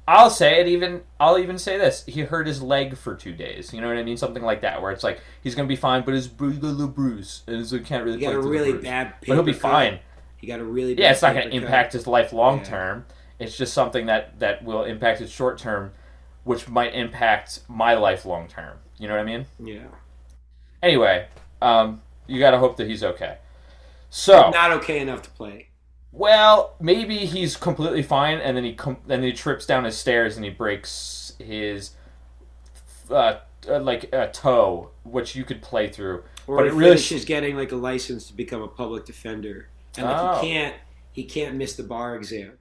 I'll 0.08 0.30
say 0.30 0.60
it 0.60 0.66
even 0.66 1.02
I'll 1.20 1.38
even 1.38 1.58
say 1.58 1.78
this. 1.78 2.04
He 2.06 2.22
hurt 2.22 2.46
his 2.46 2.60
leg 2.62 2.96
for 2.96 3.14
two 3.14 3.32
days. 3.32 3.72
You 3.72 3.80
know 3.80 3.88
what 3.88 3.96
I 3.96 4.02
mean? 4.02 4.16
Something 4.16 4.42
like 4.42 4.62
that, 4.62 4.82
where 4.82 4.90
it's 4.90 5.04
like 5.04 5.20
he's 5.42 5.54
gonna 5.54 5.68
be 5.68 5.76
fine, 5.76 6.02
but 6.04 6.14
his 6.14 6.26
a 6.26 6.44
little 6.44 6.88
bruise. 6.88 7.42
And 7.46 7.64
so 7.66 7.78
he 7.78 7.84
can't 7.84 8.04
really 8.04 8.18
He 8.18 8.24
play 8.24 8.34
got 8.34 8.44
a 8.44 8.48
really 8.48 8.72
bad. 8.72 9.14
But 9.20 9.34
he'll 9.34 9.42
be 9.42 9.52
cut. 9.52 9.60
fine. 9.60 9.98
He 10.36 10.46
got 10.46 10.58
a 10.60 10.64
really. 10.64 10.98
Yeah, 10.98 11.12
it's 11.12 11.22
not 11.22 11.34
gonna 11.34 11.44
cut. 11.44 11.54
impact 11.54 11.92
his 11.92 12.06
life 12.06 12.32
long 12.32 12.58
Yeah. 12.58 12.64
term. 12.64 13.06
It's 13.38 13.56
just 13.56 13.72
something 13.72 14.06
that 14.06 14.38
that 14.40 14.64
will 14.64 14.84
impact 14.84 15.20
his 15.20 15.30
short 15.30 15.58
term, 15.58 15.92
which 16.44 16.68
might 16.68 16.94
impact 16.94 17.60
my 17.68 17.94
life 17.94 18.24
long 18.24 18.48
term. 18.48 18.78
You 18.98 19.06
know 19.08 19.14
what 19.14 19.20
I 19.20 19.24
mean? 19.24 19.46
Yeah, 19.58 19.84
Anyway, 20.82 21.26
um, 21.62 22.02
you 22.26 22.38
gotta 22.40 22.58
hope 22.58 22.76
that 22.78 22.86
he's 22.86 23.04
okay. 23.04 23.38
So 24.10 24.50
not 24.50 24.72
okay 24.72 24.98
enough 25.00 25.22
to 25.22 25.30
play. 25.30 25.68
Well, 26.12 26.74
maybe 26.80 27.18
he's 27.18 27.56
completely 27.56 28.02
fine, 28.02 28.38
and 28.38 28.56
then 28.56 28.64
he 28.64 28.74
com- 28.74 28.98
then 29.06 29.22
he 29.22 29.32
trips 29.32 29.64
down 29.66 29.84
his 29.84 29.96
stairs 29.96 30.36
and 30.36 30.44
he 30.44 30.50
breaks 30.50 31.34
his 31.38 31.92
uh, 33.10 33.38
uh, 33.68 33.78
like 33.80 34.12
a 34.12 34.28
toe, 34.32 34.90
which 35.04 35.36
you 35.36 35.44
could 35.44 35.62
play 35.62 35.88
through. 35.88 36.24
Or 36.46 36.56
But 36.58 36.66
it 36.66 36.72
really 36.72 36.90
finishes 36.96 37.24
getting 37.24 37.56
like 37.56 37.70
a 37.72 37.76
license 37.76 38.26
to 38.28 38.34
become 38.34 38.60
a 38.62 38.68
public 38.68 39.04
defender, 39.04 39.68
and 39.96 40.06
like 40.06 40.16
Oh. 40.18 40.40
he 40.40 40.48
can't 40.48 40.74
he 41.12 41.24
can't 41.24 41.56
miss 41.56 41.76
the 41.76 41.82
bar 41.84 42.16
exam. 42.16 42.52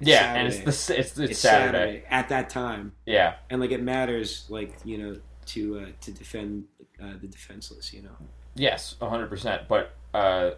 It's 0.00 0.08
yeah, 0.10 0.34
and 0.34 0.48
it's 0.48 0.58
the 0.58 0.98
it's, 0.98 1.16
it's, 1.16 1.18
It's 1.18 1.38
Saturday. 1.38 2.04
at 2.10 2.28
that 2.30 2.50
time, 2.50 2.92
Yeah, 3.06 3.36
and 3.50 3.60
like 3.60 3.70
it 3.70 3.82
matters, 3.82 4.46
like 4.48 4.74
you 4.84 4.98
know, 4.98 5.16
to 5.46 5.78
uh, 5.78 5.86
to 6.02 6.10
defend 6.10 6.64
uh, 7.02 7.12
the 7.20 7.28
defenseless. 7.28 7.92
You 7.92 8.02
know, 8.02 8.16
yes, 8.56 8.96
hundred 9.00 9.28
percent. 9.28 9.62
But 9.68 9.92
uh, 10.12 10.50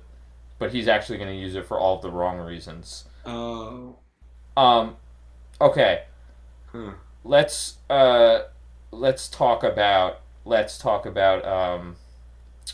but 0.59 0.73
he's 0.73 0.89
actually 0.89 1.19
going 1.19 1.31
to 1.31 1.37
use 1.37 1.55
it 1.55 1.67
for 1.67 1.79
all 1.79 1.99
the 2.01 2.11
wrong 2.11 2.39
reasons. 2.39 3.05
oh, 3.25 3.97
Um, 4.57 4.97
okay, 5.61 6.03
huh. 6.73 6.93
let's 7.25 7.79
uh, 7.89 8.41
let's 8.91 9.29
talk 9.29 9.63
about 9.65 10.21
let's 10.45 10.79
talk 10.79 11.07
about 11.07 11.45
um, 11.45 11.97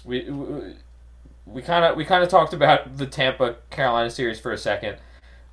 we. 0.04 0.30
we 0.30 0.74
we 1.46 1.60
kind 1.60 1.84
of 1.84 1.96
we 1.96 2.04
kind 2.04 2.22
of 2.22 2.28
talked 2.30 2.54
about 2.54 2.96
the 2.96 3.06
Tampa 3.06 3.56
Carolina 3.70 4.10
series 4.10 4.40
for 4.40 4.52
a 4.52 4.58
second. 4.58 4.96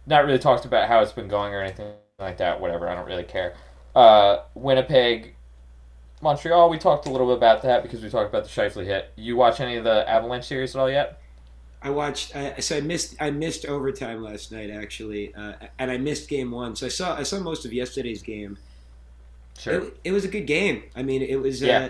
Not 0.06 0.26
really 0.26 0.40
talked 0.40 0.66
about 0.66 0.88
how 0.88 1.02
it's 1.02 1.12
been 1.12 1.28
going 1.28 1.54
or 1.54 1.62
anything 1.62 1.92
like 2.18 2.38
that. 2.38 2.62
Whatever, 2.62 2.88
I 2.90 2.96
don't 2.96 3.06
really 3.06 3.24
care. 3.24 3.56
Uh, 3.96 4.38
Winnipeg, 4.56 5.36
Montreal. 6.22 6.70
We 6.70 6.78
talked 6.78 7.08
a 7.08 7.12
little 7.12 7.28
bit 7.28 7.38
about 7.38 7.62
that 7.64 7.84
because 7.84 8.02
we 8.02 8.10
talked 8.10 8.30
about 8.30 8.44
the 8.46 8.50
Scheifele 8.50 8.86
hit. 8.86 9.12
You 9.16 9.36
watch 9.36 9.60
any 9.60 9.76
of 9.76 9.84
the 9.84 10.10
Avalanche 10.10 10.46
series 10.46 10.76
at 10.76 10.80
all 10.80 10.90
yet? 10.90 11.21
I 11.82 11.90
watched. 11.90 12.36
I, 12.36 12.60
so 12.60 12.78
I 12.78 12.82
missed. 12.82 13.16
I 13.20 13.32
missed 13.32 13.66
overtime 13.66 14.22
last 14.22 14.52
night 14.52 14.70
actually, 14.70 15.34
uh, 15.34 15.54
and 15.80 15.90
I 15.90 15.98
missed 15.98 16.30
game 16.30 16.52
one. 16.52 16.76
So 16.76 16.86
I 16.86 16.90
saw. 16.90 17.16
I 17.16 17.24
saw 17.24 17.40
most 17.40 17.66
of 17.66 17.74
yesterday's 17.74 18.22
game. 18.22 18.58
Sure. 19.58 19.82
It, 19.82 19.98
it 20.06 20.12
was 20.12 20.26
a 20.26 20.28
good 20.28 20.46
game. 20.48 20.84
I 20.96 21.04
mean, 21.04 21.22
it 21.22 21.38
was. 21.38 21.62
Yeah. 21.62 21.80
Uh, 21.80 21.90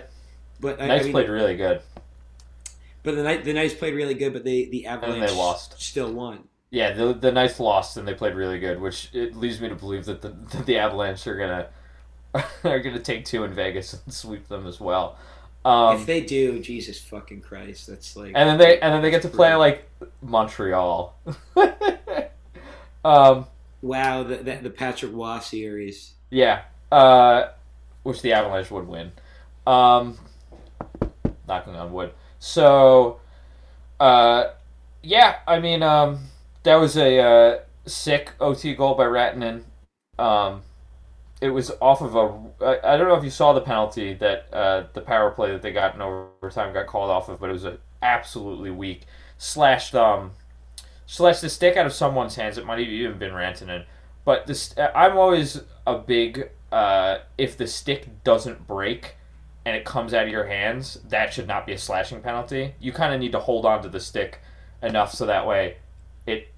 but 0.60 0.80
I, 0.80 0.86
Knights 0.86 1.02
I 1.02 1.04
mean, 1.04 1.12
played 1.12 1.28
really 1.28 1.56
good. 1.56 1.82
but 3.02 3.16
the 3.16 3.22
night 3.22 3.44
the 3.44 3.52
Knights 3.52 3.74
played 3.74 3.94
really 3.94 4.14
good, 4.14 4.32
but 4.32 4.44
they 4.44 4.66
the 4.66 4.86
Avalanche 4.86 5.30
they 5.30 5.36
lost. 5.36 5.80
Still 5.82 6.12
won. 6.12 6.44
Yeah, 6.70 6.92
the 6.92 7.12
the 7.12 7.32
Knights 7.32 7.60
lost 7.60 7.98
and 7.98 8.08
they 8.08 8.14
played 8.14 8.34
really 8.34 8.58
good, 8.58 8.80
which 8.80 9.10
it 9.12 9.36
leads 9.36 9.60
me 9.60 9.68
to 9.68 9.74
believe 9.74 10.06
that 10.06 10.22
the 10.22 10.28
that 10.52 10.64
the 10.64 10.78
Avalanche 10.78 11.26
are 11.26 11.36
gonna 11.36 11.68
are 12.64 12.80
gonna 12.80 12.98
take 12.98 13.26
two 13.26 13.44
in 13.44 13.52
Vegas 13.52 13.92
and 13.92 14.14
sweep 14.14 14.48
them 14.48 14.66
as 14.66 14.80
well. 14.80 15.18
Um, 15.64 15.96
if 15.96 16.06
they 16.06 16.20
do, 16.20 16.58
Jesus 16.58 17.00
fucking 17.00 17.42
Christ, 17.42 17.86
that's 17.86 18.16
like. 18.16 18.32
and 18.34 18.48
then 18.48 18.58
they 18.58 18.80
and 18.80 18.92
then 18.94 19.02
they 19.02 19.10
get 19.10 19.22
to 19.22 19.28
play 19.28 19.54
like 19.54 19.88
Montreal. 20.20 21.14
um, 23.04 23.46
wow, 23.80 24.22
the, 24.24 24.36
the 24.36 24.58
the 24.62 24.70
Patrick 24.70 25.12
Roy 25.12 25.38
series. 25.38 26.14
yeah, 26.30 26.62
uh, 26.90 27.48
which 28.02 28.22
the 28.22 28.32
Avalanche 28.32 28.70
would 28.70 28.88
win. 28.88 29.12
Um, 29.66 30.18
knocking 31.46 31.76
on 31.76 31.92
wood. 31.92 32.12
So, 32.40 33.20
uh, 34.00 34.50
yeah, 35.02 35.36
I 35.46 35.60
mean, 35.60 35.84
um, 35.84 36.18
that 36.64 36.74
was 36.76 36.96
a 36.96 37.18
uh, 37.20 37.58
sick 37.86 38.32
OT 38.40 38.74
goal 38.74 38.94
by 38.94 39.04
Rantanen. 39.04 39.62
Um, 40.18 40.62
it 41.42 41.50
was 41.50 41.72
off 41.80 42.00
of 42.00 42.14
a. 42.14 42.84
I, 42.84 42.96
don't 42.96 43.08
know 43.08 43.16
if 43.16 43.24
you 43.24 43.30
saw 43.30 43.52
the 43.52 43.60
penalty 43.60 44.14
that 44.14 44.46
uh, 44.52 44.84
the 44.92 45.00
power 45.00 45.32
play 45.32 45.50
that 45.50 45.60
they 45.60 45.72
got 45.72 45.96
in 45.96 46.00
overtime 46.00 46.72
got 46.72 46.86
called 46.86 47.10
off 47.10 47.28
of, 47.28 47.40
but 47.40 47.50
it 47.50 47.52
was 47.52 47.64
a 47.64 47.78
absolutely 48.00 48.70
weak 48.70 49.02
slashed 49.38 49.94
um 49.94 50.32
slashed 51.06 51.40
the 51.40 51.48
stick 51.48 51.76
out 51.76 51.84
of 51.84 51.92
someone's 51.92 52.36
hands. 52.36 52.58
It 52.58 52.64
might 52.64 52.78
have 52.78 52.88
even 52.88 53.18
been 53.18 53.32
Rantanen. 53.32 53.84
But 54.24 54.46
this, 54.46 54.72
I'm 54.78 55.18
always 55.18 55.60
a 55.84 55.98
big 55.98 56.50
uh, 56.70 57.18
if 57.36 57.56
the 57.56 57.66
stick 57.66 58.22
doesn't 58.22 58.68
break 58.68 59.16
and 59.64 59.76
it 59.76 59.84
comes 59.84 60.14
out 60.14 60.24
of 60.24 60.30
your 60.30 60.46
hands, 60.46 61.00
that 61.08 61.32
should 61.32 61.48
not 61.48 61.66
be 61.66 61.72
a 61.72 61.78
slashing 61.78 62.20
penalty. 62.20 62.74
You 62.80 62.92
kind 62.92 63.12
of 63.12 63.18
need 63.18 63.32
to 63.32 63.40
hold 63.40 63.66
on 63.66 63.82
to 63.82 63.88
the 63.88 64.00
stick 64.00 64.38
enough 64.80 65.12
so 65.12 65.26
that 65.26 65.46
way 65.46 65.76
it 66.24 66.48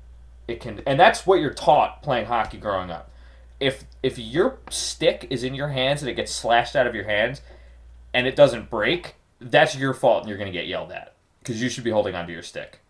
it 0.47 0.61
can 0.61 0.82
and 0.87 1.01
that's 1.01 1.26
what 1.26 1.41
you're 1.41 1.55
taught 1.55 2.03
playing 2.03 2.26
hockey 2.26 2.59
growing 2.59 2.91
up. 2.91 3.11
If 3.64 3.84
if 4.02 4.18
your 4.18 4.58
stick 4.70 5.26
is 5.30 5.42
in 5.42 5.54
your 5.54 5.68
hands 5.68 6.02
and 6.02 6.10
it 6.10 6.14
gets 6.14 6.32
slashed 6.32 6.76
out 6.76 6.86
of 6.86 6.94
your 6.94 7.04
hands 7.04 7.40
and 8.12 8.26
it 8.26 8.36
doesn't 8.36 8.68
break, 8.68 9.14
that's 9.40 9.76
your 9.76 9.94
fault 9.94 10.22
and 10.22 10.28
you're 10.28 10.38
going 10.38 10.52
to 10.52 10.58
get 10.58 10.66
yelled 10.66 10.92
at 10.92 11.14
because 11.38 11.62
you 11.62 11.68
should 11.68 11.84
be 11.84 11.90
holding 11.90 12.14
onto 12.14 12.32
your 12.32 12.42
stick. 12.42 12.80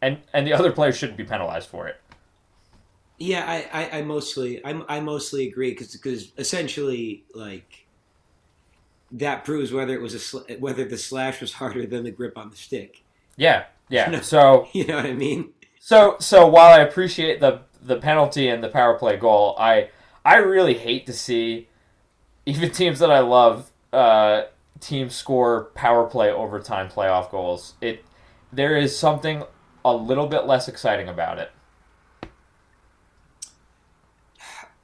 And 0.00 0.18
and 0.32 0.46
the 0.46 0.52
other 0.52 0.72
player 0.72 0.92
shouldn't 0.92 1.18
be 1.18 1.24
penalized 1.24 1.68
for 1.68 1.88
it. 1.88 2.00
Yeah, 3.18 3.44
I, 3.46 3.82
I, 3.82 3.98
I 3.98 4.02
mostly 4.02 4.64
I, 4.64 4.80
I 4.88 5.00
mostly 5.00 5.48
agree 5.48 5.70
because 5.70 6.32
essentially 6.38 7.24
like 7.34 7.86
that 9.10 9.44
proves 9.44 9.72
whether 9.72 9.92
it 9.92 10.00
was 10.00 10.14
a 10.14 10.18
sl- 10.18 10.52
whether 10.58 10.84
the 10.84 10.98
slash 10.98 11.40
was 11.40 11.52
harder 11.54 11.84
than 11.86 12.04
the 12.04 12.10
grip 12.10 12.38
on 12.38 12.50
the 12.50 12.56
stick. 12.56 13.02
Yeah. 13.36 13.64
Yeah. 13.88 14.10
No. 14.10 14.20
So 14.22 14.68
You 14.72 14.86
know 14.86 14.96
what 14.96 15.06
I 15.06 15.14
mean? 15.14 15.50
So 15.80 16.16
so 16.20 16.46
while 16.46 16.72
I 16.72 16.82
appreciate 16.82 17.40
the 17.40 17.60
the 17.82 17.96
penalty 17.96 18.48
and 18.48 18.62
the 18.62 18.68
power 18.68 18.98
play 18.98 19.16
goal, 19.16 19.56
I 19.58 19.90
I 20.28 20.36
really 20.36 20.74
hate 20.74 21.06
to 21.06 21.14
see 21.14 21.68
even 22.44 22.70
teams 22.72 22.98
that 22.98 23.10
I 23.10 23.20
love 23.20 23.72
uh, 23.94 24.42
teams 24.78 25.14
score 25.14 25.70
power 25.74 26.06
play 26.06 26.30
overtime 26.30 26.90
playoff 26.90 27.30
goals. 27.30 27.74
It 27.80 28.04
there 28.52 28.76
is 28.76 28.96
something 28.96 29.42
a 29.86 29.94
little 29.94 30.26
bit 30.26 30.44
less 30.44 30.68
exciting 30.68 31.08
about 31.08 31.38
it. 31.38 31.50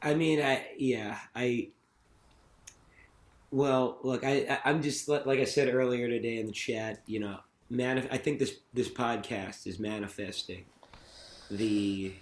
I 0.00 0.14
mean, 0.14 0.40
I 0.40 0.66
yeah, 0.78 1.18
I. 1.36 1.68
Well, 3.50 3.98
look, 4.02 4.24
I 4.24 4.58
I'm 4.64 4.82
just 4.82 5.08
like 5.08 5.26
I 5.26 5.44
said 5.44 5.72
earlier 5.72 6.08
today 6.08 6.38
in 6.38 6.46
the 6.46 6.52
chat. 6.52 7.02
You 7.04 7.20
know, 7.20 7.40
man, 7.68 8.08
I 8.10 8.16
think 8.16 8.38
this 8.38 8.60
this 8.72 8.88
podcast 8.88 9.66
is 9.66 9.78
manifesting 9.78 10.64
the 11.50 12.14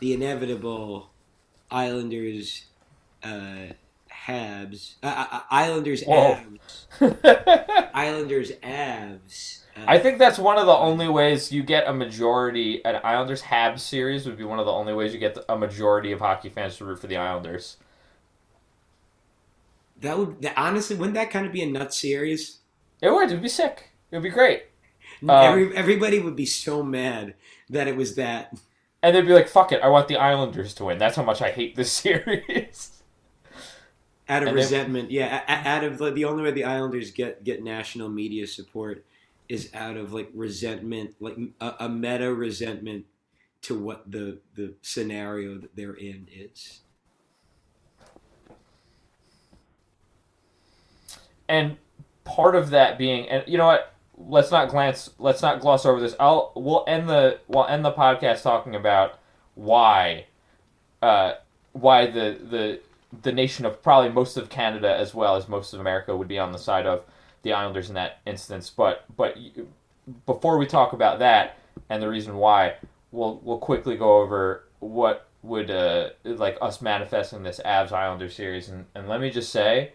the 0.00 0.14
inevitable 0.14 1.13
Islanders 1.70 2.64
uh, 3.22 3.72
Habs 4.26 4.94
uh, 5.02 5.26
uh, 5.30 5.40
Islanders 5.50 6.02
Whoa. 6.04 6.38
abs 6.38 6.86
Islanders 7.94 8.52
abs. 8.62 9.64
Uh, 9.76 9.84
I 9.88 9.98
think 9.98 10.18
that's 10.18 10.38
one 10.38 10.56
of 10.56 10.66
the 10.66 10.72
only 10.72 11.08
ways 11.08 11.50
you 11.50 11.62
get 11.62 11.88
a 11.88 11.92
majority. 11.92 12.84
An 12.84 13.00
Islanders 13.02 13.42
Habs 13.42 13.80
series 13.80 14.24
would 14.26 14.38
be 14.38 14.44
one 14.44 14.58
of 14.60 14.66
the 14.66 14.72
only 14.72 14.94
ways 14.94 15.12
you 15.12 15.18
get 15.18 15.36
a 15.48 15.58
majority 15.58 16.12
of 16.12 16.20
hockey 16.20 16.48
fans 16.48 16.76
to 16.78 16.84
root 16.84 17.00
for 17.00 17.06
the 17.08 17.16
Islanders. 17.16 17.76
that 20.00 20.16
would 20.18 20.42
that, 20.42 20.54
honestly 20.56 20.96
wouldn't 20.96 21.14
that 21.14 21.30
kind 21.30 21.46
of 21.46 21.52
be 21.52 21.62
a 21.62 21.66
nut 21.66 21.92
series? 21.92 22.58
It 23.02 23.10
would. 23.10 23.30
It'd 23.30 23.42
be 23.42 23.48
sick. 23.48 23.90
It 24.10 24.16
would 24.16 24.22
be 24.22 24.30
great. 24.30 24.64
Um, 25.28 25.72
everybody 25.74 26.18
would 26.20 26.36
be 26.36 26.46
so 26.46 26.82
mad 26.82 27.34
that 27.68 27.88
it 27.88 27.96
was 27.96 28.14
that. 28.16 28.54
And 29.04 29.14
they'd 29.14 29.26
be 29.26 29.34
like, 29.34 29.48
"Fuck 29.48 29.70
it, 29.72 29.82
I 29.82 29.88
want 29.88 30.08
the 30.08 30.16
Islanders 30.16 30.72
to 30.74 30.84
win." 30.86 30.96
That's 30.98 31.14
how 31.16 31.22
much 31.24 31.42
I 31.42 31.50
hate 31.50 31.76
this 31.76 31.92
series. 32.02 33.02
out 34.28 34.42
of 34.42 34.48
And 34.48 34.56
resentment. 34.56 35.10
yeah, 35.10 35.42
a- 35.46 35.52
a- 35.52 35.68
out 35.76 35.84
of 35.84 36.00
like, 36.00 36.14
the 36.14 36.24
only 36.24 36.42
way 36.42 36.50
the 36.52 36.64
Islanders 36.64 37.10
get 37.10 37.44
get 37.44 37.62
national 37.62 38.08
media 38.08 38.46
support 38.46 39.04
is 39.48 39.68
out 39.74 39.98
of 39.98 40.14
like 40.14 40.30
resentment, 40.34 41.14
like 41.20 41.36
a, 41.60 41.74
a 41.80 41.88
meta 41.88 42.32
resentment 42.34 43.04
to 43.62 43.78
what 43.78 44.10
the 44.10 44.38
the 44.54 44.72
scenario 44.80 45.58
that 45.58 45.76
they're 45.76 45.92
in 45.94 46.26
is. 46.34 46.80
and 51.48 51.76
part 52.24 52.54
of 52.56 52.70
that 52.70 52.96
being, 52.98 53.28
and 53.28 53.44
you 53.46 53.58
know 53.58 53.66
what? 53.66 53.93
Let's 54.16 54.50
not 54.50 54.68
glance. 54.68 55.10
Let's 55.18 55.42
not 55.42 55.60
gloss 55.60 55.84
over 55.84 56.00
this. 56.00 56.14
I'll. 56.20 56.52
We'll 56.54 56.84
end 56.86 57.08
the. 57.08 57.40
We'll 57.48 57.66
end 57.66 57.84
the 57.84 57.92
podcast 57.92 58.42
talking 58.42 58.74
about 58.74 59.18
why, 59.54 60.26
uh, 61.02 61.34
why 61.72 62.06
the 62.06 62.38
the 62.42 62.80
the 63.22 63.32
nation 63.32 63.64
of 63.64 63.82
probably 63.82 64.10
most 64.10 64.36
of 64.36 64.48
Canada 64.48 64.94
as 64.94 65.14
well 65.14 65.36
as 65.36 65.48
most 65.48 65.72
of 65.72 65.80
America 65.80 66.16
would 66.16 66.28
be 66.28 66.38
on 66.38 66.52
the 66.52 66.58
side 66.58 66.86
of 66.86 67.04
the 67.42 67.52
Islanders 67.52 67.88
in 67.88 67.94
that 67.94 68.20
instance. 68.26 68.70
But 68.70 69.04
but 69.16 69.36
before 70.26 70.58
we 70.58 70.66
talk 70.66 70.92
about 70.92 71.18
that 71.18 71.58
and 71.88 72.02
the 72.02 72.08
reason 72.08 72.36
why, 72.36 72.76
we'll 73.12 73.40
we'll 73.42 73.58
quickly 73.58 73.96
go 73.96 74.20
over 74.20 74.64
what 74.80 75.28
would 75.42 75.70
uh 75.70 76.10
like 76.24 76.56
us 76.62 76.80
manifesting 76.80 77.42
this 77.42 77.60
Avs 77.64 77.92
Islander 77.92 78.30
series 78.30 78.68
and 78.68 78.86
and 78.94 79.08
let 79.08 79.20
me 79.20 79.30
just 79.30 79.50
say 79.50 79.92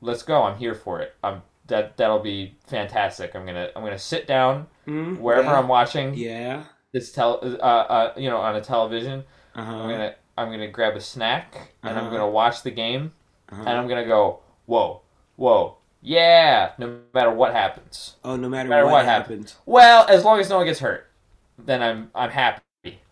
let's 0.00 0.22
go. 0.22 0.42
I'm 0.42 0.58
here 0.58 0.74
for 0.74 1.00
it. 1.00 1.14
I'm 1.22 1.42
that 1.68 1.96
that'll 1.96 2.18
be 2.18 2.56
fantastic. 2.66 3.34
I'm 3.34 3.46
gonna 3.46 3.70
I'm 3.76 3.82
gonna 3.82 3.98
sit 3.98 4.26
down 4.26 4.66
Mm, 4.86 5.18
wherever 5.18 5.48
yeah. 5.48 5.58
I'm 5.58 5.68
watching 5.68 6.14
Yeah. 6.14 6.64
this 6.92 7.12
tel 7.12 7.40
uh, 7.42 7.64
uh 7.64 8.12
you 8.16 8.28
know 8.30 8.38
on 8.38 8.56
a 8.56 8.60
television. 8.60 9.24
Uh-huh. 9.54 9.76
I'm 9.76 9.88
gonna 9.90 10.14
I'm 10.36 10.50
gonna 10.50 10.68
grab 10.68 10.96
a 10.96 11.00
snack 11.00 11.72
and 11.82 11.96
I'm 11.98 12.06
Uh-huh. 12.06 12.10
gonna 12.16 12.28
watch 12.30 12.62
the 12.62 12.70
game 12.70 13.12
uh-huh. 13.50 13.60
and 13.66 13.70
I'm 13.78 13.86
gonna 13.88 14.06
go 14.06 14.40
whoa 14.66 15.02
whoa 15.36 15.76
yeah 16.00 16.72
no 16.78 16.98
matter 17.12 17.30
what 17.30 17.52
happens. 17.52 18.16
oh, 18.24 18.36
no 18.36 18.48
matter, 18.48 18.68
no 18.68 18.74
matter 18.74 18.84
what, 18.86 18.92
what 18.92 19.04
happened. 19.04 19.54
Well, 19.66 20.06
as 20.08 20.24
long 20.24 20.38
as 20.40 20.48
no 20.48 20.56
one 20.58 20.66
gets 20.66 20.78
hurt, 20.80 21.10
then 21.58 21.82
I'm 21.82 22.10
I'm 22.14 22.30
happy. 22.30 22.62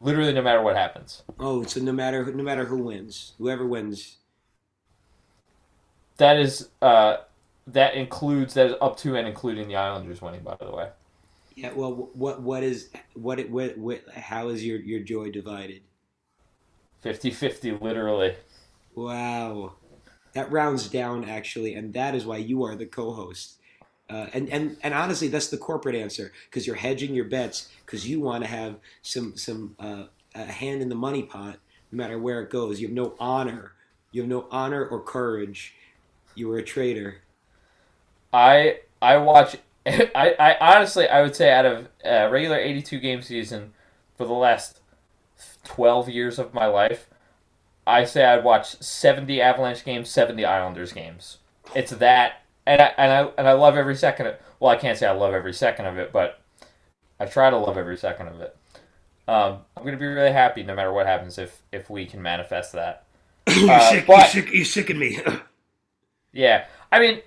Literally, 0.01 0.33
no 0.33 0.41
matter 0.43 0.63
what 0.63 0.77
happens. 0.77 1.23
Oh, 1.41 1.65
so 1.65 1.81
no 1.81 1.93
matter 1.93 2.25
no 2.33 2.43
matter 2.45 2.65
who 2.67 2.79
wins, 2.79 3.33
whoever 3.39 3.67
wins. 3.67 4.19
That 6.19 6.39
is 6.39 6.71
uh 6.81 7.19
that 7.67 7.95
includes 7.95 8.55
that 8.55 8.67
is 8.67 8.75
up 8.81 8.97
to 8.99 9.17
and 9.17 9.27
including 9.27 9.69
the 9.69 9.77
Islanders 9.77 10.23
winning. 10.23 10.43
By 10.43 10.57
the 10.57 10.71
way. 10.71 10.91
Yeah. 11.55 11.73
Well, 11.73 12.11
what 12.14 12.43
what 12.43 12.62
is 12.62 12.91
what 13.14 13.39
it 13.39 13.51
what, 13.51 13.77
what 13.79 14.03
how 14.14 14.49
is 14.49 14.64
your 14.64 14.79
your 14.79 15.01
joy 15.01 15.31
divided? 15.31 15.83
50-50 17.05 17.81
literally. 17.81 18.35
Wow, 18.95 19.75
that 20.33 20.51
rounds 20.51 20.89
down 20.89 21.29
actually, 21.29 21.75
and 21.75 21.95
that 21.95 22.14
is 22.14 22.27
why 22.27 22.39
you 22.39 22.64
are 22.64 22.75
the 22.75 22.87
co-host. 22.87 23.57
Uh, 24.09 24.27
and 24.33 24.49
and 24.51 24.77
and 24.83 24.95
honestly, 24.95 25.29
that's 25.29 25.49
the 25.49 25.59
corporate 25.59 25.95
answer 25.95 26.33
because 26.49 26.67
you're 26.67 26.77
hedging 26.77 27.14
your 27.14 27.25
bets 27.25 27.71
because 27.85 28.09
you 28.09 28.21
want 28.21 28.45
to 28.45 28.51
have 28.51 28.77
some 29.03 29.37
some 29.37 29.75
uh, 29.79 30.05
a 30.35 30.45
hand 30.45 30.83
in 30.83 30.89
the 30.89 30.95
money 30.95 31.23
pot, 31.23 31.59
no 31.91 31.97
matter 31.97 32.19
where 32.19 32.41
it 32.43 32.51
goes. 32.51 32.81
You 32.81 32.89
have 32.89 32.95
no 32.95 33.14
honor. 33.19 33.73
You 34.12 34.23
have 34.23 34.29
no 34.29 34.47
honor 34.51 34.85
or 34.87 35.01
courage. 35.01 35.75
You 36.35 36.51
are 36.53 36.59
a 36.59 36.62
traitor. 36.62 37.23
I 38.37 38.80
I 39.01 39.16
watch. 39.16 39.57
I, 39.87 40.34
I 40.39 40.57
honestly 40.61 41.09
I 41.09 41.22
would 41.22 41.34
say 41.34 41.51
out 41.51 41.64
of 41.64 41.89
a 42.05 42.28
regular 42.28 42.59
82 42.59 42.99
game 43.01 43.22
season 43.22 43.72
for 44.16 44.26
the 44.26 44.34
last 44.34 44.80
12 45.64 46.09
years 46.09 46.39
of 46.39 46.53
my 46.53 46.66
life, 46.66 47.09
I 47.87 48.05
say 48.05 48.24
I'd 48.24 48.45
watch 48.45 48.76
70 48.80 49.41
Avalanche 49.41 49.84
games, 49.84 50.11
70 50.11 50.45
Islanders 50.45 50.93
games. 50.93 51.39
It's 51.74 51.93
that, 51.93 52.43
and 52.66 52.82
I 52.82 52.93
and 52.99 53.12
I 53.12 53.30
and 53.39 53.49
I 53.49 53.53
love 53.53 53.76
every 53.76 53.97
second. 53.97 54.26
Of, 54.26 54.37
well, 54.61 54.70
I 54.70 54.76
can't 54.76 54.99
say 54.99 55.07
I 55.07 55.12
love 55.12 55.32
every 55.32 55.55
second 55.55 55.87
of 55.87 55.97
it, 55.97 56.12
but 56.12 56.41
I 57.18 57.26
try 57.26 57.49
to 57.49 57.57
love 57.57 57.78
every 57.78 57.97
second 57.97 58.28
of 58.28 58.41
it. 58.41 58.57
Um, 59.28 59.59
I'm 59.76 59.84
gonna 59.84 59.97
be 59.97 60.07
really 60.07 60.32
happy 60.32 60.62
no 60.62 60.74
matter 60.74 60.93
what 60.93 61.07
happens 61.07 61.39
if 61.39 61.62
if 61.72 61.89
we 61.89 62.05
can 62.07 62.20
manifest 62.20 62.72
that. 62.74 63.05
you're, 63.49 63.70
Uh, 63.70 63.80
sick, 63.91 64.07
you're 64.09 64.24
sick. 64.26 64.53
You're 64.53 64.64
sicking 64.64 64.99
me. 64.99 65.20
Yeah, 66.32 66.66
I 66.93 67.01
mean, 67.01 67.22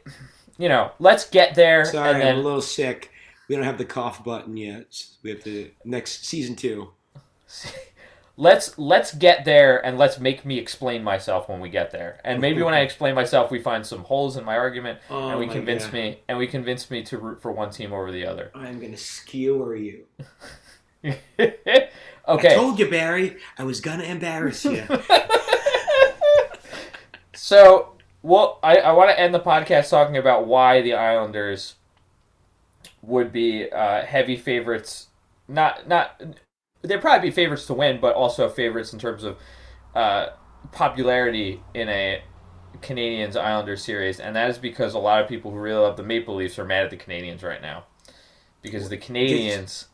you 0.60 0.70
know, 0.70 0.92
let's 1.00 1.28
get 1.28 1.56
there 1.56 1.86
Sorry, 1.86 2.12
and 2.12 2.22
then 2.22 2.34
I'm 2.36 2.40
a 2.40 2.44
little 2.44 2.62
sick. 2.62 3.12
We 3.48 3.56
don't 3.56 3.66
have 3.66 3.80
the 3.80 3.86
cough 3.86 4.24
button 4.24 4.56
yet. 4.58 5.04
We 5.24 5.32
have 5.32 5.44
to 5.46 5.72
next 5.84 6.26
season 6.26 6.56
two. 6.56 6.90
let's 8.38 8.78
let's 8.78 9.14
get 9.14 9.44
there 9.44 9.84
and 9.86 9.98
let's 9.98 10.18
make 10.18 10.46
me 10.46 10.58
explain 10.58 11.04
myself 11.04 11.50
when 11.50 11.60
we 11.60 11.68
get 11.68 11.92
there 11.92 12.22
and 12.24 12.40
maybe 12.40 12.62
when 12.62 12.74
i 12.74 12.80
explain 12.80 13.14
myself 13.14 13.52
we 13.52 13.60
find 13.60 13.86
some 13.86 14.02
holes 14.06 14.38
in 14.38 14.46
my 14.46 14.56
argument 14.56 14.98
Oh 15.10 15.28
and 15.28 15.40
we 15.40 15.48
convince 15.48 15.84
God. 15.84 15.94
me 15.94 16.20
and 16.30 16.38
we 16.38 16.48
convince 16.48 16.90
me 16.90 17.04
to 17.04 17.18
root 17.18 17.42
for 17.42 17.52
one 17.52 17.70
team 17.70 17.92
over 17.92 18.14
the 18.14 18.26
other 18.26 18.50
I'm 18.56 18.80
gonna 18.80 18.96
skewer 18.96 19.76
you. 19.76 20.06
okay 21.04 21.98
I 22.28 22.56
told 22.56 22.80
you, 22.80 22.90
Barry. 22.90 23.38
I 23.58 23.64
was 23.64 23.82
gonna 23.82 24.04
embarrass 24.04 24.64
you. 24.64 24.86
so 27.34 27.99
well 28.22 28.60
i, 28.64 28.78
I 28.78 28.92
want 28.92 29.10
to 29.10 29.20
end 29.20 29.34
the 29.34 29.40
podcast 29.40 29.90
talking 29.90 30.18
about 30.18 30.46
why 30.48 30.82
the 30.82 30.94
islanders 30.94 31.76
would 33.02 33.32
be 33.32 33.70
uh, 33.72 34.02
heavy 34.04 34.36
favorites 34.36 35.08
not 35.48 35.88
not 35.88 36.22
they'd 36.82 37.02
probably 37.02 37.30
be 37.30 37.34
favorites 37.34 37.66
to 37.68 37.74
win 37.74 38.00
but 38.00 38.16
also 38.16 38.50
favorites 38.50 38.94
in 38.94 39.00
terms 39.00 39.24
of 39.24 39.38
uh, 39.96 40.28
popularity 40.72 41.62
in 41.74 41.90
a 41.90 42.22
Canadiens 42.82 43.36
Islanders 43.36 43.84
series, 43.84 44.20
and 44.20 44.36
that 44.36 44.50
is 44.50 44.58
because 44.58 44.94
a 44.94 45.00
lot 45.00 45.22
of 45.22 45.28
people 45.28 45.52
who 45.52 45.58
really 45.58 45.80
love 45.82 45.98
the 45.98 46.04
Maple 46.04 46.36
Leafs 46.36 46.58
are 46.60 46.64
mad 46.64 46.84
at 46.86 46.92
the 46.92 46.98
Canadiens 46.98 47.44
right 47.44 47.62
now. 47.62 47.86
Because 48.62 48.88
the 48.88 48.98
Canadiens, 48.98 49.86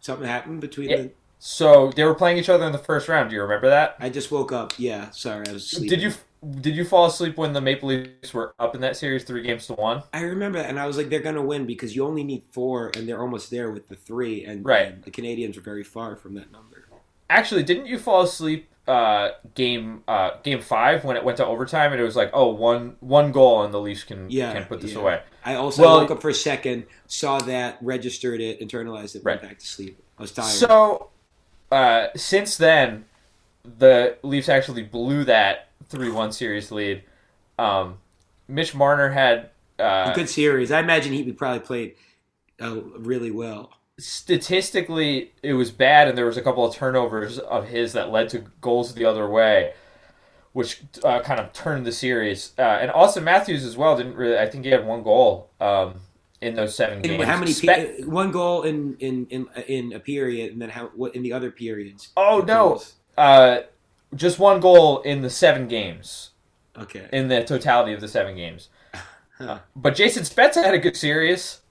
Something 0.00 0.26
happened 0.26 0.60
between 0.60 0.90
Yeah. 0.90 0.96
the. 0.96 1.10
so 1.38 1.90
they 1.94 2.04
were 2.04 2.14
playing 2.14 2.36
each 2.38 2.48
other 2.48 2.66
in 2.66 2.72
the 2.72 2.78
first 2.78 3.08
round. 3.08 3.30
Do 3.30 3.36
you 3.36 3.42
remember 3.42 3.68
that? 3.70 3.96
I 4.00 4.10
just 4.10 4.30
woke 4.32 4.52
up. 4.52 4.72
Yeah, 4.78 5.10
sorry, 5.10 5.46
I 5.48 5.52
was 5.52 5.70
sleeping. 5.70 5.88
Did 5.88 6.02
you 6.02 6.12
did 6.60 6.74
you 6.76 6.84
fall 6.84 7.06
asleep 7.06 7.36
when 7.36 7.52
the 7.52 7.60
Maple 7.60 7.88
Leafs 7.88 8.34
were 8.34 8.54
up 8.58 8.74
in 8.74 8.80
that 8.80 8.96
series, 8.96 9.24
three 9.24 9.42
games 9.42 9.66
to 9.68 9.74
one? 9.74 10.02
I 10.12 10.22
remember, 10.22 10.58
that, 10.58 10.68
and 10.68 10.78
I 10.80 10.86
was 10.86 10.96
like, 10.96 11.08
they're 11.08 11.20
gonna 11.20 11.42
win 11.42 11.66
because 11.66 11.94
you 11.94 12.04
only 12.04 12.24
need 12.24 12.42
four, 12.50 12.90
and 12.96 13.08
they're 13.08 13.20
almost 13.20 13.50
there 13.50 13.70
with 13.70 13.88
the 13.88 13.96
three, 13.96 14.44
and, 14.44 14.64
Right. 14.64 14.88
and 14.88 15.02
the 15.04 15.10
Canadiens 15.10 15.56
are 15.56 15.60
very 15.62 15.84
far 15.84 16.16
from 16.16 16.34
that 16.34 16.50
number. 16.50 16.86
Actually, 17.30 17.62
didn't 17.62 17.86
you 17.86 17.98
fall 17.98 18.22
asleep 18.22 18.68
uh, 18.88 19.30
game 19.54 20.02
uh, 20.08 20.30
game 20.42 20.60
five 20.60 21.04
when 21.04 21.16
it 21.16 21.22
went 21.22 21.36
to 21.36 21.46
overtime 21.46 21.92
and 21.92 22.00
it 22.00 22.04
was 22.04 22.16
like, 22.16 22.28
oh, 22.32 22.48
one 22.48 22.96
one 22.98 23.30
goal 23.30 23.62
and 23.62 23.72
the 23.72 23.80
Leafs 23.80 24.02
can 24.02 24.28
Yeah, 24.28 24.52
can 24.52 24.64
put 24.64 24.80
this 24.80 24.92
yeah. 24.94 24.98
away. 24.98 25.20
I 25.44 25.54
also 25.54 25.82
Well- 25.82 26.00
woke 26.00 26.10
up 26.10 26.20
for 26.20 26.30
a 26.30 26.34
second, 26.34 26.86
saw 27.06 27.38
that, 27.38 27.78
registered 27.80 28.40
it, 28.40 28.60
internalized 28.60 29.14
it, 29.14 29.24
went 29.24 29.40
back 29.40 29.60
to 29.60 29.66
sleep. 29.66 30.02
I 30.18 30.22
was 30.22 30.32
tired. 30.32 30.46
So, 30.48 31.10
uh, 31.70 32.08
since 32.16 32.56
then, 32.56 33.04
the 33.78 34.16
Leafs 34.24 34.48
actually 34.48 34.82
blew 34.82 35.22
that 35.24 35.68
three-one 35.88 36.32
series 36.32 36.70
lead. 36.70 37.02
Um, 37.58 37.98
Mitch 38.48 38.74
Marner 38.74 39.10
had 39.10 39.50
uh, 39.78 40.10
a 40.10 40.14
good 40.14 40.28
series. 40.28 40.70
I 40.72 40.80
imagine 40.80 41.12
he 41.12 41.30
probably 41.32 41.60
played 41.60 41.94
uh, 42.60 42.80
really 42.98 43.30
well. 43.30 43.72
statistically 43.98 45.32
it 45.42 45.52
was 45.54 45.70
bad, 45.70 46.08
and 46.08 46.16
there 46.16 46.26
was 46.26 46.36
a 46.36 46.42
couple 46.42 46.64
of 46.64 46.74
turnovers 46.74 47.38
of 47.38 47.68
his 47.68 47.92
that 47.92 48.10
led 48.10 48.28
to 48.30 48.44
goals 48.60 48.94
the 48.94 49.04
other 49.04 49.28
way, 49.28 49.74
which 50.52 50.82
uh, 51.04 51.20
kind 51.20 51.40
of 51.40 51.52
turned 51.52 51.86
the 51.86 51.92
series. 51.92 52.52
Uh, 52.58 52.62
and 52.62 52.90
Auston 52.90 53.22
Matthews 53.22 53.64
as 53.64 53.76
well 53.76 53.96
didn't 53.96 54.16
really. 54.16 54.38
I 54.38 54.46
think 54.48 54.64
he 54.64 54.70
had 54.70 54.86
one 54.86 55.02
goal 55.02 55.50
um, 55.60 55.94
in 56.40 56.54
those 56.54 56.74
seven 56.74 56.96
And 56.98 57.04
games. 57.04 57.24
how 57.24 57.38
many? 57.38 57.52
Spe- 57.52 57.66
pe- 57.66 58.02
one 58.04 58.30
goal 58.32 58.62
in, 58.62 58.96
in 58.98 59.26
in 59.26 59.46
in 59.68 59.92
a 59.92 60.00
period, 60.00 60.52
and 60.52 60.60
then 60.62 60.70
how? 60.70 60.86
What 60.94 61.14
in 61.14 61.22
the 61.22 61.32
other 61.32 61.50
periods? 61.50 62.08
oh 62.16 62.42
no, 62.46 62.82
uh, 63.16 63.60
just 64.14 64.38
one 64.38 64.60
goal 64.60 65.00
in 65.02 65.22
the 65.22 65.30
seven 65.30 65.68
games. 65.68 66.30
Okay. 66.76 67.06
in 67.12 67.28
the 67.28 67.44
totality 67.44 67.92
of 67.92 68.00
the 68.00 68.08
seven 68.08 68.36
games. 68.36 68.68
Huh. 69.38 69.58
But 69.74 69.96
Jason 69.96 70.22
Spezza 70.22 70.62
had 70.62 70.74
a 70.74 70.78
good 70.78 70.96
series, 70.96 71.62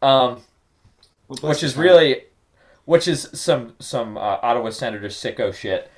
um, 0.00 0.40
Well, 1.26 1.50
which 1.50 1.62
is 1.62 1.76
really, 1.76 2.22
which 2.86 3.06
is 3.06 3.28
some 3.34 3.74
some 3.78 4.16
uh, 4.16 4.38
Ottawa 4.42 4.70
Senators 4.70 5.14
sicko 5.14 5.52
shit. 5.52 5.90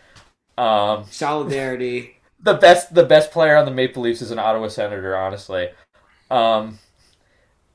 Um, 0.58 1.04
solidarity. 1.08 2.16
the 2.42 2.54
best 2.54 2.92
the 2.94 3.04
best 3.04 3.30
player 3.30 3.56
on 3.56 3.66
the 3.66 3.70
Maple 3.70 4.02
Leafs 4.02 4.20
is 4.20 4.32
an 4.32 4.40
Ottawa 4.40 4.66
Senator, 4.66 5.16
honestly. 5.16 5.68
Um, 6.28 6.80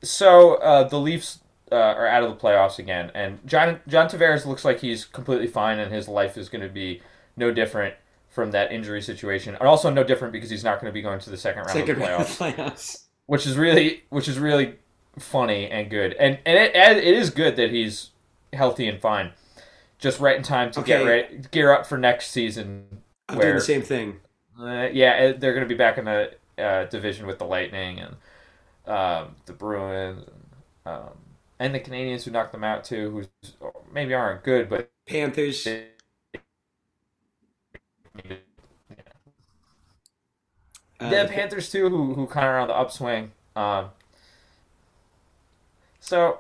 so 0.02 0.56
uh, 0.56 0.84
the 0.84 1.00
Leafs 1.00 1.40
uh, 1.72 1.76
are 1.76 2.08
out 2.08 2.24
of 2.24 2.30
the 2.30 2.36
playoffs 2.36 2.80
again, 2.80 3.12
and 3.16 3.40
John 3.48 3.80
John 3.88 4.10
Tavares 4.10 4.46
looks 4.46 4.66
like 4.66 4.80
he's 4.82 5.06
completely 5.06 5.48
fine, 5.48 5.80
and 5.80 5.94
his 5.94 6.10
life 6.10 6.38
is 6.38 6.50
going 6.50 6.64
to 6.64 6.74
be 6.74 7.02
no 7.38 7.52
different 7.52 7.96
from 8.30 8.52
that 8.52 8.72
injury 8.72 9.02
situation, 9.02 9.56
and 9.56 9.64
also 9.68 9.90
no 9.90 10.04
different 10.04 10.34
because 10.34 10.50
he's 10.50 10.64
not 10.64 10.80
going 10.82 10.90
to 10.92 10.94
be 10.94 11.02
going 11.02 11.20
to 11.20 11.30
the 11.30 11.38
second 11.38 11.60
round 11.60 11.72
Second 11.72 11.90
of 11.92 11.98
the 12.00 12.04
round 12.06 12.24
playoffs, 12.26 12.50
of 12.50 12.56
playoffs. 12.58 13.04
which 13.28 13.46
is 13.48 13.58
really 13.58 14.04
which 14.10 14.28
is 14.28 14.38
really 14.40 14.76
funny 15.20 15.70
and 15.70 15.90
good, 15.90 16.14
and 16.14 16.40
and 16.46 16.58
it, 16.58 16.76
it 16.76 17.04
is 17.04 17.30
good 17.30 17.56
that 17.56 17.72
he's 17.72 18.10
healthy 18.54 18.88
and 18.88 19.00
fine, 19.02 19.32
just 20.00 20.20
right 20.20 20.36
in 20.36 20.44
time 20.44 20.72
to 20.72 20.82
get 20.82 21.02
Okay. 21.02 21.08
ready, 21.10 21.42
gear 21.52 21.72
up 21.72 21.86
for 21.86 21.98
next 21.98 22.32
season 22.32 23.02
I'm 23.30 23.40
doing 23.40 23.56
the 23.56 23.62
same 23.62 23.82
thing. 23.82 24.18
uh, 24.60 24.88
yeah, 24.92 25.32
they're 25.34 25.54
going 25.54 25.66
to 25.66 25.70
be 25.70 25.76
back 25.78 25.98
in 25.98 26.06
the 26.06 26.32
uh, 26.58 26.86
division 26.86 27.26
with 27.28 27.38
the 27.40 27.46
Lightning 27.46 28.00
and 28.00 28.16
um, 28.86 29.36
the 29.46 29.54
Bruins 29.54 30.24
and, 30.86 30.94
um, 30.94 31.10
and 31.60 31.74
the 31.74 31.80
Canadiens 31.80 32.24
who 32.24 32.32
knocked 32.32 32.52
them 32.52 32.64
out 32.64 32.84
too, 32.84 33.10
who 33.60 33.70
maybe 33.92 34.14
aren't 34.14 34.44
good, 34.44 34.70
but 34.70 34.92
Panthers. 35.08 35.64
they- 35.64 35.88
Uh, 41.00 41.10
the 41.10 41.30
Panthers 41.30 41.70
too, 41.72 41.90
who 41.90 42.14
who 42.14 42.26
kind 42.28 42.46
of 42.46 42.52
are 42.52 42.60
on 42.60 42.68
the 42.68 42.74
upswing. 42.74 43.32
Um, 43.56 43.90
so 46.00 46.40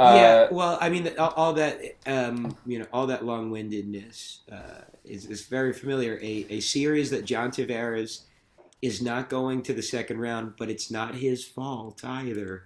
uh, 0.00 0.14
yeah, 0.16 0.48
well, 0.50 0.78
I 0.80 0.88
mean, 0.88 1.10
all, 1.18 1.34
all 1.36 1.52
that, 1.52 1.78
um, 2.06 2.56
you 2.64 2.78
know, 2.78 2.86
all 2.90 3.06
that 3.08 3.22
long-windedness 3.22 4.40
uh, 4.50 4.80
is, 5.04 5.26
is 5.26 5.44
very 5.44 5.74
familiar. 5.74 6.18
A, 6.22 6.46
a 6.48 6.60
series 6.60 7.10
that 7.10 7.26
John 7.26 7.50
Tavares 7.50 8.22
is 8.80 9.02
not 9.02 9.28
going 9.28 9.60
to 9.64 9.74
the 9.74 9.82
second 9.82 10.18
round, 10.20 10.54
but 10.56 10.70
it's 10.70 10.90
not 10.90 11.16
his 11.16 11.44
fault 11.44 12.02
either. 12.02 12.64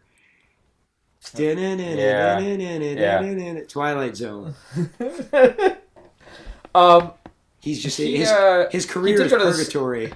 Twilight 3.69 4.15
Zone. 4.15 4.55
um, 6.73 7.13
He's 7.65 7.83
just 7.83 7.97
He, 7.97 8.19
his, 8.19 8.31
uh, 8.31 8.69
his 8.71 8.85
career 8.85 9.23
is 9.23 9.31
the- 9.31 9.39
purgatory. 9.39 10.13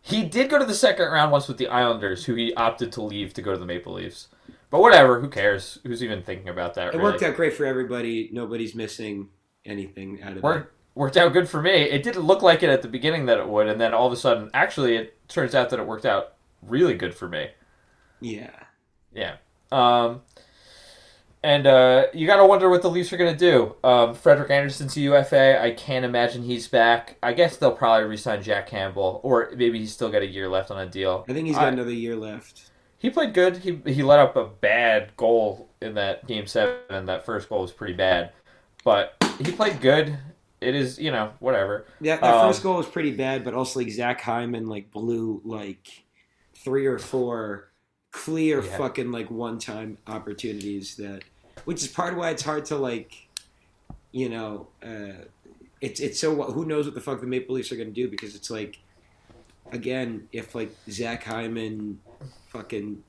He 0.00 0.22
did 0.22 0.48
go 0.48 0.56
to 0.60 0.64
the 0.64 0.74
second 0.74 1.06
round 1.10 1.32
once 1.32 1.48
with 1.48 1.58
the 1.58 1.66
Islanders, 1.66 2.24
who 2.24 2.34
he 2.34 2.54
opted 2.54 2.92
to 2.92 3.02
leave 3.02 3.34
to 3.34 3.42
go 3.42 3.52
to 3.52 3.58
the 3.58 3.66
Maple 3.66 3.94
Leafs. 3.94 4.28
But 4.70 4.80
whatever, 4.80 5.20
who 5.20 5.28
cares? 5.28 5.80
Who's 5.84 6.04
even 6.04 6.22
thinking 6.22 6.48
about 6.48 6.74
that? 6.74 6.94
It 6.94 6.98
really? 6.98 7.02
worked 7.10 7.22
out 7.24 7.34
great 7.34 7.54
for 7.54 7.66
everybody. 7.66 8.30
Nobody's 8.32 8.76
missing 8.76 9.28
anything 9.64 10.22
out 10.22 10.32
of 10.32 10.38
it. 10.38 10.42
Worked, 10.44 10.72
worked 10.94 11.16
out 11.16 11.32
good 11.32 11.48
for 11.48 11.60
me. 11.60 11.70
It 11.72 12.04
didn't 12.04 12.22
look 12.22 12.42
like 12.42 12.62
it 12.62 12.70
at 12.70 12.82
the 12.82 12.88
beginning 12.88 13.26
that 13.26 13.38
it 13.38 13.48
would, 13.48 13.66
and 13.66 13.80
then 13.80 13.92
all 13.92 14.06
of 14.06 14.12
a 14.12 14.16
sudden, 14.16 14.50
actually, 14.54 14.96
it 14.96 15.28
turns 15.28 15.54
out 15.54 15.70
that 15.70 15.80
it 15.80 15.86
worked 15.86 16.06
out 16.06 16.34
really 16.62 16.94
good 16.94 17.14
for 17.14 17.28
me. 17.28 17.48
Yeah. 18.20 18.50
Yeah. 19.12 19.36
Um, 19.72 20.22
and 21.42 21.66
uh, 21.66 22.06
you 22.14 22.26
got 22.26 22.36
to 22.36 22.46
wonder 22.46 22.68
what 22.70 22.82
the 22.82 22.90
Leafs 22.90 23.12
are 23.12 23.16
going 23.16 23.32
to 23.32 23.38
do. 23.38 23.74
Um, 23.82 24.14
Frederik 24.14 24.50
Andersen's 24.50 24.96
a 24.96 25.00
UFA. 25.00 25.60
I 25.62 25.72
can't 25.72 26.04
imagine 26.04 26.42
he's 26.42 26.68
back. 26.68 27.16
I 27.22 27.32
guess 27.32 27.56
they'll 27.56 27.72
probably 27.72 28.08
re-sign 28.08 28.42
Jack 28.42 28.68
Campbell, 28.68 29.20
or 29.24 29.50
maybe 29.56 29.78
he's 29.78 29.92
still 29.92 30.10
got 30.10 30.22
a 30.22 30.26
year 30.26 30.48
left 30.48 30.70
on 30.70 30.78
a 30.78 30.86
deal. 30.86 31.24
I 31.28 31.32
think 31.32 31.46
he's 31.46 31.56
got 31.56 31.64
I- 31.64 31.68
another 31.68 31.92
year 31.92 32.16
left. 32.16 32.70
He 32.98 33.10
played 33.10 33.34
good. 33.34 33.56
He 33.56 33.80
he 33.84 34.04
let 34.04 34.20
up 34.20 34.36
a 34.36 34.44
bad 34.44 35.10
goal 35.16 35.68
in 35.80 35.94
that 35.94 36.24
game 36.28 36.46
seven. 36.46 37.06
That 37.06 37.26
first 37.26 37.48
goal 37.48 37.62
was 37.62 37.72
pretty 37.72 37.94
bad, 37.94 38.30
but 38.84 39.16
he 39.44 39.50
played 39.50 39.80
good. 39.80 40.16
It 40.60 40.76
is 40.76 41.00
you 41.00 41.10
know 41.10 41.32
whatever. 41.40 41.84
Yeah, 42.00 42.18
that 42.18 42.32
Um, 42.34 42.48
first 42.48 42.62
goal 42.62 42.76
was 42.76 42.86
pretty 42.86 43.10
bad, 43.10 43.42
but 43.42 43.54
also 43.54 43.80
like 43.80 43.90
Zach 43.90 44.20
Hyman 44.20 44.68
like 44.68 44.92
blew 44.92 45.40
like 45.44 46.04
three 46.54 46.86
or 46.86 47.00
four 47.00 47.72
clear 48.12 48.62
Yeah. 48.62 48.76
fucking 48.78 49.10
like 49.10 49.32
one 49.32 49.58
time 49.58 49.98
opportunities 50.06 50.94
that, 50.96 51.24
which 51.64 51.82
is 51.82 51.88
part 51.88 52.12
of 52.12 52.18
why 52.18 52.30
it's 52.30 52.42
hard 52.42 52.64
to 52.66 52.76
like, 52.76 53.28
you 54.12 54.28
know, 54.28 54.68
uh, 54.82 55.24
it's 55.80 56.00
it's 56.00 56.20
so 56.20 56.34
who 56.42 56.64
knows 56.64 56.84
what 56.86 56.94
the 56.94 57.00
fuck 57.00 57.20
the 57.20 57.26
Maple 57.26 57.54
Leafs 57.54 57.72
are 57.72 57.76
gonna 57.76 57.90
do 57.90 58.08
because 58.08 58.34
it's 58.34 58.50
like, 58.50 58.78
again, 59.72 60.28
if 60.32 60.54
like 60.54 60.74
Zach 60.90 61.24
Hyman 61.24 62.00
fucking 62.48 63.02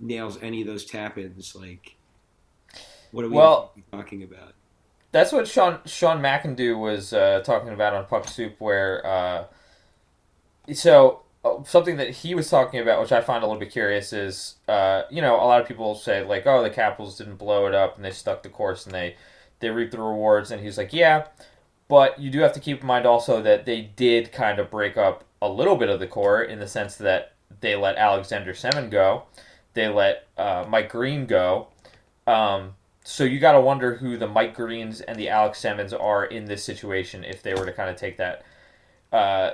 nails 0.00 0.38
any 0.42 0.60
of 0.60 0.66
those 0.66 0.84
tap 0.84 1.16
ins, 1.18 1.54
like, 1.54 1.94
what 3.12 3.24
are 3.24 3.28
we 3.28 3.36
Well- 3.36 3.72
talking 3.92 4.22
about? 4.22 4.54
That's 5.12 5.30
what 5.30 5.46
Sean 5.46 5.78
Sean 5.84 6.20
McIndoe 6.22 6.78
was 6.78 7.12
uh, 7.12 7.40
talking 7.44 7.68
about 7.68 7.92
on 7.92 8.06
Puck 8.06 8.26
Soup, 8.28 8.54
where 8.58 9.06
uh, 9.06 9.44
so 10.72 11.21
something 11.64 11.96
that 11.96 12.10
he 12.10 12.34
was 12.34 12.48
talking 12.48 12.80
about, 12.80 13.00
which 13.00 13.12
I 13.12 13.20
find 13.20 13.42
a 13.42 13.46
little 13.46 13.60
bit 13.60 13.72
curious, 13.72 14.12
is 14.12 14.56
uh, 14.68 15.02
you 15.10 15.22
know 15.22 15.36
a 15.36 15.44
lot 15.44 15.60
of 15.60 15.68
people 15.68 15.94
say 15.94 16.24
like, 16.24 16.46
oh, 16.46 16.62
the 16.62 16.70
Capitals 16.70 17.18
didn't 17.18 17.36
blow 17.36 17.66
it 17.66 17.74
up 17.74 17.96
and 17.96 18.04
they 18.04 18.10
stuck 18.10 18.42
the 18.42 18.48
course 18.48 18.86
and 18.86 18.94
they 18.94 19.16
they 19.60 19.70
reaped 19.70 19.92
the 19.92 20.00
rewards, 20.00 20.50
and 20.50 20.62
he's 20.62 20.78
like, 20.78 20.92
yeah, 20.92 21.26
but 21.88 22.18
you 22.18 22.30
do 22.30 22.40
have 22.40 22.52
to 22.52 22.60
keep 22.60 22.80
in 22.80 22.86
mind 22.86 23.06
also 23.06 23.42
that 23.42 23.64
they 23.64 23.82
did 23.82 24.32
kind 24.32 24.58
of 24.58 24.70
break 24.70 24.96
up 24.96 25.24
a 25.40 25.48
little 25.48 25.76
bit 25.76 25.88
of 25.88 26.00
the 26.00 26.06
core 26.06 26.42
in 26.42 26.58
the 26.58 26.68
sense 26.68 26.96
that 26.96 27.32
they 27.60 27.76
let 27.76 27.96
Alexander 27.96 28.52
Semin 28.52 28.90
go, 28.90 29.24
they 29.74 29.88
let 29.88 30.26
uh, 30.36 30.64
Mike 30.68 30.90
Green 30.90 31.26
go. 31.26 31.68
Um, 32.26 32.74
so 33.04 33.24
you 33.24 33.40
got 33.40 33.52
to 33.52 33.60
wonder 33.60 33.96
who 33.96 34.16
the 34.16 34.28
Mike 34.28 34.54
Greens 34.54 35.00
and 35.00 35.18
the 35.18 35.28
Alex 35.28 35.58
Simmons 35.58 35.92
are 35.92 36.24
in 36.24 36.44
this 36.44 36.62
situation 36.62 37.24
if 37.24 37.42
they 37.42 37.54
were 37.54 37.66
to 37.66 37.72
kind 37.72 37.90
of 37.90 37.96
take 37.96 38.16
that 38.18 38.44
uh, 39.12 39.50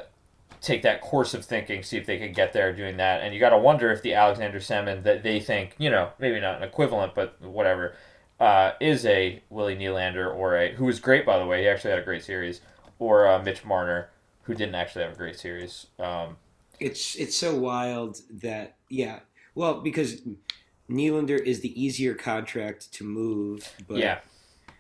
take 0.61 0.83
that 0.83 1.01
course 1.01 1.35
of 1.35 1.45
thinking, 1.45 1.83
see 1.83 1.97
if 1.97 2.07
they 2.07 2.19
could 2.19 2.35
get 2.35 2.53
there 2.53 2.73
doing 2.73 2.97
that. 2.97 3.21
And 3.21 3.35
you 3.35 3.41
got 3.41 3.51
to 3.51 3.59
wonder 3.59 3.91
if 3.91 4.03
the 4.03 4.15
Alexander 4.15 4.59
Semin 4.59 5.03
that 5.05 5.23
they 5.23 5.41
think, 5.41 5.75
you 5.79 5.91
know, 5.91 6.11
maybe 6.19 6.41
not 6.41 6.57
an 6.57 6.63
equivalent, 6.63 7.15
but 7.15 7.41
whatever, 7.41 7.95
uh, 8.41 8.73
is 8.81 9.05
a 9.07 9.43
Willie 9.51 9.77
Nylander 9.77 10.35
or 10.35 10.57
a 10.57 10.73
who 10.73 10.85
was 10.85 11.01
great 11.01 11.27
by 11.27 11.39
the 11.39 11.47
way. 11.47 11.63
He 11.63 11.69
actually 11.69 11.91
had 11.91 11.99
a 11.99 12.05
great 12.05 12.23
series, 12.23 12.61
or 12.99 13.27
uh, 13.27 13.43
Mitch 13.43 13.65
Marner 13.65 14.11
who 14.43 14.55
didn't 14.55 14.77
actually 14.77 15.05
have 15.05 15.13
a 15.13 15.17
great 15.17 15.39
series. 15.39 15.87
Um, 15.99 16.37
it's 16.81 17.17
it's 17.17 17.37
so 17.37 17.55
wild 17.55 18.21
that 18.31 18.77
yeah 18.89 19.21
well 19.55 19.81
because 19.81 20.23
Nylander 20.89 21.39
is 21.39 21.61
the 21.61 21.81
easier 21.81 22.15
contract 22.15 22.93
to 22.95 23.05
move 23.05 23.75
but 23.87 23.99
yeah, 23.99 24.21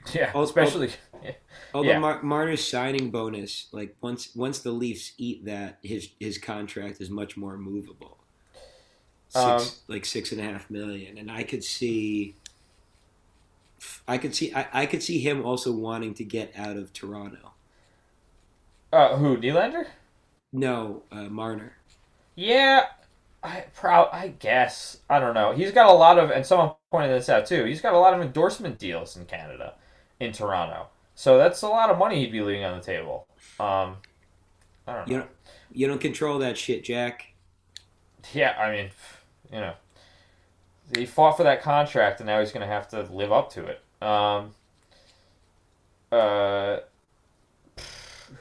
yeah, 0.14 0.34
Al- 0.34 0.42
especially. 0.42 0.90
although 1.74 1.92
yeah. 1.92 1.98
Mar- 1.98 2.22
Marner's 2.22 2.66
signing 2.66 3.10
bonus 3.10 3.68
like 3.72 3.96
once 4.00 4.34
once 4.34 4.60
the 4.60 4.70
Leafs 4.72 5.12
eat 5.18 5.44
that 5.46 5.78
his 5.82 6.10
his 6.20 6.38
contract 6.38 7.00
is 7.00 7.10
much 7.10 7.36
more 7.36 7.56
movable 7.56 8.18
six, 9.28 9.62
Um, 9.62 9.72
like 9.88 10.04
six 10.04 10.32
and 10.32 10.40
a 10.40 10.44
half 10.44 10.70
million 10.70 11.18
and 11.18 11.30
I 11.30 11.42
could 11.42 11.64
see 11.64 12.36
I 14.08 14.18
could 14.18 14.34
see 14.34 14.52
I, 14.54 14.68
I 14.72 14.86
could 14.86 15.02
see 15.02 15.20
him 15.20 15.44
also 15.44 15.72
wanting 15.72 16.14
to 16.14 16.24
get 16.24 16.52
out 16.56 16.76
of 16.76 16.92
Toronto 16.92 17.52
uh, 18.92 19.16
who 19.16 19.36
Nylander? 19.38 19.86
no 20.52 21.04
uh, 21.10 21.28
Marner 21.28 21.76
Yeah, 22.36 22.86
I 23.42 23.62
proud. 23.74 24.08
I 24.12 24.28
guess 24.28 24.98
I 25.10 25.20
don't 25.20 25.34
know. 25.34 25.52
He's 25.52 25.72
got 25.72 25.88
a 25.90 25.92
lot 25.92 26.18
of, 26.18 26.30
and 26.30 26.44
someone 26.46 26.72
pointed 26.90 27.12
this 27.18 27.28
out 27.28 27.46
too. 27.46 27.64
He's 27.64 27.80
got 27.80 27.94
a 27.94 27.98
lot 27.98 28.14
of 28.14 28.20
endorsement 28.22 28.78
deals 28.78 29.16
in 29.16 29.26
Canada, 29.26 29.74
in 30.20 30.32
Toronto. 30.32 30.88
So 31.14 31.38
that's 31.38 31.62
a 31.62 31.68
lot 31.68 31.90
of 31.90 31.98
money 31.98 32.20
he'd 32.20 32.32
be 32.32 32.40
leaving 32.40 32.64
on 32.64 32.78
the 32.78 32.84
table. 32.84 33.26
Um, 33.58 33.96
I 34.86 34.94
don't 34.94 35.08
know. 35.08 35.12
you 35.12 35.16
don't 35.18 35.30
you 35.72 35.86
don't 35.86 36.00
control 36.00 36.38
that 36.38 36.56
shit 36.56 36.84
Jack 36.84 37.32
Yeah, 38.32 38.56
I 38.58 38.70
mean, 38.70 38.90
you 39.52 39.60
know, 39.60 39.74
he 40.96 41.06
fought 41.06 41.36
for 41.36 41.42
that 41.42 41.62
contract, 41.62 42.20
and 42.20 42.26
now 42.26 42.40
he's 42.40 42.52
going 42.52 42.66
to 42.66 42.72
have 42.72 42.88
to 42.88 43.02
live 43.02 43.32
up 43.32 43.52
to 43.52 43.66
it. 43.66 43.80
Um, 44.00 44.54
uh, 46.10 46.78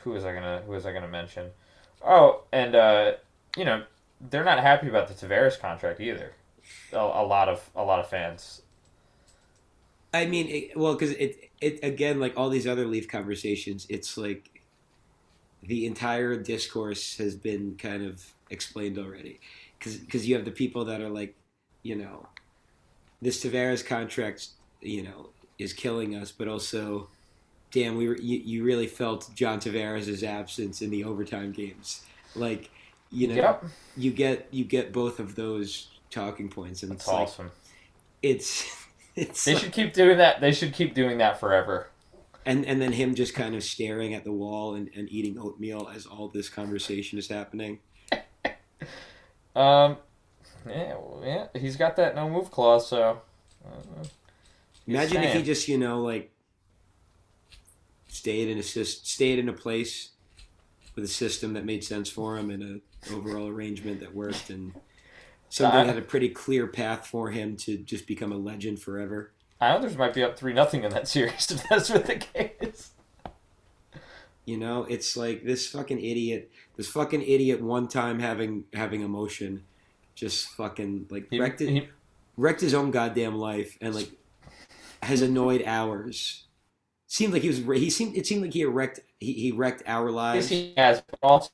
who 0.03 0.11
was 0.11 0.25
I 0.25 0.33
gonna 0.33 0.61
Who 0.65 0.71
was 0.71 0.85
I 0.85 0.93
gonna 0.93 1.07
mention? 1.07 1.51
Oh, 2.05 2.43
and 2.51 2.75
uh, 2.75 3.13
you 3.57 3.65
know, 3.65 3.83
they're 4.21 4.43
not 4.43 4.59
happy 4.59 4.87
about 4.87 5.07
the 5.07 5.13
Tavares 5.13 5.59
contract 5.59 5.99
either. 5.99 6.33
A, 6.93 6.97
a 6.97 7.25
lot 7.25 7.49
of 7.49 7.69
a 7.75 7.83
lot 7.83 7.99
of 7.99 8.07
fans. 8.07 8.61
I 10.13 10.25
mean, 10.25 10.47
it, 10.47 10.77
well, 10.77 10.93
because 10.93 11.11
it 11.11 11.46
it 11.61 11.79
again, 11.83 12.19
like 12.19 12.33
all 12.37 12.49
these 12.49 12.67
other 12.67 12.85
Leaf 12.85 13.07
conversations, 13.07 13.85
it's 13.89 14.17
like 14.17 14.61
the 15.63 15.85
entire 15.85 16.35
discourse 16.37 17.17
has 17.17 17.35
been 17.35 17.75
kind 17.77 18.05
of 18.05 18.23
explained 18.49 18.97
already. 18.97 19.39
Because 19.79 20.27
you 20.27 20.35
have 20.35 20.45
the 20.45 20.51
people 20.51 20.85
that 20.85 21.01
are 21.01 21.09
like, 21.09 21.35
you 21.83 21.95
know, 21.95 22.27
this 23.21 23.43
Tavares 23.43 23.85
contract, 23.85 24.47
you 24.81 25.03
know, 25.03 25.29
is 25.59 25.73
killing 25.73 26.15
us, 26.15 26.31
but 26.31 26.47
also, 26.47 27.09
damn, 27.71 27.95
we 27.97 28.07
were, 28.07 28.17
you, 28.17 28.37
you 28.39 28.63
really 28.63 28.87
felt 28.87 29.29
John 29.35 29.59
Tavares' 29.59 30.23
absence 30.23 30.81
in 30.81 30.89
the 30.89 31.03
overtime 31.03 31.51
games. 31.51 32.01
Like, 32.35 32.69
you 33.11 33.27
know, 33.27 33.35
Yep. 33.35 33.63
you 33.95 34.11
get 34.11 34.47
you 34.51 34.63
get 34.65 34.91
both 34.91 35.19
of 35.19 35.35
those 35.35 35.87
talking 36.11 36.49
points, 36.49 36.83
and 36.83 36.91
That's 36.91 37.03
it's 37.03 37.07
like 37.07 37.21
awesome. 37.23 37.51
it's 38.21 38.65
it's 39.17 39.43
They 39.43 39.53
like- 39.53 39.63
should 39.63 39.73
keep 39.73 39.93
doing 39.93 40.17
that. 40.19 40.39
They 40.41 40.51
should 40.53 40.73
keep 40.73 40.93
doing 40.93 41.17
that 41.17 41.39
forever. 41.39 41.89
and 42.45 42.65
and 42.65 42.81
then 42.81 42.93
him 42.93 43.13
just 43.15 43.33
kind 43.35 43.55
of 43.55 43.63
staring 43.63 44.13
at 44.13 44.23
the 44.23 44.31
wall 44.31 44.73
and, 44.75 44.89
and 44.95 45.09
eating 45.11 45.37
oatmeal 45.37 45.89
as 45.93 46.05
all 46.05 46.29
this 46.29 46.47
conversation 46.49 47.19
is 47.19 47.27
happening. 47.27 47.79
Um, 49.55 49.97
yeah, 50.69 50.93
well, 50.97 51.21
yeah. 51.25 51.47
He's 51.59 51.75
got 51.77 51.95
that 51.95 52.13
no 52.15 52.29
move 52.29 52.51
clause, 52.51 52.87
so. 52.87 53.21
uh, 53.65 54.03
Imagine 54.85 55.23
if 55.23 55.33
he 55.33 55.41
just 55.41 55.67
you 55.67 55.79
know 55.79 55.99
like 56.01 56.31
stayed 58.07 58.49
in 58.49 58.57
a 58.59 58.63
stayed 58.63 59.39
in 59.39 59.49
a 59.49 59.53
place 59.53 60.09
with 60.95 61.03
a 61.03 61.07
system 61.07 61.53
that 61.53 61.65
made 61.65 61.83
sense 61.83 62.07
for 62.09 62.37
him 62.37 62.49
and 62.51 62.63
a 63.09 63.13
overall 63.13 63.47
arrangement 63.47 63.99
that 63.99 64.13
worked 64.13 64.49
and 64.51 64.73
something 65.49 65.79
I- 65.81 65.85
had 65.85 65.97
a 65.97 66.01
pretty 66.01 66.29
clear 66.29 66.67
path 66.67 67.07
for 67.07 67.29
him 67.31 67.55
to 67.57 67.77
just 67.77 68.07
become 68.07 68.31
a 68.31 68.37
legend 68.37 68.79
forever. 68.81 69.31
Islanders 69.59 69.97
might 69.97 70.13
be 70.13 70.23
up 70.23 70.37
three 70.37 70.53
nothing 70.53 70.83
in 70.83 70.91
that 70.91 71.07
series 71.13 71.49
if 71.51 71.63
that's 71.69 71.89
what 71.89 72.05
the 72.05 72.15
case. 72.17 72.91
You 74.45 74.57
know, 74.57 74.83
it's 74.83 75.17
like 75.17 75.43
this 75.43 75.67
fucking 75.67 75.99
idiot, 75.99 76.51
this 76.77 76.87
fucking 76.87 77.21
idiot 77.21 77.61
one 77.61 77.87
time 77.87 78.19
having 78.19 78.63
having 78.73 79.01
emotion, 79.01 79.63
just 80.15 80.47
fucking 80.51 81.07
like 81.09 81.27
He, 81.29 81.39
wrecked 81.39 81.59
it, 81.61 81.69
he, 81.69 81.89
wrecked 82.37 82.61
his 82.61 82.73
own 82.73 82.91
goddamn 82.91 83.35
life 83.35 83.77
and 83.81 83.93
like 83.93 84.11
has 85.03 85.21
annoyed 85.21 85.63
ours. 85.65 86.45
Seemed 87.07 87.33
like 87.33 87.41
he 87.41 87.47
was 87.49 87.59
he 87.79 87.89
seemed 87.89 88.15
it 88.15 88.25
seemed 88.27 88.41
like 88.43 88.53
he 88.53 88.63
wrecked 88.63 88.99
he, 89.19 89.33
he 89.33 89.51
wrecked 89.51 89.83
our 89.87 90.07
yes, 90.07 90.15
lives. 90.15 90.49
he 90.49 90.73
has. 90.77 91.01
but 91.09 91.19
Also, 91.23 91.49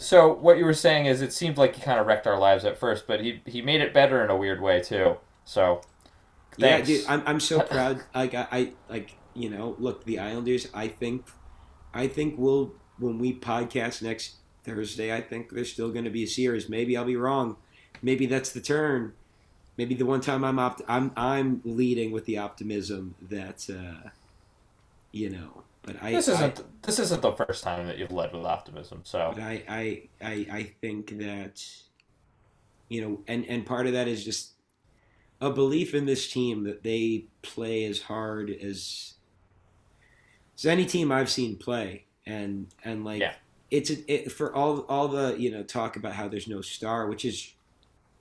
so 0.00 0.32
what 0.32 0.56
you 0.56 0.64
were 0.64 0.74
saying 0.74 1.06
is 1.06 1.20
it 1.20 1.32
seemed 1.32 1.58
like 1.58 1.76
he 1.76 1.82
kind 1.82 2.00
of 2.00 2.06
wrecked 2.06 2.26
our 2.26 2.38
lives 2.38 2.64
at 2.64 2.78
first, 2.78 3.06
but 3.06 3.20
he 3.20 3.42
he 3.46 3.60
made 3.62 3.80
it 3.80 3.92
better 3.92 4.24
in 4.24 4.30
a 4.30 4.36
weird 4.36 4.60
way 4.60 4.80
too. 4.80 5.16
So, 5.44 5.82
Yeah, 6.56 6.80
dude, 6.80 7.04
I'm 7.06 7.22
I'm 7.26 7.40
so 7.40 7.60
proud. 7.74 8.02
Like 8.14 8.34
I, 8.34 8.46
I 8.50 8.72
like 8.88 9.16
you 9.34 9.50
know, 9.50 9.76
look, 9.78 10.04
the 10.04 10.18
Islanders. 10.18 10.68
I 10.74 10.88
think, 10.88 11.26
I 11.92 12.06
think 12.08 12.34
we'll 12.38 12.72
when 12.98 13.18
we 13.18 13.38
podcast 13.38 14.02
next 14.02 14.36
Thursday. 14.64 15.14
I 15.14 15.20
think 15.20 15.50
there's 15.50 15.72
still 15.72 15.90
going 15.90 16.04
to 16.04 16.10
be 16.10 16.24
a 16.24 16.28
series. 16.28 16.68
Maybe 16.68 16.96
I'll 16.96 17.04
be 17.04 17.16
wrong. 17.16 17.56
Maybe 18.02 18.26
that's 18.26 18.52
the 18.52 18.60
turn. 18.60 19.12
Maybe 19.76 19.94
the 19.94 20.06
one 20.06 20.20
time 20.20 20.44
I'm 20.44 20.58
opt- 20.58 20.82
I'm 20.88 21.12
I'm 21.16 21.60
leading 21.64 22.10
with 22.10 22.24
the 22.24 22.38
optimism 22.38 23.14
that 23.20 23.66
uh, 23.68 24.08
you 25.12 25.30
know. 25.30 25.64
But 25.82 26.02
I 26.02 26.12
this 26.12 26.28
isn't 26.28 26.82
this 26.82 26.98
isn't 26.98 27.22
the 27.22 27.32
first 27.32 27.64
time 27.64 27.86
that 27.86 27.98
you've 27.98 28.12
led 28.12 28.32
with 28.32 28.44
optimism. 28.44 29.00
So 29.04 29.32
But 29.34 29.42
I, 29.42 29.62
I, 29.68 30.02
I, 30.20 30.46
I 30.52 30.62
think 30.80 31.18
that, 31.18 31.64
you 32.88 33.00
know, 33.00 33.20
and, 33.26 33.46
and 33.46 33.64
part 33.64 33.86
of 33.86 33.92
that 33.94 34.06
is 34.06 34.24
just 34.24 34.52
a 35.40 35.50
belief 35.50 35.94
in 35.94 36.04
this 36.04 36.30
team 36.30 36.64
that 36.64 36.82
they 36.82 37.24
play 37.42 37.84
as 37.84 38.02
hard 38.02 38.50
as, 38.50 39.14
as 40.58 40.66
any 40.66 40.84
team 40.84 41.10
I've 41.10 41.30
seen 41.30 41.56
play. 41.56 42.04
And, 42.26 42.66
and 42.84 43.04
like, 43.04 43.20
Yeah. 43.20 43.34
it's 43.70 43.88
a, 43.90 44.12
it, 44.12 44.32
for 44.32 44.54
all, 44.54 44.80
all 44.82 45.08
the, 45.08 45.34
you 45.38 45.50
know, 45.50 45.62
talk 45.62 45.96
about 45.96 46.12
how 46.12 46.28
there's 46.28 46.46
no 46.46 46.60
star, 46.60 47.08
which 47.08 47.24
is 47.24 47.54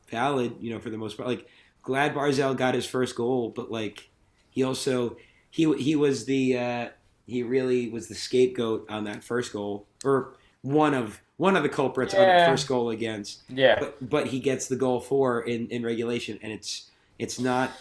valid, 0.10 0.56
you 0.62 0.72
know, 0.72 0.80
for 0.80 0.90
the 0.90 0.98
most 0.98 1.18
part. 1.18 1.28
Like, 1.28 1.48
glad 1.84 2.16
Barzal 2.16 2.56
got 2.56 2.74
his 2.74 2.86
first 2.86 3.18
goal, 3.18 3.50
but 3.50 3.70
like, 3.70 4.10
he 4.50 4.64
also, 4.64 5.18
he, 5.50 5.74
he 5.76 5.96
was 5.98 6.24
the, 6.26 6.58
uh, 6.58 6.90
he 7.30 7.44
really 7.44 7.90
was 7.90 8.08
the 8.08 8.16
scapegoat 8.16 8.90
on 8.90 9.04
that 9.06 9.24
first 9.24 9.54
goal, 9.54 9.86
or 10.04 10.34
one 10.62 10.94
of 10.94 11.22
one 11.38 11.56
of 11.56 11.64
the 11.64 11.70
culprits 11.70 12.14
on 12.14 12.20
that 12.22 12.50
first 12.50 12.68
goal 12.68 12.90
against. 12.90 13.42
yeah, 13.50 13.80
But 13.80 14.10
but 14.10 14.28
he 14.28 14.40
gets 14.40 14.68
the 14.68 14.76
goal 14.76 15.00
for 15.00 15.42
in, 15.42 15.68
in 15.70 15.84
regulation, 15.86 16.38
and 16.42 16.52
it's 16.52 16.90
it's 17.18 17.40
not 17.40 17.72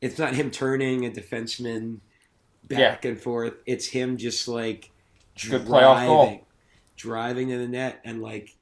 it's 0.00 0.18
not 0.18 0.34
him 0.34 0.50
turning 0.50 1.06
a 1.06 1.10
defenseman 1.10 1.98
back 2.68 3.04
and 3.04 3.18
forth. 3.20 3.54
It's 3.64 3.86
him 3.86 4.16
just 4.18 4.46
like 4.48 4.90
Good 5.48 5.62
playoff 5.66 6.06
goal. 6.06 6.24
driving, 6.26 6.40
driving 6.96 7.48
to 7.50 7.58
the 7.58 7.68
net, 7.68 8.00
and 8.04 8.20
like 8.22 8.54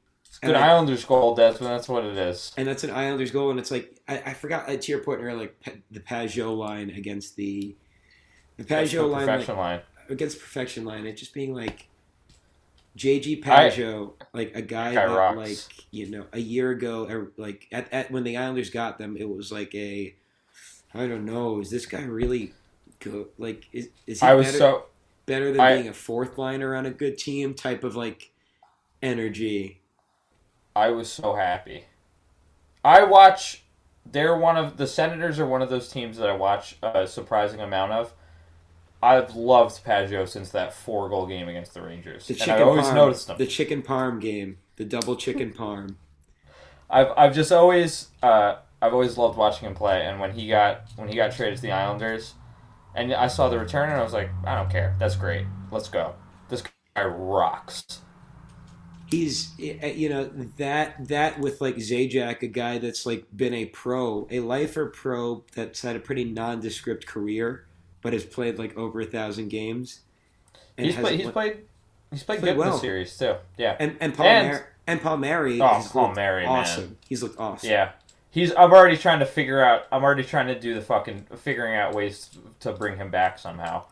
good 0.42 0.51
and 0.51 0.57
I- 0.57 0.68
Islanders 0.70 1.05
goal, 1.05 1.34
Desmond. 1.34 1.72
That's 1.72 1.88
what 1.88 2.05
it 2.05 2.16
is. 2.16 2.53
and 2.57 2.66
that's 2.68 2.84
an 2.84 2.90
Islanders 2.90 3.30
goal, 3.30 3.51
and 3.51 3.59
it's 3.59 3.70
like 3.70 3.99
I, 4.09 4.22
I 4.26 4.34
forgot 4.34 4.68
uh, 4.68 4.76
to 4.76 4.92
your 4.92 5.01
point 5.01 5.20
earlier, 5.20 5.38
like 5.64 5.82
the 5.90 6.01
Pageau 6.01 6.57
line 6.57 6.90
against 6.90 7.34
the 7.36 7.74
the 8.57 8.62
That's 8.64 8.92
Pageau 8.92 9.11
line, 9.11 9.26
like, 9.26 9.49
line. 9.49 9.80
Against 10.09 10.38
perfection 10.38 10.84
line, 10.84 11.07
it 11.07 11.16
just 11.16 11.32
being 11.34 11.55
like 11.55 11.88
JG 12.96 13.42
Pageau, 13.42 14.12
like 14.32 14.55
a 14.55 14.62
guy 14.62 14.94
Guy 14.94 15.07
that 15.07 15.14
rocks. 15.16 15.36
like 15.36 15.86
you 15.90 16.11
know 16.11 16.26
a 16.32 16.38
year 16.38 16.70
ago, 16.70 17.07
er, 17.09 17.32
like 17.36 17.66
at, 17.72 17.92
at 17.92 18.11
when 18.11 18.22
the 18.24 18.36
Islanders 18.36 18.70
got 18.70 18.98
them, 18.98 19.16
it 19.16 19.28
was 19.28 19.50
like 19.50 19.74
a 19.74 20.14
I 20.94 21.07
don't 21.07 21.24
know, 21.24 21.61
is 21.61 21.70
this 21.70 21.86
guy 21.86 22.02
really 22.02 22.52
good? 23.00 23.26
Like 23.38 23.66
is 23.72 23.88
is 24.07 24.20
he 24.20 24.26
I 24.26 24.34
was 24.34 24.46
better, 24.46 24.59
so 24.59 24.84
better 25.26 25.50
than 25.52 25.61
I- 25.61 25.74
being 25.76 25.88
a 25.88 25.92
fourth 25.94 26.38
liner 26.38 26.74
on 26.76 26.86
a 26.86 26.90
good 26.90 27.18
team? 27.18 27.55
Type 27.55 27.82
of 27.82 27.96
like 27.96 28.30
energy. 29.02 29.80
I 30.76 30.88
was 30.90 31.11
so 31.11 31.34
happy. 31.34 31.84
I 32.84 33.05
watch. 33.05 33.64
They're 34.07 34.36
one 34.36 34.57
of 34.57 34.76
the 34.76 34.86
Senators 34.86 35.38
are 35.40 35.46
one 35.46 35.62
of 35.62 35.70
those 35.70 35.88
teams 35.88 36.18
that 36.18 36.28
I 36.28 36.34
watch 36.36 36.76
a 36.82 37.07
surprising 37.07 37.61
amount 37.61 37.92
of. 37.92 38.12
I've 39.05 39.34
loved 39.36 39.84
Pageau 39.84 40.26
since 40.28 40.50
that 40.50 40.74
four 40.74 41.09
goal 41.09 41.26
game 41.26 41.48
against 41.48 41.74
the 41.74 41.82
Rangers, 41.82 42.26
The 42.26 42.40
and 42.40 42.50
I 42.50 42.61
always 42.62 42.86
parm, 42.88 42.94
noticed 42.94 43.26
them. 43.28 43.38
the 43.38 43.46
chicken 43.46 43.82
parm 43.82 44.20
game, 44.20 44.59
the 44.76 44.84
double 44.84 45.16
chicken 45.16 45.52
parm. 45.52 45.96
I've 46.90 47.09
I've 47.16 47.34
just 47.34 47.52
always 47.52 48.09
uh, 48.22 48.57
I've 48.82 48.92
always 48.92 49.16
loved 49.18 49.36
watching 49.38 49.68
him 49.68 49.74
play, 49.74 50.07
and 50.07 50.20
when 50.20 50.32
he 50.32 50.48
got 50.48 50.82
when 50.96 51.09
he 51.09 51.16
got 51.16 51.32
traded 51.32 51.57
to 51.57 51.62
the 51.62 51.72
Islanders, 51.72 52.34
and 52.94 53.12
I 53.12 53.28
saw 53.28 53.48
the 53.48 53.59
return, 53.59 53.90
and 53.90 53.98
I 54.00 54.05
was 54.05 54.12
like, 54.12 54.30
I 54.46 54.55
don't 54.55 54.70
care, 54.70 54.94
that's 54.98 55.16
great, 55.16 55.46
let's 55.70 55.88
go. 55.88 56.14
This 56.48 56.62
guy 56.96 57.05
rocks. 57.05 58.00
he's 59.07 59.52
eh, 59.61 59.92
you 59.92 60.09
know 60.09 60.24
that 60.59 61.09
that 61.09 61.38
with 61.40 61.61
like 61.61 61.76
Zajac, 61.76 62.42
a 62.42 62.46
guy 62.48 62.78
that's 62.78 63.07
like 63.07 63.26
been 63.36 63.55
a 63.55 63.66
pro, 63.66 64.26
a 64.30 64.40
lifer 64.40 64.86
pro 64.86 65.44
that's 65.55 65.82
had 65.82 65.96
a 65.96 66.00
pretty 66.00 66.24
nondescript 66.24 67.07
career, 67.07 67.66
but 68.05 68.12
has 68.12 68.24
played 68.24 68.57
like 68.59 68.76
over 68.76 69.00
a 69.00 69.05
thousand 69.07 69.48
games. 69.48 70.02
He's 70.76 70.94
played. 70.94 71.16
He's 71.16 71.24
won- 71.24 71.32
played. 71.32 71.57
He's 72.12 72.22
played, 72.22 72.38
Played 72.40 72.55
good 72.55 72.66
in 72.66 72.70
the 72.72 72.78
series 72.78 73.18
too. 73.18 73.34
Yeah. 73.59 73.74
and 73.80 73.96
and 74.00 74.14
Paul 74.14 74.26
and- 74.26 74.48
Mar- 74.48 74.68
and 74.86 75.00
Palmieri 75.00 75.61
Oh, 75.61 75.82
Palmieri, 75.90 76.42
man. 76.44 76.50
awesome. 76.52 76.98
He's 77.09 77.22
looked 77.22 77.40
awesome. 77.40 77.68
Yeah. 77.70 77.92
He's. 78.30 78.52
I'm 78.55 78.72
already 78.72 78.96
trying 78.98 79.18
to 79.20 79.26
figure 79.26 79.64
out. 79.64 79.86
I'm 79.90 80.05
already 80.05 80.22
trying 80.24 80.46
to 80.48 80.59
do 80.61 80.74
the 80.74 80.82
fucking 80.82 81.26
figuring 81.38 81.74
out 81.74 81.94
ways 81.94 82.30
to 82.61 82.72
bring 82.72 82.96
him 82.98 83.11
back 83.11 83.38
somehow. 83.38 83.84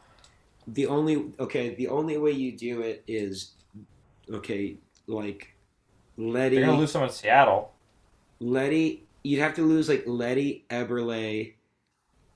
The 0.68 0.86
only 0.86 1.32
okay, 1.40 1.74
the 1.74 1.88
only 1.88 2.18
way 2.18 2.32
you 2.32 2.52
do 2.52 2.82
it 2.82 3.02
is 3.08 3.52
okay, 4.30 4.76
like 5.06 5.54
Leddy. 6.18 6.56
They're 6.56 6.66
gonna 6.66 6.78
lose 6.78 6.92
someone 6.92 7.08
in 7.08 7.14
Seattle. 7.14 7.72
Leddy, 8.40 9.04
you'd 9.24 9.40
have 9.40 9.54
to 9.54 9.62
lose 9.62 9.88
like 9.88 10.04
Leddy, 10.06 10.64
Eberle, 10.70 11.54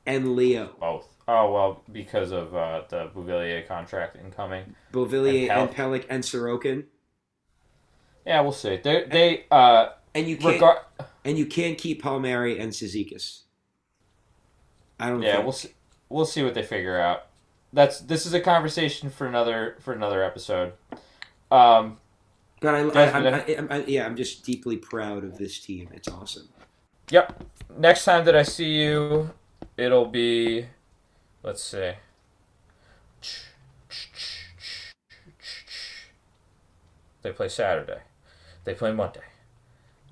and 0.07 0.35
Leo. 0.37 0.71
Both. 0.81 1.09
Oh 1.29 1.53
well, 1.53 1.83
because 1.91 2.31
of 2.31 2.55
uh, 2.55 2.83
the 2.89 3.11
Beauvillier 3.15 3.67
contract 3.67 4.17
incoming. 4.17 4.77
Beauvillier 4.93 5.51
And 5.51 5.69
and 5.69 5.71
Pelech 5.71 6.07
and 6.09 6.23
Sorokin. 6.23 6.85
Yeah, 8.25 8.41
we'll 8.43 8.53
see. 8.53 8.77
They 8.77 9.05
they 9.05 9.45
uh 9.51 9.89
And 10.15 10.29
you 10.29 10.37
can't 10.37 10.55
regard. 10.55 10.79
and 11.25 11.37
you 11.37 11.47
can't 11.47 11.77
keep 11.79 12.03
Palmieri 12.03 12.59
and 12.59 12.73
Cizikas. 12.73 13.43
I 15.01 15.09
don't 15.11 15.23
Yeah, 15.23 15.33
think. 15.33 15.45
we'll 15.45 15.53
see. 15.53 15.71
We'll 16.09 16.25
see 16.27 16.43
what 16.45 16.55
they 16.55 16.63
figure 16.63 16.99
out. 17.01 17.27
That's 17.73 18.01
this 18.01 18.25
is 18.27 18.33
a 18.33 18.41
conversation 18.41 19.11
for 19.11 19.27
another 19.27 19.77
for 19.81 19.93
another 19.93 20.23
episode. 20.23 20.75
Um, 21.51 21.99
but 22.61 22.75
I, 22.75 22.81
I, 22.81 23.29
I, 23.39 23.67
I, 23.71 23.85
yeah, 23.87 24.07
I'm 24.07 24.17
just 24.17 24.45
deeply 24.45 24.77
proud 24.77 25.25
of 25.25 25.37
this 25.39 25.59
team. 25.61 25.89
It's 25.93 26.09
awesome. 26.09 26.49
Yep. 27.11 27.45
Next 27.79 28.05
time 28.05 28.25
that 28.25 28.35
I 28.35 28.43
see 28.45 28.81
you, 28.81 29.31
it'll 29.77 30.07
be. 30.07 30.67
Let's 31.47 31.63
see. 31.63 31.93
They 37.23 37.31
play 37.31 37.49
Saturday. 37.49 38.01
They 38.65 38.75
play 38.75 38.91
Monday. 38.91 39.21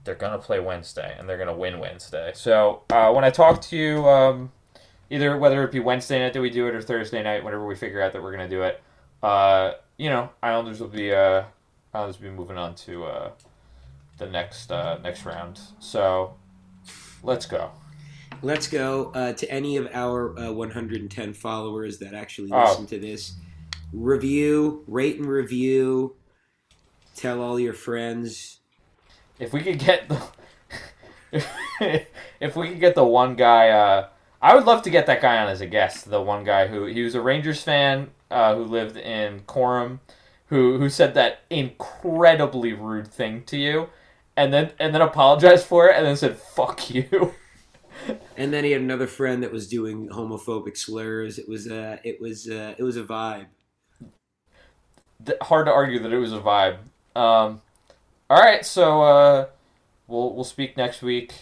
They're 0.05 0.14
gonna 0.14 0.39
play 0.39 0.61
Wednesday, 0.61 1.16
and 1.18 1.28
they're 1.28 1.37
gonna 1.37 1.57
win 1.57 1.80
Wednesday. 1.80 2.30
So 2.37 2.82
uh, 2.89 3.12
when 3.12 3.24
I 3.24 3.30
talk 3.30 3.61
to 3.62 3.76
you 3.76 4.09
um, 4.09 4.53
either 5.11 5.37
whether 5.37 5.64
it 5.64 5.72
be 5.72 5.80
Wednesday 5.80 6.20
night 6.20 6.35
that 6.35 6.41
we 6.41 6.51
do 6.51 6.68
it 6.68 6.74
or 6.76 6.80
Thursday 6.80 7.20
night, 7.20 7.43
whenever 7.43 7.66
we 7.66 7.74
figure 7.74 8.01
out 8.01 8.12
that 8.12 8.22
we're 8.22 8.30
gonna 8.30 8.49
do 8.49 8.62
it. 8.62 8.80
Uh, 9.20 9.72
you 9.99 10.11
know, 10.11 10.30
Islanders 10.41 10.78
will 10.78 10.87
be 10.87 11.12
uh, 11.12 11.43
Islanders 11.93 12.20
will 12.20 12.30
be 12.30 12.37
moving 12.37 12.59
on 12.59 12.76
to 12.76 13.07
uh, 13.07 13.30
the 14.18 14.28
next 14.28 14.70
uh, 14.70 14.99
next 15.03 15.24
round. 15.24 15.59
So 15.80 16.37
let's 17.24 17.47
go. 17.47 17.72
Let's 18.45 18.68
go 18.68 19.11
uh, 19.14 19.32
to 19.32 19.51
any 19.51 19.78
of 19.78 19.88
our 19.95 20.38
uh, 20.38 20.53
110 20.53 21.32
followers 21.32 21.99
that 22.01 22.12
actually 22.12 22.51
Oh. 22.53 22.64
listen 22.68 22.86
to 22.88 22.99
this. 22.99 23.32
Review, 23.90 24.84
rate 24.86 25.16
and 25.18 25.26
review. 25.26 26.16
Tell 27.16 27.40
all 27.40 27.59
your 27.59 27.72
friends. 27.72 28.59
If 29.38 29.55
we 29.55 29.62
could 29.62 29.78
get 29.78 30.11
the 30.11 30.20
if 32.40 32.55
we 32.55 32.68
could 32.68 32.80
get 32.80 32.95
the 32.95 33.05
one 33.05 33.34
guy, 33.34 33.70
uh, 33.70 34.09
I 34.42 34.55
would 34.55 34.66
love 34.66 34.82
to 34.82 34.90
get 34.90 35.07
that 35.07 35.22
guy 35.22 35.38
on 35.38 35.49
as 35.49 35.62
a 35.62 35.66
guest. 35.66 36.11
The 36.11 36.20
one 36.20 36.45
guy 36.45 36.66
who 36.66 36.84
he 36.84 37.03
was 37.03 37.14
a 37.14 37.22
Rangers 37.22 37.62
fan 37.62 38.11
uh, 38.30 38.55
who 38.57 38.64
lived 38.64 38.99
in 38.99 39.40
Coram, 39.47 40.01
who 40.49 40.76
who 40.78 40.90
said 40.90 41.14
that 41.14 41.40
incredibly 41.49 42.74
rude 42.74 43.09
thing 43.09 43.42
to 43.45 43.57
you, 43.57 43.88
and 44.36 44.53
then 44.53 44.72
and 44.78 44.95
then 44.95 45.01
apologized 45.01 45.64
for 45.66 45.88
it, 45.88 45.97
and 45.97 46.05
then 46.05 46.16
said 46.16 46.36
"fuck 46.36 46.90
you." 46.90 47.32
And 48.36 48.52
then 48.52 48.64
he 48.64 48.72
had 48.72 48.80
another 48.80 49.07
friend 49.07 49.42
that 49.42 49.52
was 49.52 49.68
doing 49.68 50.09
homophobic 50.09 50.76
slurs. 50.76 51.38
It 51.38 51.48
was 51.48 51.70
uh, 51.70 51.98
it 52.05 52.20
was 52.20 52.48
uh, 52.48 52.74
it 52.76 52.82
was 52.82 52.96
a 52.96 53.05
vibe. 53.05 53.46
Hard 55.42 55.66
to 55.66 55.72
argue 55.72 56.00
that 56.00 56.12
it 56.12 56.18
was 56.18 56.32
a 56.32 56.40
vibe. 56.40 56.78
Um, 57.16 57.62
all 58.28 58.40
right, 58.40 58.64
so 58.64 59.02
uh, 59.02 59.46
we'll 60.07 60.34
we'll 60.34 60.44
speak 60.44 60.76
next 60.76 61.02
week. 61.02 61.32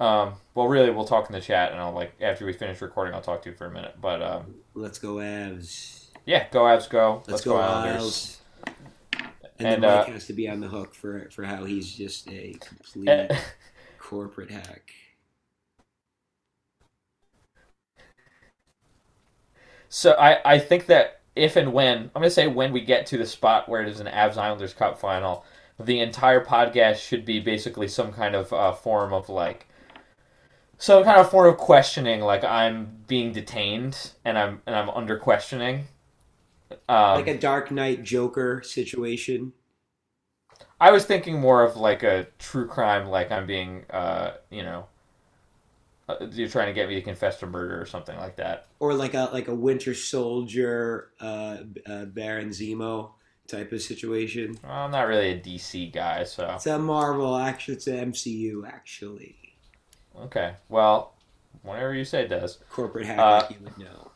Um, 0.00 0.34
well, 0.54 0.66
really, 0.66 0.90
we'll 0.90 1.04
talk 1.04 1.28
in 1.28 1.32
the 1.32 1.40
chat, 1.40 1.70
and 1.72 1.80
I'll 1.80 1.92
like 1.92 2.14
after 2.20 2.44
we 2.46 2.52
finish 2.52 2.80
recording, 2.80 3.14
I'll 3.14 3.20
talk 3.22 3.42
to 3.42 3.50
you 3.50 3.56
for 3.56 3.66
a 3.66 3.70
minute. 3.70 3.96
But 4.00 4.22
um, 4.22 4.54
Let's 4.74 4.98
go 4.98 5.16
Avs. 5.16 6.06
yeah, 6.24 6.48
go 6.50 6.62
Avs, 6.62 6.88
go. 6.88 7.22
Let's, 7.28 7.42
go, 7.44 7.56
Isles. 7.56 8.40
And, 8.66 9.26
And, 9.58 9.66
then 9.66 9.80
Mike 9.82 10.08
uh, 10.08 10.12
has 10.12 10.26
to 10.26 10.32
be 10.32 10.48
on 10.48 10.60
the 10.60 10.68
hook 10.68 10.94
for 10.94 11.28
for 11.30 11.44
how 11.44 11.64
he's 11.64 11.94
just 11.94 12.28
a 12.28 12.54
complete 12.60 13.08
Eh, 13.08 13.36
corporate 14.00 14.50
hack. 14.50 14.92
So 19.94 20.12
I, 20.12 20.54
I 20.54 20.58
think 20.58 20.86
that 20.86 21.20
if 21.36 21.54
and 21.54 21.74
when 21.74 21.98
I'm 21.98 22.22
gonna 22.22 22.30
say 22.30 22.46
when 22.46 22.72
we 22.72 22.80
get 22.80 23.04
to 23.08 23.18
the 23.18 23.26
spot 23.26 23.68
where 23.68 23.82
it 23.82 23.88
is 23.88 24.00
an 24.00 24.06
Avs 24.06 24.38
Islanders 24.38 24.72
Cup 24.72 24.98
final, 24.98 25.44
the 25.78 26.00
entire 26.00 26.42
podcast 26.42 26.96
should 26.96 27.26
be 27.26 27.40
basically 27.40 27.88
some 27.88 28.10
kind 28.10 28.34
of 28.34 28.50
uh, 28.54 28.72
form 28.72 29.12
of 29.12 29.28
like 29.28 29.68
some 30.78 31.04
kind 31.04 31.20
of 31.20 31.30
form 31.30 31.52
of 31.52 31.58
questioning, 31.58 32.22
like 32.22 32.42
I'm 32.42 33.02
being 33.06 33.32
detained 33.32 34.12
and 34.24 34.38
I'm 34.38 34.62
and 34.66 34.74
I'm 34.74 34.88
under 34.88 35.18
questioning. 35.18 35.84
Um, 36.88 37.18
Like 37.18 37.28
a 37.28 37.36
Dark 37.36 37.70
Knight 37.70 38.02
Joker 38.02 38.62
situation. 38.64 39.52
I 40.80 40.90
was 40.90 41.04
thinking 41.04 41.38
more 41.38 41.62
of 41.62 41.76
like 41.76 42.02
a 42.02 42.28
true 42.38 42.66
crime, 42.66 43.08
like 43.08 43.30
I'm 43.30 43.46
being, 43.46 43.84
uh, 43.90 44.36
you 44.50 44.62
know, 44.62 44.86
you're 46.32 46.48
trying 46.48 46.66
to 46.68 46.72
get 46.72 46.88
me 46.88 46.94
to 46.96 47.02
confess 47.02 47.38
to 47.40 47.46
murder 47.46 47.80
or 47.80 47.86
something 47.86 48.16
like 48.18 48.36
that. 48.36 48.66
or 48.78 48.94
like 48.94 49.14
a 49.14 49.30
like 49.32 49.48
a 49.48 49.54
Winter 49.54 49.94
Soldier, 49.94 51.10
uh, 51.20 51.58
uh, 51.86 52.04
Baron 52.06 52.50
Zemo 52.50 53.10
type 53.48 53.72
of 53.72 53.82
situation. 53.82 54.56
Well, 54.62 54.72
I'm 54.72 54.90
not 54.90 55.06
really 55.08 55.30
a 55.30 55.38
DC 55.40 55.92
guy, 55.92 56.24
so 56.24 56.50
It's 56.54 56.66
a 56.66 56.78
Marvel, 56.78 57.36
actually, 57.36 57.74
it's 57.74 57.86
an 57.86 58.12
MCU 58.12 58.66
actually. 58.66 59.36
okay. 60.22 60.54
Well, 60.68 61.14
whatever 61.62 61.94
you 61.94 62.04
say, 62.04 62.26
does. 62.26 62.58
Corporate 62.70 63.06
hack, 63.06 63.18
Uh, 63.18 63.46
you 63.50 63.56
would 63.64 63.78
know. 63.78 64.10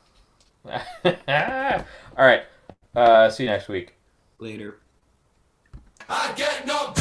All 2.17 2.25
right. 2.27 2.43
Uh, 2.95 3.29
see 3.31 3.45
you 3.45 3.51
next 3.51 3.69
week. 3.69 3.95
Later. 4.39 4.79
I 6.09 6.33
get 6.37 6.67
no 6.67 6.93